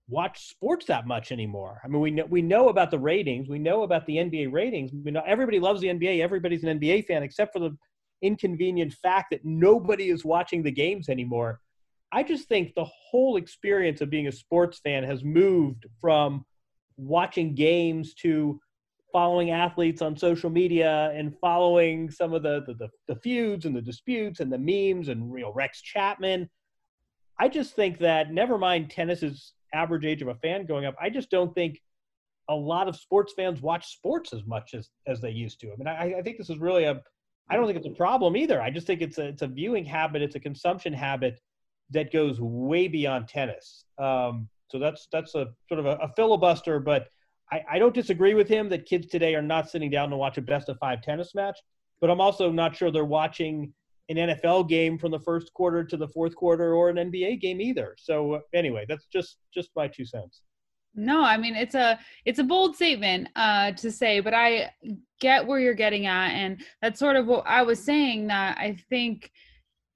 watch 0.07 0.49
sports 0.49 0.85
that 0.85 1.07
much 1.07 1.31
anymore. 1.31 1.81
I 1.83 1.87
mean, 1.87 2.01
we 2.01 2.11
know 2.11 2.25
we 2.25 2.41
know 2.41 2.69
about 2.69 2.91
the 2.91 2.99
ratings, 2.99 3.49
we 3.49 3.59
know 3.59 3.83
about 3.83 4.05
the 4.05 4.17
NBA 4.17 4.51
ratings. 4.51 4.91
We 5.03 5.11
know 5.11 5.23
everybody 5.25 5.59
loves 5.59 5.81
the 5.81 5.87
NBA. 5.87 6.21
Everybody's 6.21 6.63
an 6.63 6.79
NBA 6.79 7.05
fan, 7.05 7.23
except 7.23 7.53
for 7.53 7.59
the 7.59 7.77
inconvenient 8.21 8.93
fact 8.93 9.27
that 9.31 9.43
nobody 9.43 10.09
is 10.09 10.23
watching 10.23 10.63
the 10.63 10.71
games 10.71 11.09
anymore. 11.09 11.59
I 12.11 12.23
just 12.23 12.47
think 12.47 12.73
the 12.73 12.85
whole 12.85 13.37
experience 13.37 14.01
of 14.01 14.09
being 14.09 14.27
a 14.27 14.31
sports 14.31 14.79
fan 14.79 15.03
has 15.03 15.23
moved 15.23 15.85
from 15.99 16.45
watching 16.97 17.55
games 17.55 18.13
to 18.15 18.59
following 19.11 19.51
athletes 19.51 20.01
on 20.01 20.17
social 20.17 20.49
media 20.49 21.11
and 21.15 21.37
following 21.39 22.11
some 22.11 22.33
of 22.33 22.43
the, 22.43 22.63
the, 22.67 22.89
the, 23.07 23.15
feuds 23.21 23.65
and 23.65 23.75
the 23.75 23.81
disputes 23.81 24.41
and 24.41 24.51
the 24.51 24.57
memes 24.57 25.07
and 25.07 25.31
you 25.37 25.43
know, 25.43 25.53
Rex 25.53 25.81
Chapman. 25.81 26.49
I 27.39 27.47
just 27.47 27.75
think 27.75 27.99
that 27.99 28.31
never 28.33 28.57
mind 28.57 28.89
tennis's 28.89 29.53
average 29.73 30.05
age 30.05 30.21
of 30.21 30.27
a 30.27 30.35
fan 30.35 30.65
going 30.65 30.85
up, 30.85 30.95
I 31.01 31.09
just 31.09 31.29
don't 31.29 31.53
think 31.53 31.81
a 32.49 32.55
lot 32.55 32.87
of 32.87 32.95
sports 32.95 33.33
fans 33.35 33.61
watch 33.61 33.87
sports 33.93 34.33
as 34.33 34.45
much 34.45 34.73
as, 34.73 34.89
as 35.07 35.21
they 35.21 35.31
used 35.31 35.59
to. 35.61 35.67
I 35.71 35.75
mean, 35.77 35.87
I, 35.87 36.19
I 36.19 36.21
think 36.21 36.37
this 36.37 36.49
is 36.49 36.57
really 36.57 36.83
a, 36.83 37.01
I 37.49 37.55
don't 37.55 37.65
think 37.67 37.77
it's 37.77 37.87
a 37.87 37.97
problem 37.97 38.35
either. 38.35 38.61
I 38.61 38.69
just 38.69 38.85
think 38.85 39.01
it's 39.01 39.17
a, 39.17 39.27
it's 39.27 39.41
a 39.41 39.47
viewing 39.47 39.85
habit. 39.85 40.21
It's 40.21 40.35
a 40.35 40.39
consumption 40.39 40.93
habit 40.93 41.39
that 41.91 42.11
goes 42.11 42.39
way 42.39 42.87
beyond 42.87 43.27
tennis. 43.27 43.85
Um, 43.97 44.49
so 44.69 44.79
that's 44.79 45.07
that's 45.11 45.35
a 45.35 45.47
sort 45.69 45.79
of 45.79 45.85
a, 45.85 45.95
a 46.01 46.09
filibuster, 46.15 46.79
but 46.79 47.07
I, 47.51 47.63
I, 47.73 47.79
don't 47.79 47.93
disagree 47.93 48.33
with 48.33 48.47
him 48.47 48.69
that 48.69 48.87
kids 48.87 49.07
today 49.07 49.35
are 49.35 49.41
not 49.41 49.69
sitting 49.69 49.91
down 49.91 50.09
to 50.09 50.17
watch 50.17 50.37
a 50.37 50.41
best 50.41 50.67
of 50.67 50.77
five 50.79 51.01
tennis 51.01 51.35
match. 51.35 51.59
But 52.01 52.09
I'm 52.09 52.19
also 52.19 52.51
not 52.51 52.75
sure 52.75 52.91
they're 52.91 53.05
watching 53.05 53.71
an 54.09 54.17
NFL 54.17 54.67
game 54.67 54.97
from 54.97 55.11
the 55.11 55.19
first 55.19 55.53
quarter 55.53 55.83
to 55.83 55.97
the 55.97 56.07
fourth 56.07 56.35
quarter 56.35 56.73
or 56.73 56.89
an 56.89 56.97
NBA 56.97 57.41
game 57.41 57.61
either. 57.61 57.95
So 57.97 58.41
anyway, 58.53 58.85
that's 58.87 59.05
just 59.05 59.37
just 59.53 59.69
my 59.75 59.87
two 59.87 60.05
cents. 60.05 60.41
No, 60.95 61.21
I 61.21 61.37
mean 61.37 61.55
it's 61.55 61.75
a 61.75 61.99
it's 62.25 62.39
a 62.39 62.43
bold 62.43 62.75
statement 62.75 63.29
uh, 63.35 63.71
to 63.73 63.91
say, 63.91 64.19
but 64.19 64.33
I 64.33 64.71
get 65.19 65.45
where 65.45 65.59
you're 65.59 65.73
getting 65.73 66.05
at, 66.05 66.29
and 66.29 66.61
that's 66.81 66.99
sort 66.99 67.15
of 67.15 67.27
what 67.27 67.45
I 67.45 67.63
was 67.63 67.83
saying. 67.83 68.27
That 68.27 68.57
I 68.57 68.77
think 68.89 69.31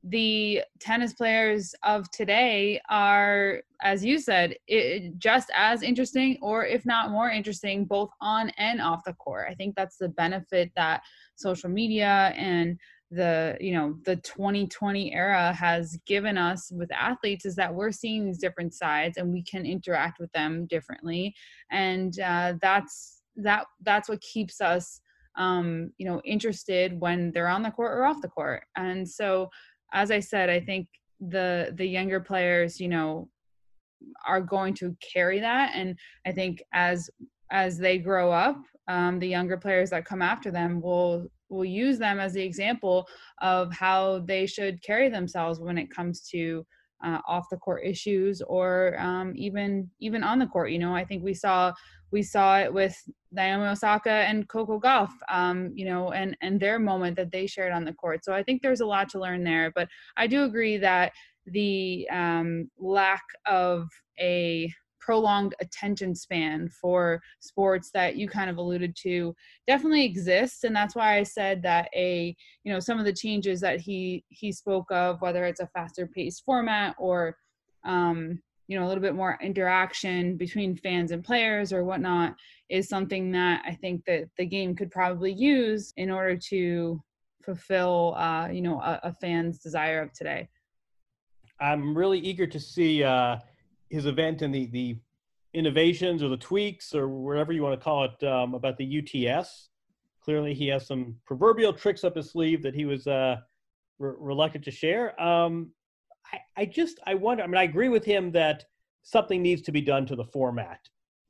the 0.04 0.62
tennis 0.80 1.14
players 1.14 1.76
of 1.84 2.10
today 2.12 2.80
are, 2.90 3.62
as 3.82 4.04
you 4.04 4.20
said, 4.20 4.56
it, 4.68 5.18
just 5.18 5.52
as 5.56 5.84
interesting, 5.84 6.38
or 6.42 6.66
if 6.66 6.86
not 6.86 7.12
more 7.12 7.30
interesting, 7.30 7.86
both 7.86 8.10
on 8.22 8.50
and 8.58 8.82
off 8.82 9.04
the 9.06 9.14
court. 9.14 9.48
I 9.50 9.56
think 9.56 9.76
that's 9.76 9.98
the 9.98 10.10
benefit 10.10 10.72
that 10.76 11.02
social 11.36 11.70
media 11.70 12.34
and 12.38 12.80
the 13.12 13.58
you 13.60 13.74
know 13.74 13.96
the 14.06 14.18
2020 14.18 15.14
era 15.14 15.52
has 15.52 15.98
given 16.06 16.38
us 16.38 16.72
with 16.72 16.92
athletes 16.92 17.44
is 17.44 17.56
that 17.56 17.74
we're 17.74 17.92
seeing 17.92 18.26
these 18.26 18.38
different 18.38 18.74
sides 18.74 19.18
and 19.18 19.34
we 19.34 19.42
can 19.44 19.66
interact 19.66 20.20
with 20.20 20.32
them 20.34 20.68
differently 20.68 21.34
and 21.72 22.20
uh, 22.20 22.54
that's 22.62 23.22
that 23.36 23.66
that's 23.82 24.10
what 24.10 24.22
keeps 24.22 24.62
us 24.62 25.02
um, 25.38 25.92
you 25.98 26.06
know 26.06 26.22
interested 26.24 27.00
when 27.00 27.32
they're 27.32 27.48
on 27.48 27.64
the 27.64 27.72
court 27.72 27.98
or 27.98 28.06
off 28.06 28.22
the 28.22 28.28
court 28.28 28.64
and 28.76 29.10
so 29.10 29.50
as 29.94 30.12
i 30.12 30.20
said 30.20 30.50
i 30.50 30.60
think 30.60 30.88
the 31.20 31.74
the 31.76 31.86
younger 31.86 32.20
players 32.20 32.80
you 32.80 32.88
know 32.88 33.30
are 34.26 34.42
going 34.42 34.74
to 34.74 34.96
carry 35.14 35.40
that. 35.40 35.72
And 35.76 35.98
i 36.26 36.32
think 36.32 36.64
as 36.74 37.10
as 37.52 37.78
they 37.78 37.98
grow 37.98 38.32
up 38.32 38.62
um, 38.88 39.20
the 39.20 39.28
younger 39.28 39.58
players 39.58 39.92
that 39.92 40.06
come 40.06 40.22
after 40.22 40.52
them 40.52 40.82
will 40.82 41.28
will 41.50 41.66
use 41.66 41.98
them 41.98 42.20
as 42.20 42.34
the 42.34 42.42
example 42.42 43.08
of 43.42 43.74
how 43.74 44.20
they 44.20 44.46
should 44.46 44.82
carry 44.84 45.10
themselves 45.10 45.60
when 45.60 45.78
it 45.78 45.90
comes 45.90 46.22
to 46.30 46.66
uh, 47.04 47.20
off 47.28 47.50
the 47.50 47.58
court 47.58 47.84
issues 47.86 48.42
or 48.42 49.00
um, 49.00 49.34
even 49.36 49.90
even 50.00 50.24
on 50.24 50.40
the 50.40 50.48
court. 50.48 50.72
You 50.72 50.80
know, 50.80 50.96
I 50.96 51.06
think 51.06 51.24
we 51.24 51.34
saw 51.34 51.74
we 52.12 52.24
saw 52.24 52.60
it 52.60 52.74
with 52.74 52.96
Naomi 53.32 53.68
Osaka 53.68 54.12
and 54.12 54.48
Coco 54.48 54.80
Gauff, 54.80 55.12
um, 55.30 55.72
you 55.74 55.86
know, 55.86 56.12
and 56.12 56.36
and 56.42 56.60
their 56.60 56.80
moment 56.80 57.16
that 57.18 57.32
they 57.32 57.48
shared 57.48 57.72
on 57.72 57.86
the 57.86 57.94
court. 57.94 58.26
So 58.26 58.34
I 58.34 58.44
think 58.44 58.62
there's 58.62 58.82
a 58.82 58.86
lot 58.86 59.10
to 59.10 59.20
learn 59.20 59.44
there. 59.44 59.72
But 59.74 59.88
I 60.18 60.28
do 60.28 60.44
agree 60.44 60.78
that 60.78 61.14
the 61.46 62.08
um, 62.12 62.70
lack 62.80 63.24
of 63.46 63.88
a 64.20 64.74
prolonged 65.10 65.56
attention 65.60 66.14
span 66.14 66.70
for 66.70 67.20
sports 67.40 67.90
that 67.92 68.16
you 68.16 68.30
kind 68.30 68.48
of 68.48 68.58
alluded 68.58 68.96
to 68.96 69.36
definitely 69.66 70.06
exists 70.06 70.66
and 70.66 70.76
that's 70.76 70.96
why 70.96 71.18
i 71.18 71.24
said 71.24 71.64
that 71.64 71.90
a 71.96 72.36
you 72.64 72.72
know 72.72 72.80
some 72.80 73.00
of 73.00 73.06
the 73.06 73.12
changes 73.12 73.60
that 73.60 73.82
he 73.82 74.24
he 74.30 74.52
spoke 74.52 74.86
of 74.92 75.20
whether 75.20 75.46
it's 75.46 75.62
a 75.62 75.70
faster 75.74 76.06
paced 76.06 76.46
format 76.46 76.96
or 77.00 77.36
um 77.86 78.40
you 78.68 78.78
know 78.78 78.86
a 78.86 78.88
little 78.88 79.02
bit 79.02 79.16
more 79.16 79.36
interaction 79.42 80.38
between 80.38 80.76
fans 80.76 81.10
and 81.10 81.24
players 81.24 81.74
or 81.74 81.84
whatnot 81.84 82.36
is 82.70 82.88
something 82.88 83.32
that 83.32 83.64
i 83.66 83.74
think 83.74 84.06
that 84.06 84.26
the 84.38 84.46
game 84.46 84.76
could 84.76 84.92
probably 84.92 85.34
use 85.34 85.92
in 85.98 86.12
order 86.12 86.38
to 86.38 87.02
fulfill 87.44 88.14
uh 88.16 88.48
you 88.50 88.62
know 88.62 88.80
a, 88.82 89.00
a 89.02 89.14
fan's 89.14 89.58
desire 89.58 90.04
of 90.04 90.14
today. 90.14 90.48
I'm 91.60 91.98
really 91.98 92.20
eager 92.20 92.46
to 92.46 92.60
see 92.60 93.04
uh 93.04 93.38
his 93.90 94.06
event 94.06 94.42
and 94.42 94.54
the 94.54 94.68
the 94.68 94.98
innovations 95.54 96.22
or 96.22 96.30
the 96.30 96.38
tweaks 96.38 96.94
or 96.94 97.08
whatever 97.08 97.52
you 97.52 97.64
want 97.64 97.80
to 97.80 97.84
call 97.84 98.06
it 98.06 98.24
um, 98.24 98.54
about 98.54 98.78
the 98.78 99.28
UTS. 99.30 99.70
Clearly, 100.24 100.54
he 100.54 100.68
has 100.68 100.86
some 100.86 101.16
proverbial 101.26 101.74
tricks 101.74 102.04
up 102.04 102.16
his 102.16 102.30
sleeve 102.30 102.62
that 102.62 102.76
he 102.76 102.86
was 102.86 103.08
uh, 103.08 103.38
re- 103.98 104.14
reluctant 104.18 104.64
to 104.66 104.72
share. 104.72 105.20
Um, 105.22 105.72
I, 106.32 106.40
I 106.62 106.66
just 106.66 107.00
I 107.06 107.16
wonder. 107.16 107.44
I 107.44 107.48
mean, 107.48 107.58
I 107.58 107.64
agree 107.64 107.90
with 107.90 108.06
him 108.06 108.32
that 108.34 108.66
something 109.02 109.42
needs 109.42 109.62
to 109.64 109.72
be 109.72 109.82
done 109.82 110.06
to 110.06 110.16
the 110.16 110.26
format, 110.26 110.80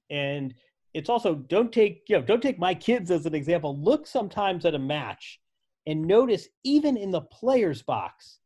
and 0.09 0.53
it's 0.93 1.09
also 1.09 1.35
don't 1.35 1.71
take 1.71 2.03
you 2.09 2.17
know 2.17 2.21
don't 2.21 2.41
take 2.41 2.59
my 2.59 2.73
kids 2.73 3.11
as 3.11 3.25
an 3.25 3.35
example. 3.35 3.77
Look 3.79 4.07
sometimes 4.07 4.65
at 4.65 4.75
a 4.75 4.79
match 4.79 5.39
and 5.87 6.05
notice 6.05 6.47
even 6.63 6.97
in 6.97 7.11
the 7.11 7.21
players 7.21 7.81
box 7.81 8.38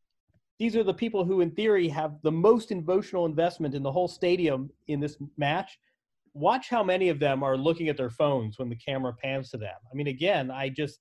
these 0.64 0.78
are 0.78 0.84
the 0.84 0.94
people 0.94 1.26
who, 1.26 1.42
in 1.42 1.52
theory, 1.52 1.90
have 1.90 2.22
the 2.22 2.32
most 2.32 2.72
emotional 2.72 3.26
investment 3.26 3.76
in 3.76 3.84
the 3.84 3.92
whole 3.92 4.08
stadium 4.08 4.70
in 4.88 5.02
this 5.02 5.18
match. 5.36 5.78
Watch 6.34 6.70
how 6.70 6.82
many 6.82 7.10
of 7.10 7.20
them 7.20 7.44
are 7.44 7.58
looking 7.58 7.90
at 7.90 7.98
their 7.98 8.10
phones 8.10 8.58
when 8.58 8.70
the 8.70 8.78
camera 8.78 9.12
pans 9.12 9.50
to 9.50 9.58
them. 9.58 9.76
I 9.92 9.94
mean, 9.94 10.08
again, 10.08 10.50
I 10.50 10.70
just, 10.70 11.00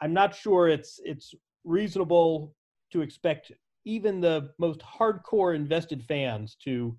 I'm 0.00 0.12
not 0.12 0.36
sure 0.36 0.68
it's 0.68 1.00
it's 1.04 1.34
reasonable 1.64 2.54
to 2.92 3.02
expect 3.02 3.50
even 3.84 4.20
the 4.20 4.50
most 4.60 4.80
hardcore 4.82 5.56
invested 5.56 6.04
fans 6.04 6.56
to 6.62 6.96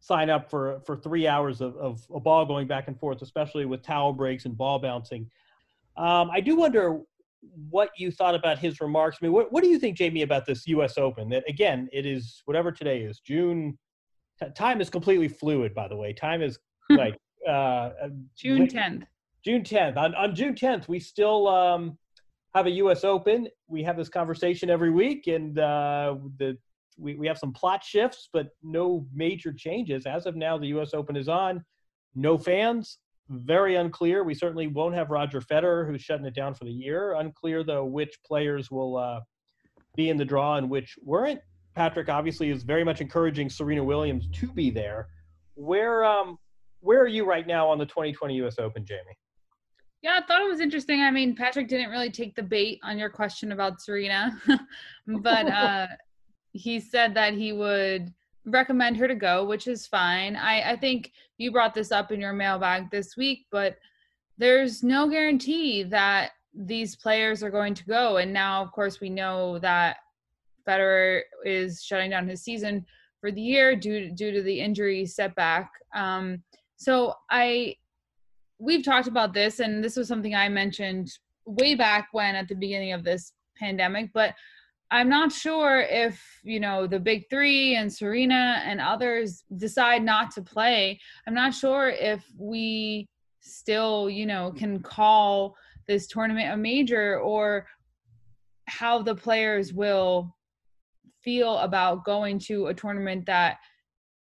sign 0.00 0.30
up 0.30 0.48
for 0.48 0.80
for 0.86 0.96
three 0.96 1.26
hours 1.28 1.60
of, 1.60 1.76
of 1.76 2.00
a 2.14 2.18
ball 2.18 2.46
going 2.46 2.66
back 2.66 2.88
and 2.88 2.98
forth, 2.98 3.20
especially 3.20 3.66
with 3.66 3.82
towel 3.82 4.14
breaks 4.14 4.46
and 4.46 4.56
ball 4.56 4.78
bouncing. 4.78 5.30
Um, 5.98 6.30
I 6.30 6.40
do 6.40 6.56
wonder 6.56 7.02
what 7.70 7.90
you 7.96 8.10
thought 8.10 8.34
about 8.34 8.58
his 8.58 8.80
remarks. 8.80 9.18
I 9.20 9.26
mean, 9.26 9.32
what, 9.32 9.52
what 9.52 9.62
do 9.62 9.68
you 9.68 9.78
think, 9.78 9.96
Jamie, 9.96 10.22
about 10.22 10.46
this 10.46 10.66
U.S. 10.66 10.98
Open? 10.98 11.28
That 11.28 11.44
again, 11.48 11.88
it 11.92 12.06
is 12.06 12.42
whatever 12.44 12.72
today 12.72 13.02
is. 13.02 13.20
June. 13.20 13.78
T- 14.42 14.50
time 14.56 14.80
is 14.80 14.90
completely 14.90 15.28
fluid, 15.28 15.74
by 15.74 15.86
the 15.86 15.96
way. 15.96 16.12
Time 16.12 16.42
is 16.42 16.58
like 16.90 17.16
uh, 17.46 17.50
uh 17.50 18.08
June 18.36 18.66
tenth. 18.66 19.04
June 19.44 19.62
tenth. 19.62 19.96
On 19.96 20.14
on 20.14 20.34
June 20.34 20.54
tenth, 20.54 20.88
we 20.88 20.98
still 20.98 21.46
um, 21.48 21.96
have 22.54 22.66
a 22.66 22.70
U.S. 22.70 23.04
Open. 23.04 23.48
We 23.68 23.82
have 23.82 23.96
this 23.96 24.08
conversation 24.08 24.70
every 24.70 24.90
week, 24.90 25.26
and 25.26 25.58
uh, 25.58 26.16
the 26.38 26.56
we, 26.98 27.14
we 27.16 27.26
have 27.26 27.38
some 27.38 27.52
plot 27.52 27.82
shifts, 27.82 28.28
but 28.32 28.48
no 28.62 29.06
major 29.12 29.52
changes. 29.52 30.06
As 30.06 30.26
of 30.26 30.36
now, 30.36 30.58
the 30.58 30.68
U.S. 30.68 30.94
Open 30.94 31.16
is 31.16 31.28
on. 31.28 31.64
No 32.14 32.38
fans 32.38 32.98
very 33.28 33.76
unclear. 33.76 34.22
We 34.24 34.34
certainly 34.34 34.66
won't 34.66 34.94
have 34.94 35.10
Roger 35.10 35.40
Federer, 35.40 35.86
who's 35.86 36.02
shutting 36.02 36.26
it 36.26 36.34
down 36.34 36.54
for 36.54 36.64
the 36.64 36.72
year. 36.72 37.14
Unclear, 37.14 37.64
though, 37.64 37.84
which 37.84 38.16
players 38.24 38.70
will 38.70 38.96
uh, 38.96 39.20
be 39.96 40.10
in 40.10 40.16
the 40.16 40.24
draw 40.24 40.56
and 40.56 40.68
which 40.68 40.96
weren't. 41.02 41.40
Patrick 41.74 42.08
obviously 42.08 42.50
is 42.50 42.62
very 42.62 42.84
much 42.84 43.00
encouraging 43.00 43.50
Serena 43.50 43.82
Williams 43.82 44.28
to 44.32 44.52
be 44.52 44.70
there. 44.70 45.08
Where 45.54 46.04
um, 46.04 46.38
where 46.80 47.00
are 47.00 47.08
you 47.08 47.24
right 47.24 47.46
now 47.46 47.68
on 47.68 47.78
the 47.78 47.86
2020 47.86 48.34
U.S. 48.36 48.58
Open, 48.58 48.84
Jamie? 48.84 49.00
Yeah, 50.02 50.20
I 50.22 50.26
thought 50.26 50.42
it 50.42 50.48
was 50.48 50.60
interesting. 50.60 51.00
I 51.00 51.10
mean, 51.10 51.34
Patrick 51.34 51.66
didn't 51.66 51.90
really 51.90 52.10
take 52.10 52.34
the 52.34 52.42
bait 52.42 52.78
on 52.82 52.98
your 52.98 53.08
question 53.08 53.52
about 53.52 53.80
Serena, 53.80 54.38
but 55.06 55.46
uh, 55.48 55.86
he 56.52 56.78
said 56.78 57.14
that 57.14 57.32
he 57.32 57.52
would 57.54 58.12
recommend 58.46 58.96
her 58.96 59.08
to 59.08 59.14
go, 59.14 59.44
which 59.44 59.66
is 59.66 59.86
fine. 59.86 60.36
I, 60.36 60.72
I 60.72 60.76
think 60.76 61.12
you 61.38 61.50
brought 61.50 61.74
this 61.74 61.92
up 61.92 62.12
in 62.12 62.20
your 62.20 62.32
mailbag 62.32 62.90
this 62.90 63.16
week, 63.16 63.46
but 63.50 63.76
there's 64.38 64.82
no 64.82 65.08
guarantee 65.08 65.82
that 65.84 66.32
these 66.54 66.96
players 66.96 67.42
are 67.42 67.50
going 67.50 67.74
to 67.74 67.84
go. 67.84 68.18
And 68.18 68.32
now, 68.32 68.62
of 68.62 68.72
course, 68.72 69.00
we 69.00 69.10
know 69.10 69.58
that 69.60 69.96
Federer 70.66 71.22
is 71.44 71.82
shutting 71.82 72.10
down 72.10 72.28
his 72.28 72.42
season 72.42 72.86
for 73.20 73.30
the 73.30 73.40
year 73.40 73.74
due 73.74 74.08
to, 74.08 74.10
due 74.10 74.32
to 74.32 74.42
the 74.42 74.60
injury 74.60 75.06
setback. 75.06 75.70
Um, 75.94 76.42
so 76.76 77.14
I 77.30 77.76
we've 78.58 78.84
talked 78.84 79.08
about 79.08 79.34
this, 79.34 79.60
and 79.60 79.82
this 79.82 79.96
was 79.96 80.08
something 80.08 80.34
I 80.34 80.48
mentioned 80.48 81.10
way 81.46 81.74
back 81.74 82.08
when 82.12 82.34
at 82.34 82.48
the 82.48 82.54
beginning 82.54 82.92
of 82.92 83.04
this 83.04 83.32
pandemic, 83.58 84.10
but 84.12 84.34
I'm 84.94 85.08
not 85.08 85.32
sure 85.32 85.80
if, 85.80 86.22
you 86.44 86.60
know, 86.60 86.86
the 86.86 87.00
big 87.00 87.28
three 87.28 87.74
and 87.74 87.92
Serena 87.92 88.62
and 88.64 88.80
others 88.80 89.42
decide 89.56 90.04
not 90.04 90.30
to 90.36 90.42
play. 90.42 91.00
I'm 91.26 91.34
not 91.34 91.52
sure 91.52 91.88
if 91.88 92.24
we 92.38 93.08
still, 93.40 94.08
you 94.08 94.24
know, 94.24 94.52
can 94.56 94.78
call 94.78 95.56
this 95.88 96.06
tournament 96.06 96.52
a 96.52 96.56
major 96.56 97.18
or 97.18 97.66
how 98.68 99.02
the 99.02 99.16
players 99.16 99.72
will 99.72 100.32
feel 101.24 101.58
about 101.58 102.04
going 102.04 102.38
to 102.38 102.68
a 102.68 102.74
tournament 102.74 103.26
that 103.26 103.56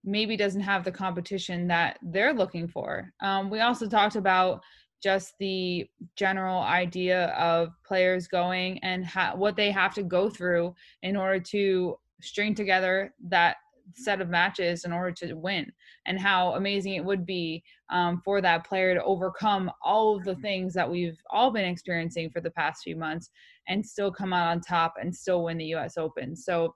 maybe 0.05 0.39
doesn't 0.39 0.63
have 0.63 0.85
the 0.85 0.91
competition 0.91 1.69
that 1.69 1.99
they're 2.01 2.33
looking 2.33 2.67
for. 2.67 3.13
Um, 3.21 3.51
we 3.51 3.61
also 3.61 3.87
talked 3.87 4.17
about 4.17 4.63
just 5.03 5.35
the 5.39 5.89
general 6.17 6.61
idea 6.63 7.27
of 7.29 7.73
players 7.85 8.29
going 8.29 8.79
and 8.81 9.05
ha- 9.05 9.35
what 9.35 9.57
they 9.57 9.71
have 9.71 9.95
to 9.95 10.03
go 10.03 10.31
through 10.31 10.75
in 11.03 11.17
order 11.17 11.41
to 11.41 11.99
string 12.21 12.55
together 12.55 13.13
that 13.29 13.57
set 13.95 14.21
of 14.21 14.29
matches 14.29 14.85
in 14.85 14.93
order 14.93 15.11
to 15.11 15.35
win 15.35 15.71
and 16.07 16.19
how 16.19 16.55
amazing 16.55 16.95
it 16.95 17.05
would 17.05 17.27
be 17.27 17.63
um, 17.91 18.21
for 18.25 18.41
that 18.41 18.65
player 18.65 18.95
to 18.95 19.03
overcome 19.05 19.71
all 19.83 20.17
of 20.17 20.25
the 20.25 20.37
things 20.37 20.73
that 20.73 20.89
we've 20.89 21.19
all 21.31 21.51
been 21.51 21.65
experiencing 21.65 22.31
for 22.31 22.41
the 22.41 22.51
past 22.51 22.83
few 22.83 22.97
months 22.97 23.31
and 23.69 23.85
still 23.85 24.11
come 24.11 24.33
out 24.33 24.49
on 24.49 24.61
top 24.61 24.95
and 25.01 25.15
still 25.15 25.45
win 25.45 25.59
the 25.59 25.67
us 25.67 25.97
open. 25.99 26.35
So 26.37 26.75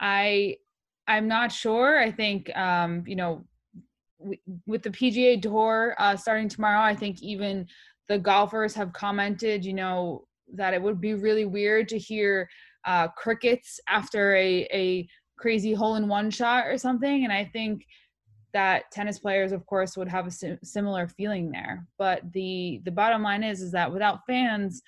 i 0.00 0.56
i'm 1.08 1.26
not 1.26 1.50
sure. 1.50 1.98
I 1.98 2.10
think 2.10 2.54
um, 2.56 3.02
you 3.06 3.16
know 3.16 3.44
with 4.66 4.82
the 4.82 4.90
PGA 4.90 5.40
Tour 5.40 5.94
uh, 5.98 6.16
starting 6.16 6.48
tomorrow, 6.48 6.80
I 6.80 6.94
think 6.94 7.22
even 7.22 7.66
the 8.08 8.18
golfers 8.18 8.74
have 8.74 8.92
commented, 8.92 9.64
you 9.64 9.74
know, 9.74 10.26
that 10.54 10.74
it 10.74 10.82
would 10.82 11.00
be 11.00 11.14
really 11.14 11.44
weird 11.44 11.88
to 11.88 11.98
hear 11.98 12.48
uh, 12.84 13.08
crickets 13.08 13.80
after 13.88 14.34
a, 14.36 14.68
a 14.72 15.08
crazy 15.36 15.72
hole 15.72 15.96
in 15.96 16.08
one 16.08 16.30
shot 16.30 16.66
or 16.66 16.78
something. 16.78 17.24
And 17.24 17.32
I 17.32 17.44
think 17.44 17.84
that 18.52 18.90
tennis 18.90 19.18
players, 19.18 19.52
of 19.52 19.66
course, 19.66 19.96
would 19.96 20.08
have 20.08 20.26
a 20.26 20.30
sim- 20.30 20.58
similar 20.62 21.08
feeling 21.08 21.50
there. 21.50 21.86
But 21.98 22.22
the 22.32 22.80
the 22.84 22.90
bottom 22.90 23.22
line 23.22 23.42
is, 23.42 23.60
is 23.60 23.72
that 23.72 23.92
without 23.92 24.20
fans, 24.26 24.82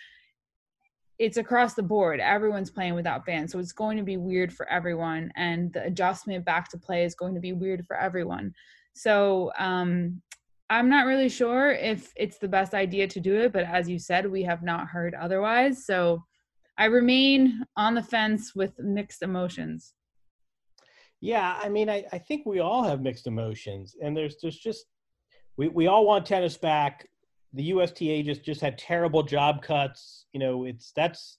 it's 1.19 1.37
across 1.37 1.75
the 1.75 1.83
board. 1.83 2.21
Everyone's 2.21 2.71
playing 2.71 2.95
without 2.95 3.27
fans, 3.27 3.53
so 3.53 3.59
it's 3.59 3.73
going 3.73 3.99
to 3.99 4.05
be 4.05 4.17
weird 4.17 4.53
for 4.53 4.67
everyone, 4.71 5.31
and 5.37 5.73
the 5.73 5.85
adjustment 5.85 6.45
back 6.45 6.71
to 6.71 6.79
play 6.79 7.05
is 7.05 7.15
going 7.15 7.35
to 7.35 7.41
be 7.41 7.53
weird 7.53 7.85
for 7.87 7.97
everyone. 7.97 8.55
So 8.99 9.53
um, 9.59 10.21
I'm 10.71 10.89
not 10.89 11.07
really 11.07 11.29
sure 11.29 11.71
if 11.71 12.13
it's 12.17 12.39
the 12.39 12.49
best 12.49 12.75
idea 12.75 13.07
to 13.07 13.21
do 13.21 13.37
it, 13.37 13.53
but 13.53 13.65
as 13.65 13.89
you 13.89 13.99
said, 13.99 14.29
we 14.29 14.43
have 14.43 14.63
not 14.63 14.89
heard 14.89 15.15
otherwise. 15.15 15.87
So 15.87 16.25
I 16.77 16.87
remain 16.87 17.63
on 17.77 17.95
the 17.95 18.03
fence 18.03 18.55
with 18.57 18.73
mixed 18.79 19.23
emotions. 19.23 19.95
Yeah, 21.21 21.59
I 21.63 21.69
mean, 21.69 21.89
I, 21.89 22.05
I 22.13 22.19
think 22.19 22.45
we 22.45 22.59
all 22.59 22.83
have 22.83 23.01
mixed 23.01 23.27
emotions, 23.27 23.97
and 24.03 24.17
there's 24.17 24.37
there's 24.41 24.59
just 24.59 24.85
we, 25.57 25.69
we 25.69 25.87
all 25.89 26.07
want 26.07 26.27
tennis 26.27 26.57
back. 26.57 27.09
The 27.55 27.65
USTA 27.65 28.23
just 28.23 28.45
just 28.45 28.61
had 28.61 28.79
terrible 28.79 29.23
job 29.23 29.63
cuts. 29.63 30.27
You 30.33 30.39
know, 30.39 30.65
it's 30.65 30.93
that's 30.95 31.39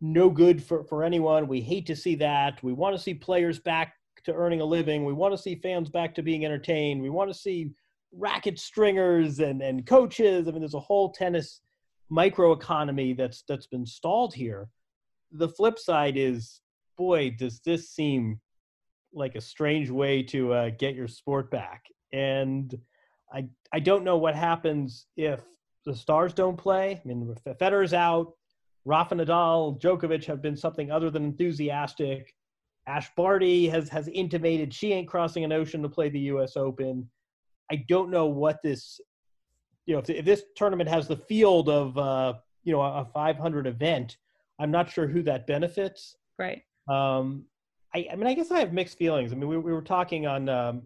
no 0.00 0.30
good 0.30 0.62
for 0.62 0.84
for 0.84 1.04
anyone. 1.04 1.46
We 1.48 1.60
hate 1.60 1.86
to 1.86 1.96
see 1.96 2.14
that. 2.16 2.62
We 2.62 2.72
want 2.72 2.96
to 2.96 3.02
see 3.02 3.12
players 3.12 3.58
back 3.58 3.97
to 4.28 4.34
earning 4.34 4.60
a 4.60 4.64
living. 4.64 5.04
We 5.04 5.12
want 5.12 5.34
to 5.34 5.42
see 5.42 5.56
fans 5.56 5.88
back 5.88 6.14
to 6.14 6.22
being 6.22 6.44
entertained. 6.44 7.02
We 7.02 7.10
want 7.10 7.30
to 7.30 7.38
see 7.38 7.72
racket 8.12 8.58
stringers 8.58 9.40
and, 9.40 9.60
and 9.60 9.86
coaches. 9.86 10.48
I 10.48 10.52
mean, 10.52 10.60
there's 10.60 10.74
a 10.74 10.80
whole 10.80 11.10
tennis 11.12 11.60
microeconomy 12.10 13.16
that's 13.16 13.42
that's 13.48 13.66
been 13.66 13.84
stalled 13.86 14.34
here. 14.34 14.68
The 15.32 15.48
flip 15.48 15.78
side 15.78 16.16
is, 16.16 16.60
boy, 16.96 17.34
does 17.38 17.60
this 17.60 17.90
seem 17.90 18.40
like 19.12 19.34
a 19.34 19.40
strange 19.40 19.90
way 19.90 20.22
to 20.22 20.52
uh, 20.52 20.70
get 20.78 20.94
your 20.94 21.08
sport 21.08 21.50
back. 21.50 21.84
And 22.12 22.74
I 23.32 23.48
I 23.72 23.80
don't 23.80 24.04
know 24.04 24.16
what 24.16 24.34
happens 24.34 25.06
if 25.16 25.40
the 25.84 25.94
stars 25.94 26.32
don't 26.32 26.56
play. 26.56 27.00
I 27.02 27.08
mean, 27.08 27.34
Federer's 27.60 27.94
out. 27.94 28.32
Rafa 28.84 29.14
Nadal, 29.14 29.80
Djokovic 29.80 30.24
have 30.24 30.40
been 30.40 30.56
something 30.56 30.90
other 30.90 31.10
than 31.10 31.24
enthusiastic. 31.24 32.34
Ash 32.88 33.10
Barty 33.14 33.68
has 33.68 33.88
has 33.90 34.08
intimated 34.08 34.72
she 34.72 34.92
ain't 34.92 35.06
crossing 35.06 35.44
an 35.44 35.52
ocean 35.52 35.82
to 35.82 35.88
play 35.88 36.08
the 36.08 36.20
U.S. 36.20 36.56
Open. 36.56 37.08
I 37.70 37.84
don't 37.88 38.10
know 38.10 38.26
what 38.26 38.62
this, 38.62 38.98
you 39.84 39.94
know, 39.94 40.00
if, 40.00 40.08
if 40.08 40.24
this 40.24 40.42
tournament 40.56 40.88
has 40.88 41.06
the 41.06 41.16
field 41.16 41.68
of, 41.68 41.98
uh, 41.98 42.32
you 42.64 42.72
know, 42.72 42.80
a 42.80 43.06
500 43.12 43.66
event, 43.66 44.16
I'm 44.58 44.70
not 44.70 44.90
sure 44.90 45.06
who 45.06 45.22
that 45.24 45.46
benefits. 45.46 46.16
Right. 46.38 46.62
Um, 46.88 47.44
I, 47.94 48.08
I 48.10 48.16
mean, 48.16 48.26
I 48.26 48.32
guess 48.32 48.50
I 48.50 48.60
have 48.60 48.72
mixed 48.72 48.96
feelings. 48.96 49.32
I 49.32 49.36
mean, 49.36 49.48
we, 49.48 49.58
we 49.58 49.72
were 49.72 49.82
talking 49.82 50.26
on 50.26 50.48
um, 50.48 50.82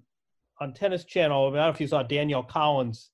on 0.61 0.73
Tennis 0.73 1.05
Channel. 1.05 1.47
I, 1.47 1.51
mean, 1.51 1.59
I 1.59 1.63
don't 1.63 1.69
know 1.69 1.75
if 1.75 1.81
you 1.81 1.87
saw 1.87 2.03
Danielle 2.03 2.43
Collins 2.43 3.11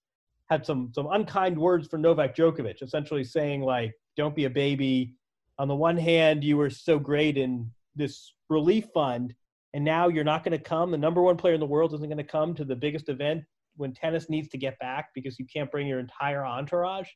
had 0.48 0.64
some 0.64 0.90
some 0.94 1.08
unkind 1.12 1.58
words 1.58 1.86
for 1.88 1.98
Novak 1.98 2.34
Djokovic, 2.34 2.82
essentially 2.82 3.24
saying 3.24 3.60
like, 3.60 3.94
"Don't 4.16 4.34
be 4.34 4.46
a 4.46 4.50
baby." 4.50 5.14
On 5.58 5.68
the 5.68 5.74
one 5.74 5.96
hand, 5.96 6.44
you 6.44 6.56
were 6.56 6.70
so 6.70 6.98
great 6.98 7.36
in 7.36 7.70
this 7.96 8.32
relief 8.48 8.86
fund, 8.94 9.34
and 9.74 9.84
now 9.84 10.08
you're 10.08 10.24
not 10.24 10.44
going 10.44 10.56
to 10.56 10.62
come. 10.62 10.90
The 10.90 10.98
number 10.98 11.22
one 11.22 11.36
player 11.36 11.54
in 11.54 11.60
the 11.60 11.66
world 11.66 11.94
isn't 11.94 12.08
going 12.08 12.18
to 12.18 12.24
come 12.24 12.54
to 12.54 12.64
the 12.64 12.76
biggest 12.76 13.08
event 13.08 13.44
when 13.76 13.92
tennis 13.92 14.28
needs 14.28 14.48
to 14.48 14.58
get 14.58 14.78
back 14.78 15.10
because 15.14 15.38
you 15.38 15.46
can't 15.52 15.70
bring 15.70 15.86
your 15.86 16.00
entire 16.00 16.44
entourage. 16.44 17.08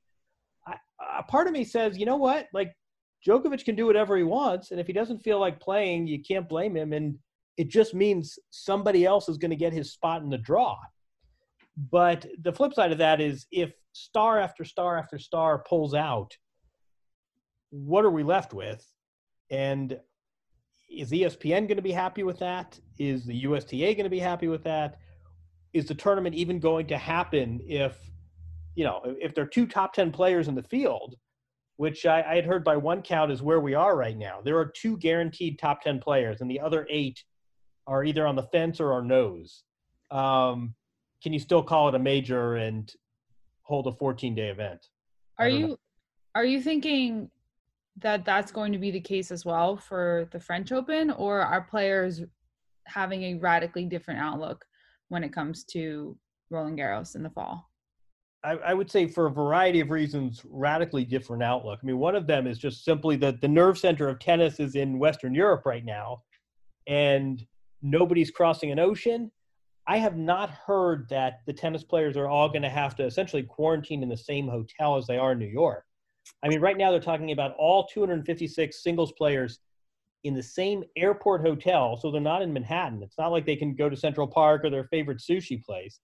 I, 0.66 0.76
a 1.18 1.22
part 1.22 1.46
of 1.46 1.52
me 1.52 1.64
says, 1.64 1.98
you 1.98 2.06
know 2.06 2.16
what? 2.16 2.46
Like 2.52 2.72
Djokovic 3.26 3.64
can 3.64 3.74
do 3.74 3.86
whatever 3.86 4.16
he 4.16 4.22
wants, 4.22 4.70
and 4.70 4.80
if 4.80 4.86
he 4.86 4.92
doesn't 4.92 5.20
feel 5.20 5.40
like 5.40 5.60
playing, 5.60 6.06
you 6.06 6.22
can't 6.22 6.48
blame 6.48 6.76
him. 6.76 6.92
And 6.92 7.18
it 7.56 7.68
just 7.68 7.94
means 7.94 8.38
somebody 8.50 9.04
else 9.04 9.28
is 9.28 9.38
going 9.38 9.50
to 9.50 9.56
get 9.56 9.72
his 9.72 9.92
spot 9.92 10.22
in 10.22 10.30
the 10.30 10.38
draw. 10.38 10.76
But 11.90 12.26
the 12.42 12.52
flip 12.52 12.74
side 12.74 12.92
of 12.92 12.98
that 12.98 13.20
is 13.20 13.46
if 13.50 13.72
star 13.92 14.38
after 14.38 14.64
star 14.64 14.98
after 14.98 15.18
star 15.18 15.64
pulls 15.66 15.94
out, 15.94 16.36
what 17.70 18.04
are 18.04 18.10
we 18.10 18.22
left 18.22 18.52
with? 18.52 18.86
And 19.50 19.98
is 20.92 21.10
ESPN 21.10 21.66
going 21.66 21.76
to 21.76 21.82
be 21.82 21.92
happy 21.92 22.22
with 22.22 22.38
that? 22.38 22.78
Is 22.98 23.24
the 23.24 23.44
USTA 23.44 23.94
going 23.94 24.04
to 24.04 24.10
be 24.10 24.18
happy 24.18 24.48
with 24.48 24.64
that? 24.64 24.98
Is 25.72 25.86
the 25.86 25.94
tournament 25.94 26.34
even 26.34 26.60
going 26.60 26.86
to 26.88 26.98
happen 26.98 27.60
if, 27.66 27.96
you 28.74 28.84
know, 28.84 29.00
if 29.04 29.34
there 29.34 29.44
are 29.44 29.48
two 29.48 29.66
top 29.66 29.94
10 29.94 30.12
players 30.12 30.48
in 30.48 30.54
the 30.54 30.62
field, 30.62 31.16
which 31.76 32.04
I, 32.04 32.22
I 32.22 32.34
had 32.34 32.44
heard 32.44 32.62
by 32.62 32.76
one 32.76 33.02
count 33.02 33.32
is 33.32 33.42
where 33.42 33.60
we 33.60 33.74
are 33.74 33.96
right 33.96 34.16
now. 34.16 34.40
There 34.44 34.58
are 34.58 34.66
two 34.66 34.98
guaranteed 34.98 35.58
top 35.58 35.82
10 35.82 36.00
players, 36.00 36.40
and 36.40 36.50
the 36.50 36.60
other 36.60 36.86
eight 36.90 37.24
are 37.86 38.04
either 38.04 38.26
on 38.26 38.36
the 38.36 38.44
fence 38.44 38.78
or 38.78 38.92
are 38.92 39.02
nose. 39.02 39.64
Um, 40.10 40.74
can 41.22 41.32
you 41.32 41.38
still 41.38 41.62
call 41.62 41.88
it 41.88 41.94
a 41.94 41.98
major 41.98 42.56
and 42.56 42.92
hold 43.62 43.86
a 43.86 43.92
14 43.92 44.34
day 44.34 44.48
event? 44.48 44.86
Are 45.38 45.48
you 45.48 45.68
know. 45.68 45.76
are 46.34 46.44
you 46.44 46.60
thinking 46.60 47.30
that 47.98 48.24
that's 48.24 48.52
going 48.52 48.72
to 48.72 48.78
be 48.78 48.90
the 48.90 49.00
case 49.00 49.30
as 49.30 49.44
well 49.44 49.76
for 49.76 50.28
the 50.32 50.40
French 50.40 50.72
Open, 50.72 51.10
or 51.10 51.40
are 51.40 51.62
players 51.62 52.22
having 52.86 53.22
a 53.22 53.34
radically 53.34 53.84
different 53.84 54.20
outlook 54.20 54.64
when 55.08 55.22
it 55.22 55.32
comes 55.32 55.64
to 55.64 56.16
Roland 56.50 56.78
Garros 56.78 57.14
in 57.14 57.22
the 57.22 57.30
fall? 57.30 57.68
I, 58.44 58.52
I, 58.52 58.74
would 58.74 58.90
say 58.90 59.06
for 59.06 59.26
a 59.26 59.30
variety 59.30 59.80
of 59.80 59.90
reasons, 59.90 60.42
radically 60.48 61.04
different 61.04 61.44
outlook. 61.44 61.78
I 61.82 61.86
mean, 61.86 61.98
one 61.98 62.16
of 62.16 62.26
them 62.26 62.46
is 62.46 62.58
just 62.58 62.84
simply 62.84 63.14
that 63.16 63.40
the 63.40 63.46
nerve 63.46 63.78
center 63.78 64.08
of 64.08 64.18
tennis 64.18 64.58
is 64.58 64.74
in 64.74 64.98
Western 64.98 65.34
Europe 65.34 65.64
right 65.64 65.84
now, 65.84 66.22
and 66.88 67.44
nobody's 67.82 68.30
crossing 68.30 68.72
an 68.72 68.80
ocean. 68.80 69.30
I 69.86 69.98
have 69.98 70.16
not 70.16 70.50
heard 70.50 71.08
that 71.10 71.40
the 71.46 71.52
tennis 71.52 71.84
players 71.84 72.16
are 72.16 72.28
all 72.28 72.48
going 72.48 72.62
to 72.62 72.70
have 72.70 72.96
to 72.96 73.04
essentially 73.04 73.42
quarantine 73.42 74.02
in 74.02 74.08
the 74.08 74.16
same 74.16 74.48
hotel 74.48 74.96
as 74.96 75.06
they 75.06 75.18
are 75.18 75.32
in 75.32 75.38
New 75.38 75.46
York. 75.46 75.84
I 76.42 76.48
mean, 76.48 76.60
right 76.60 76.76
now 76.76 76.90
they're 76.90 77.00
talking 77.00 77.32
about 77.32 77.54
all 77.56 77.86
256 77.86 78.82
singles 78.82 79.12
players 79.12 79.60
in 80.24 80.34
the 80.34 80.42
same 80.42 80.84
airport 80.96 81.40
hotel, 81.40 81.96
so 81.96 82.10
they're 82.10 82.20
not 82.20 82.42
in 82.42 82.52
Manhattan. 82.52 83.02
It's 83.02 83.18
not 83.18 83.32
like 83.32 83.46
they 83.46 83.56
can 83.56 83.74
go 83.74 83.88
to 83.88 83.96
Central 83.96 84.26
Park 84.26 84.64
or 84.64 84.70
their 84.70 84.84
favorite 84.84 85.18
sushi 85.18 85.62
place. 85.62 86.00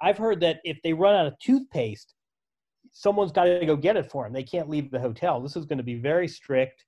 I've 0.00 0.18
heard 0.18 0.40
that 0.40 0.60
if 0.64 0.78
they 0.82 0.92
run 0.92 1.14
out 1.14 1.26
of 1.26 1.38
toothpaste, 1.38 2.14
someone's 2.92 3.32
got 3.32 3.44
to 3.44 3.66
go 3.66 3.76
get 3.76 3.96
it 3.96 4.10
for 4.10 4.24
them. 4.24 4.32
They 4.32 4.42
can't 4.42 4.68
leave 4.68 4.90
the 4.90 5.00
hotel. 5.00 5.40
This 5.40 5.56
is 5.56 5.64
going 5.64 5.78
to 5.78 5.84
be 5.84 5.96
very 5.96 6.28
strict. 6.28 6.84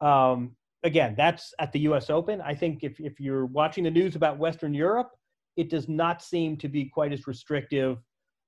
Um, 0.00 0.52
again, 0.82 1.14
that's 1.16 1.54
at 1.58 1.72
the 1.72 1.80
U.S. 1.80 2.10
Open. 2.10 2.40
I 2.40 2.54
think 2.54 2.84
if 2.84 3.00
if 3.00 3.18
you're 3.18 3.46
watching 3.46 3.84
the 3.84 3.90
news 3.90 4.16
about 4.16 4.38
Western 4.38 4.74
Europe, 4.74 5.10
it 5.56 5.70
does 5.70 5.88
not 5.88 6.22
seem 6.22 6.56
to 6.58 6.68
be 6.68 6.86
quite 6.86 7.12
as 7.12 7.26
restrictive. 7.26 7.98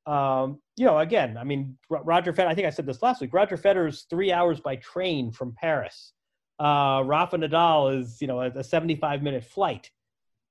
Um, 0.09 0.61
you 0.77 0.87
know, 0.87 0.99
again, 0.99 1.37
I 1.37 1.45
mean, 1.45 1.77
Roger 1.91 2.33
Federer. 2.33 2.47
I 2.47 2.55
think 2.55 2.67
I 2.67 2.71
said 2.71 2.87
this 2.87 3.03
last 3.03 3.21
week. 3.21 3.35
Roger 3.35 3.59
Federer's 3.59 4.07
three 4.09 4.33
hours 4.33 4.59
by 4.59 4.77
train 4.77 5.31
from 5.31 5.55
Paris. 5.61 6.15
Uh, 6.59 7.03
Rafa 7.05 7.37
Nadal 7.37 8.01
is, 8.01 8.17
you 8.21 8.27
know, 8.27 8.41
a, 8.41 8.47
a 8.47 8.65
75 8.65 9.23
minute 9.23 9.45
flight. 9.45 9.91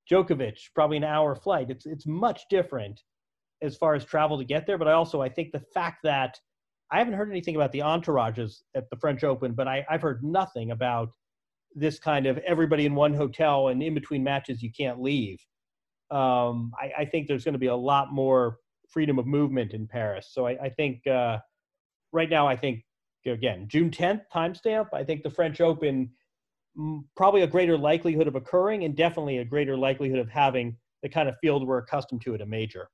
Djokovic 0.10 0.60
probably 0.76 0.97
an 0.97 1.03
hour 1.03 1.36
flight. 1.36 1.72
It's 1.72 1.86
it's 1.86 2.05
much 2.05 2.43
different 2.49 3.01
as 3.64 3.76
far 3.76 3.95
as 3.95 4.05
travel 4.05 4.38
to 4.38 4.45
get 4.45 4.68
there. 4.68 4.78
But 4.78 4.88
I 4.88 4.93
also 4.93 5.22
I 5.22 5.30
think 5.30 5.51
the 5.51 5.66
fact 5.74 6.03
that 6.03 6.39
I 6.91 6.99
haven't 6.99 7.16
heard 7.16 7.32
anything 7.32 7.55
about 7.55 7.72
the 7.72 7.80
entourages 7.80 8.62
at 8.76 8.89
the 8.91 8.95
French 8.97 9.24
Open, 9.24 9.53
but 9.53 9.68
I, 9.68 9.86
I've 9.89 10.03
heard 10.03 10.24
nothing 10.24 10.72
about 10.72 11.10
this 11.76 11.99
kind 11.99 12.28
of 12.28 12.38
everybody 12.39 12.86
in 12.86 12.95
one 12.95 13.14
hotel 13.14 13.70
and 13.70 13.84
in 13.84 13.93
between 13.93 14.24
matches 14.24 14.64
you 14.64 14.72
can't 14.72 15.01
leave. 15.01 15.39
Um, 16.10 16.72
I, 16.80 17.01
I, 17.01 17.05
think 17.05 17.28
there's 17.28 17.43
going 17.43 17.53
to 17.53 17.60
be 17.60 17.68
a 17.68 17.76
lot 17.76 18.14
more 18.14 18.60
freedom 18.89 19.19
of 19.19 19.25
movement 19.25 19.73
in 19.73 19.88
Paris. 19.88 20.29
So 20.31 20.47
I, 20.47 20.57
I 20.63 20.69
think 20.69 21.05
uh, 21.07 21.39
right 22.11 22.29
now 22.29 22.47
I 22.47 22.55
think 22.55 22.83
again 23.25 23.67
June 23.67 23.91
10th 23.91 24.21
timestamp. 24.33 24.88
I 24.93 25.03
think 25.03 25.23
the 25.23 25.29
French 25.29 25.61
Open 25.61 26.09
probably 27.15 27.41
a 27.41 27.47
greater 27.47 27.77
likelihood 27.77 28.27
of 28.27 28.35
occurring 28.35 28.83
and 28.83 28.95
definitely 28.95 29.39
a 29.39 29.45
greater 29.45 29.75
likelihood 29.75 30.19
of 30.19 30.29
having 30.29 30.77
the 31.01 31.09
kind 31.09 31.27
of 31.27 31.35
field 31.41 31.65
we're 31.67 31.79
accustomed 31.79 32.21
to 32.21 32.35
at 32.35 32.41
a 32.41 32.45
major. 32.45 32.89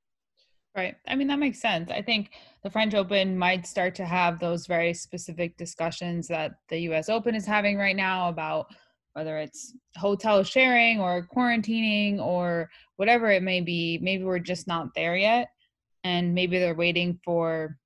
Right. 0.76 0.96
I 1.08 1.16
mean, 1.16 1.28
that 1.28 1.38
makes 1.38 1.60
sense. 1.60 1.92
I 1.92 2.02
think 2.02 2.32
the 2.64 2.70
French 2.70 2.96
Open 2.96 3.38
might 3.38 3.68
start 3.68 3.94
to 3.96 4.06
have 4.06 4.40
those 4.40 4.66
very 4.66 4.94
specific 4.94 5.56
discussions 5.56 6.28
that 6.30 6.54
the 6.70 6.80
US 6.90 7.10
Open 7.10 7.36
is 7.36 7.46
having 7.46 7.78
right 7.78 7.96
now 7.96 8.30
about 8.30 8.68
whether 9.14 9.38
it's 9.38 9.76
hotel 9.96 10.44
sharing 10.44 11.00
or 11.00 11.28
quarantining 11.28 12.20
or 12.20 12.70
whatever 12.96 13.30
it 13.30 13.44
may 13.44 13.62
be. 13.62 14.00
Maybe 14.02 14.24
we're 14.24 14.40
just 14.40 14.68
not 14.68 14.88
there 14.96 15.16
yet. 15.16 15.50
And 16.04 16.34
maybe 16.34 16.60
they're 16.60 16.76
waiting 16.76 17.20
for 17.24 17.78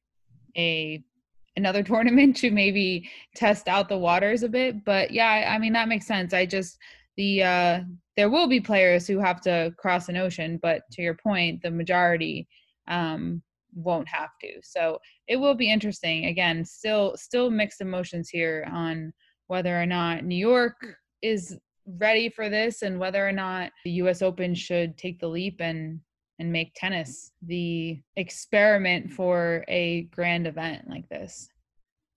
a 0.58 1.04
another 1.56 1.84
tournament 1.92 2.38
to 2.38 2.52
maybe 2.52 3.10
test 3.36 3.68
out 3.68 3.90
the 3.90 3.98
waters 3.98 4.44
a 4.44 4.50
bit. 4.50 4.84
But 4.86 5.12
yeah, 5.12 5.28
I, 5.28 5.56
I 5.56 5.60
mean 5.60 5.74
that 5.74 5.90
makes 5.90 6.08
sense. 6.08 6.34
I 6.34 6.46
just 6.46 6.78
the 7.16 7.44
uh 7.44 7.80
there 8.16 8.30
will 8.30 8.48
be 8.48 8.60
players 8.60 9.06
who 9.06 9.20
have 9.20 9.42
to 9.42 9.72
cross 9.78 10.10
an 10.10 10.18
ocean, 10.18 10.60
but 10.62 10.82
to 10.92 11.04
your 11.04 11.14
point, 11.14 11.62
the 11.62 11.70
majority 11.70 12.48
um, 12.88 13.44
won't 13.76 14.08
have 14.08 14.32
to. 14.42 14.60
So 14.64 15.00
it 15.28 15.36
will 15.36 15.54
be 15.54 15.72
interesting. 15.72 16.26
Again, 16.26 16.66
still 16.66 17.16
still 17.16 17.52
mixed 17.52 17.80
emotions 17.80 18.30
here 18.30 18.68
on 18.72 19.14
whether 19.48 19.80
or 19.80 19.86
not 19.86 20.26
New 20.26 20.36
York 20.36 20.76
is 21.22 21.58
ready 22.00 22.28
for 22.28 22.50
this 22.50 22.82
and 22.82 23.00
whether 23.00 23.26
or 23.26 23.32
not 23.32 23.72
the 23.86 23.92
US 23.92 24.22
Open 24.22 24.54
should 24.54 24.98
take 24.98 25.20
the 25.20 25.28
leap 25.28 25.62
and 25.62 26.00
and 26.40 26.52
make 26.52 26.74
tennis 26.76 27.32
the 27.42 28.02
experiment 28.16 29.12
for 29.12 29.66
a 29.68 30.04
grand 30.04 30.48
event 30.48 30.90
like 30.90 31.08
this. 31.10 31.50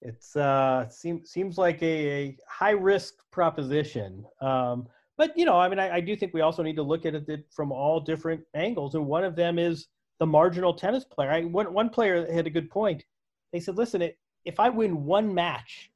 It's 0.03 0.35
uh 0.35 0.89
seems 0.89 1.31
seems 1.31 1.59
like 1.59 1.83
a, 1.83 2.09
a 2.09 2.37
high 2.49 2.71
risk 2.71 3.14
proposition. 3.31 4.25
Um, 4.41 4.89
but 5.18 5.37
you 5.37 5.45
know, 5.45 5.59
I 5.59 5.68
mean, 5.68 5.79
I, 5.79 5.97
I 5.97 6.01
do 6.01 6.16
think 6.16 6.33
we 6.33 6.41
also 6.41 6.62
need 6.62 6.77
to 6.77 6.83
look 6.83 7.05
at 7.05 7.14
it 7.14 7.47
from 7.51 7.73
all 7.73 8.01
different 8.01 8.43
angles, 8.55 8.95
and 8.95 9.07
one 9.07 9.25
of 9.25 9.37
them 9.37 9.59
is 9.59 9.89
the 10.21 10.27
marginal 10.27 10.73
tennis 10.73 11.05
player. 11.05 11.31
I, 11.31 11.43
one, 11.43 11.73
one 11.73 11.89
player 11.89 12.31
had 12.33 12.47
a 12.47 12.51
good 12.51 12.71
point. 12.71 13.05
They 13.53 13.59
said, 13.59 13.77
listen, 13.77 14.03
it, 14.03 14.18
if 14.45 14.61
I 14.61 14.68
win 14.68 15.05
one 15.05 15.35
match 15.35 15.91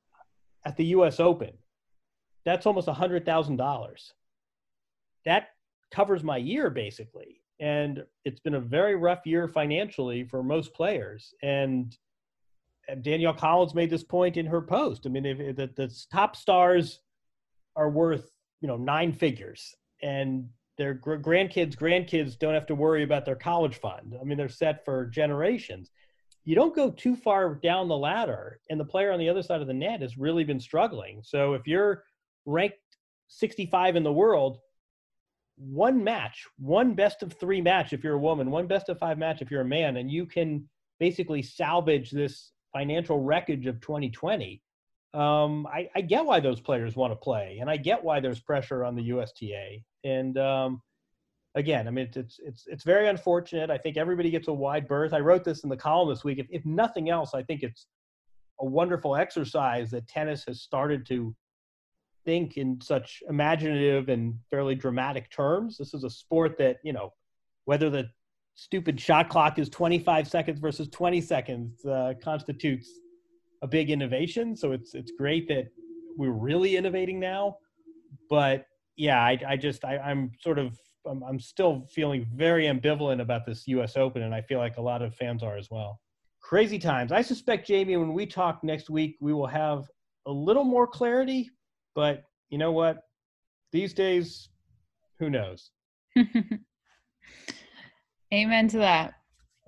at 0.65 0.77
the 0.77 0.87
U.S. 0.87 1.21
Open, 1.21 1.53
that's 2.45 2.67
almost 2.67 2.89
a 2.89 2.93
$100,000. 2.93 4.13
That 5.25 5.49
covers 5.91 6.25
my 6.25 6.39
year, 6.39 6.71
basically. 6.71 7.41
And 7.61 8.05
it's 8.25 8.41
been 8.41 8.55
a 8.55 8.61
very 8.61 8.97
rough 8.97 9.25
year 9.25 9.49
financially 9.49 10.25
for 10.25 10.43
most 10.43 10.75
players. 10.75 11.33
And 11.43 11.97
Danielle 13.03 13.35
Collins 13.35 13.75
made 13.75 13.91
this 13.91 14.05
point 14.05 14.37
in 14.37 14.47
her 14.47 14.61
post. 14.61 15.07
I 15.07 15.09
mean, 15.09 15.25
if, 15.25 15.57
the, 15.57 15.71
the 15.77 15.95
top 16.13 16.37
stars 16.37 17.01
are 17.77 17.91
worth, 17.91 18.31
you 18.61 18.69
know, 18.69 18.77
nine 18.77 19.13
figures 19.13 19.75
and 20.03 20.49
their 20.77 20.95
grandkids 20.95 21.77
grandkids 21.77 22.39
don't 22.39 22.55
have 22.55 22.67
to 22.67 22.75
worry 22.75 23.03
about 23.03 23.25
their 23.25 23.37
college 23.37 23.77
fund 23.77 24.17
i 24.21 24.25
mean 24.25 24.37
they're 24.37 24.49
set 24.49 24.85
for 24.85 25.07
generations 25.07 25.91
you 26.45 26.55
don't 26.55 26.75
go 26.75 26.91
too 26.91 27.17
far 27.17 27.55
down 27.55 27.89
the 27.89 27.97
ladder 27.97 28.61
and 28.71 28.79
the 28.79 28.85
player 28.85 29.13
on 29.13 29.19
the 29.19 29.29
other 29.29 29.43
side 29.43 29.61
of 29.61 29.67
the 29.67 29.75
net 29.75 30.03
has 30.03 30.19
really 30.19 30.45
been 30.45 30.61
struggling 30.61 31.21
so 31.23 31.55
if 31.55 31.67
you're 31.67 32.05
ranked 32.45 32.77
65 33.29 33.97
in 33.97 34.03
the 34.03 34.13
world 34.13 34.59
one 35.57 36.03
match 36.03 36.47
one 36.59 36.95
best 36.95 37.23
of 37.23 37.33
three 37.35 37.61
match 37.61 37.93
if 37.93 38.03
you're 38.03 38.15
a 38.15 38.19
woman 38.19 38.51
one 38.51 38.67
best 38.67 38.89
of 38.89 38.99
five 38.99 39.19
match 39.19 39.41
if 39.41 39.51
you're 39.51 39.61
a 39.61 39.65
man 39.65 39.99
and 39.99 40.11
you 40.11 40.27
can 40.27 40.69
basically 40.99 41.43
salvage 41.43 42.11
this 42.11 42.53
financial 42.73 43.21
wreckage 43.21 43.67
of 43.67 43.81
2020 43.81 44.61
um, 45.15 45.67
I, 45.69 45.89
I, 45.95 46.01
get 46.01 46.27
why 46.27 46.41
those 46.41 46.61
players 46.61 46.97
want 46.97 47.13
to 47.13 47.17
play, 47.17 47.59
and 47.61 47.71
I 47.71 47.77
get 47.77 48.03
why 48.03 48.19
there's 48.19 48.41
pressure 48.41 48.85
on 48.85 48.97
the 48.97 49.03
USTA. 49.05 49.79
And 50.03 50.37
um, 50.37 50.83
again, 51.55 51.87
I 51.87 51.93
mean, 51.93 52.09
it's 52.17 52.41
it's 52.43 52.65
it's 52.67 52.83
very 52.83 53.09
unfortunate. 53.09 53.71
I 53.71 53.79
think 53.79 53.97
everybody 53.97 54.29
gets 54.31 54.49
a 54.49 54.53
wide 54.53 54.89
berth. 54.89 55.13
I 55.13 55.21
wrote 55.21 55.45
this 55.45 55.63
in 55.63 55.71
the 55.71 55.77
column 55.77 56.09
this 56.09 56.25
week. 56.25 56.41
If, 56.41 56.49
if 56.51 56.67
nothing 56.67 57.11
else, 57.11 57.33
I 57.33 57.45
think 57.45 57.63
it's 57.63 57.87
a 58.59 58.67
wonderful 58.67 59.15
exercise 59.15 59.89
that 59.93 60.09
tennis 60.09 60.45
has 60.49 60.63
started 60.63 61.07
to 61.07 61.33
think 62.25 62.57
in 62.57 62.81
such 62.81 63.23
imaginative 63.29 64.09
and 64.09 64.35
fairly 64.51 64.75
dramatic 64.75 65.31
terms. 65.31 65.77
This 65.79 65.95
is 65.95 66.05
a 66.05 66.11
sport 66.11 66.57
that 66.59 66.79
you 66.83 66.93
know, 66.93 67.13
whether 67.65 67.91
the 67.91 68.09
stupid 68.55 69.01
shot 69.01 69.29
clock 69.29 69.59
is 69.59 69.69
25 69.69 70.29
seconds 70.29 70.61
versus 70.61 70.89
20 70.89 71.21
seconds 71.21 71.85
uh, 71.85 72.15
constitutes 72.23 72.89
a 73.63 73.67
big 73.67 73.91
innovation. 73.91 74.57
So 74.57 74.73
it's 74.73 74.95
it's 74.95 75.13
great 75.13 75.49
that 75.49 75.67
we're 76.17 76.31
really 76.31 76.77
innovating 76.77 77.19
now. 77.19 77.57
But 78.31 78.67
yeah, 78.97 79.21
I, 79.21 79.39
I 79.47 79.57
just 79.57 79.85
I, 79.85 79.99
I'm 79.99 80.31
sort 80.41 80.59
of 80.59 80.79
I'm, 81.07 81.23
I'm 81.23 81.41
still 81.41 81.87
feeling 81.91 82.27
very 82.35 82.65
ambivalent 82.65 83.21
about 83.21 83.47
this 83.47 83.67
U.S. 83.69 83.97
Open, 83.97 84.23
and 84.23 84.35
I 84.35 84.41
feel 84.43 84.59
like 84.59 84.77
a 84.77 84.83
lot 84.83 85.03
of 85.03 85.15
fans 85.15 85.43
are 85.43 85.57
as 85.57 85.71
well. 85.71 86.01
Crazy 86.41 86.79
times. 86.79 87.11
I 87.11 87.23
suspect 87.23 87.67
Jamie, 87.67 87.97
when 87.97 88.13
we 88.13 88.27
talk 88.27 88.63
next 88.63 88.91
week, 88.91 89.17
we 89.21 89.33
will 89.33 89.47
have 89.47 89.85
a 90.27 90.31
little 90.31 90.65
more 90.65 90.87
clarity. 90.87 91.51
But 91.95 92.25
you 92.51 92.59
know 92.59 92.73
what? 92.73 92.99
These 93.73 93.95
days, 93.95 94.49
who 95.19 95.31
knows? 95.31 95.71
Amen 98.33 98.69
to 98.69 98.79
that. 98.79 99.15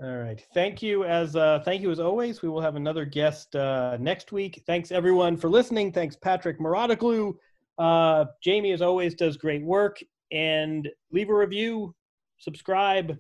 All 0.02 0.16
right. 0.16 0.44
Thank 0.52 0.82
you 0.82 1.04
as 1.04 1.36
uh, 1.36 1.60
thank 1.64 1.80
you 1.80 1.90
as 1.90 2.00
always. 2.00 2.42
We 2.42 2.50
will 2.50 2.60
have 2.60 2.76
another 2.76 3.06
guest 3.06 3.56
uh, 3.56 3.96
next 3.98 4.30
week. 4.30 4.62
Thanks 4.66 4.92
everyone 4.92 5.36
for 5.36 5.48
listening. 5.48 5.90
Thanks 5.92 6.16
Patrick 6.16 6.60
Mouratoglou. 6.60 7.34
Uh, 7.78 8.26
Jamie 8.42 8.72
as 8.72 8.82
always 8.82 9.14
does 9.14 9.36
great 9.36 9.62
work 9.64 9.98
and 10.32 10.88
leave 11.12 11.30
a 11.30 11.34
review, 11.34 11.94
subscribe. 12.38 13.18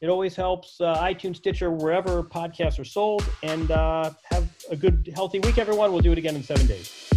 It 0.00 0.08
always 0.08 0.36
helps. 0.36 0.80
Uh, 0.80 0.96
iTunes, 0.98 1.36
Stitcher, 1.36 1.70
wherever 1.70 2.22
podcasts 2.22 2.78
are 2.78 2.84
sold. 2.84 3.24
And 3.42 3.70
uh, 3.70 4.10
have 4.30 4.48
a 4.70 4.76
good, 4.76 5.10
healthy 5.14 5.38
week, 5.40 5.58
everyone. 5.58 5.92
We'll 5.92 6.02
do 6.02 6.12
it 6.12 6.18
again 6.18 6.36
in 6.36 6.42
seven 6.42 6.66
days. 6.66 7.15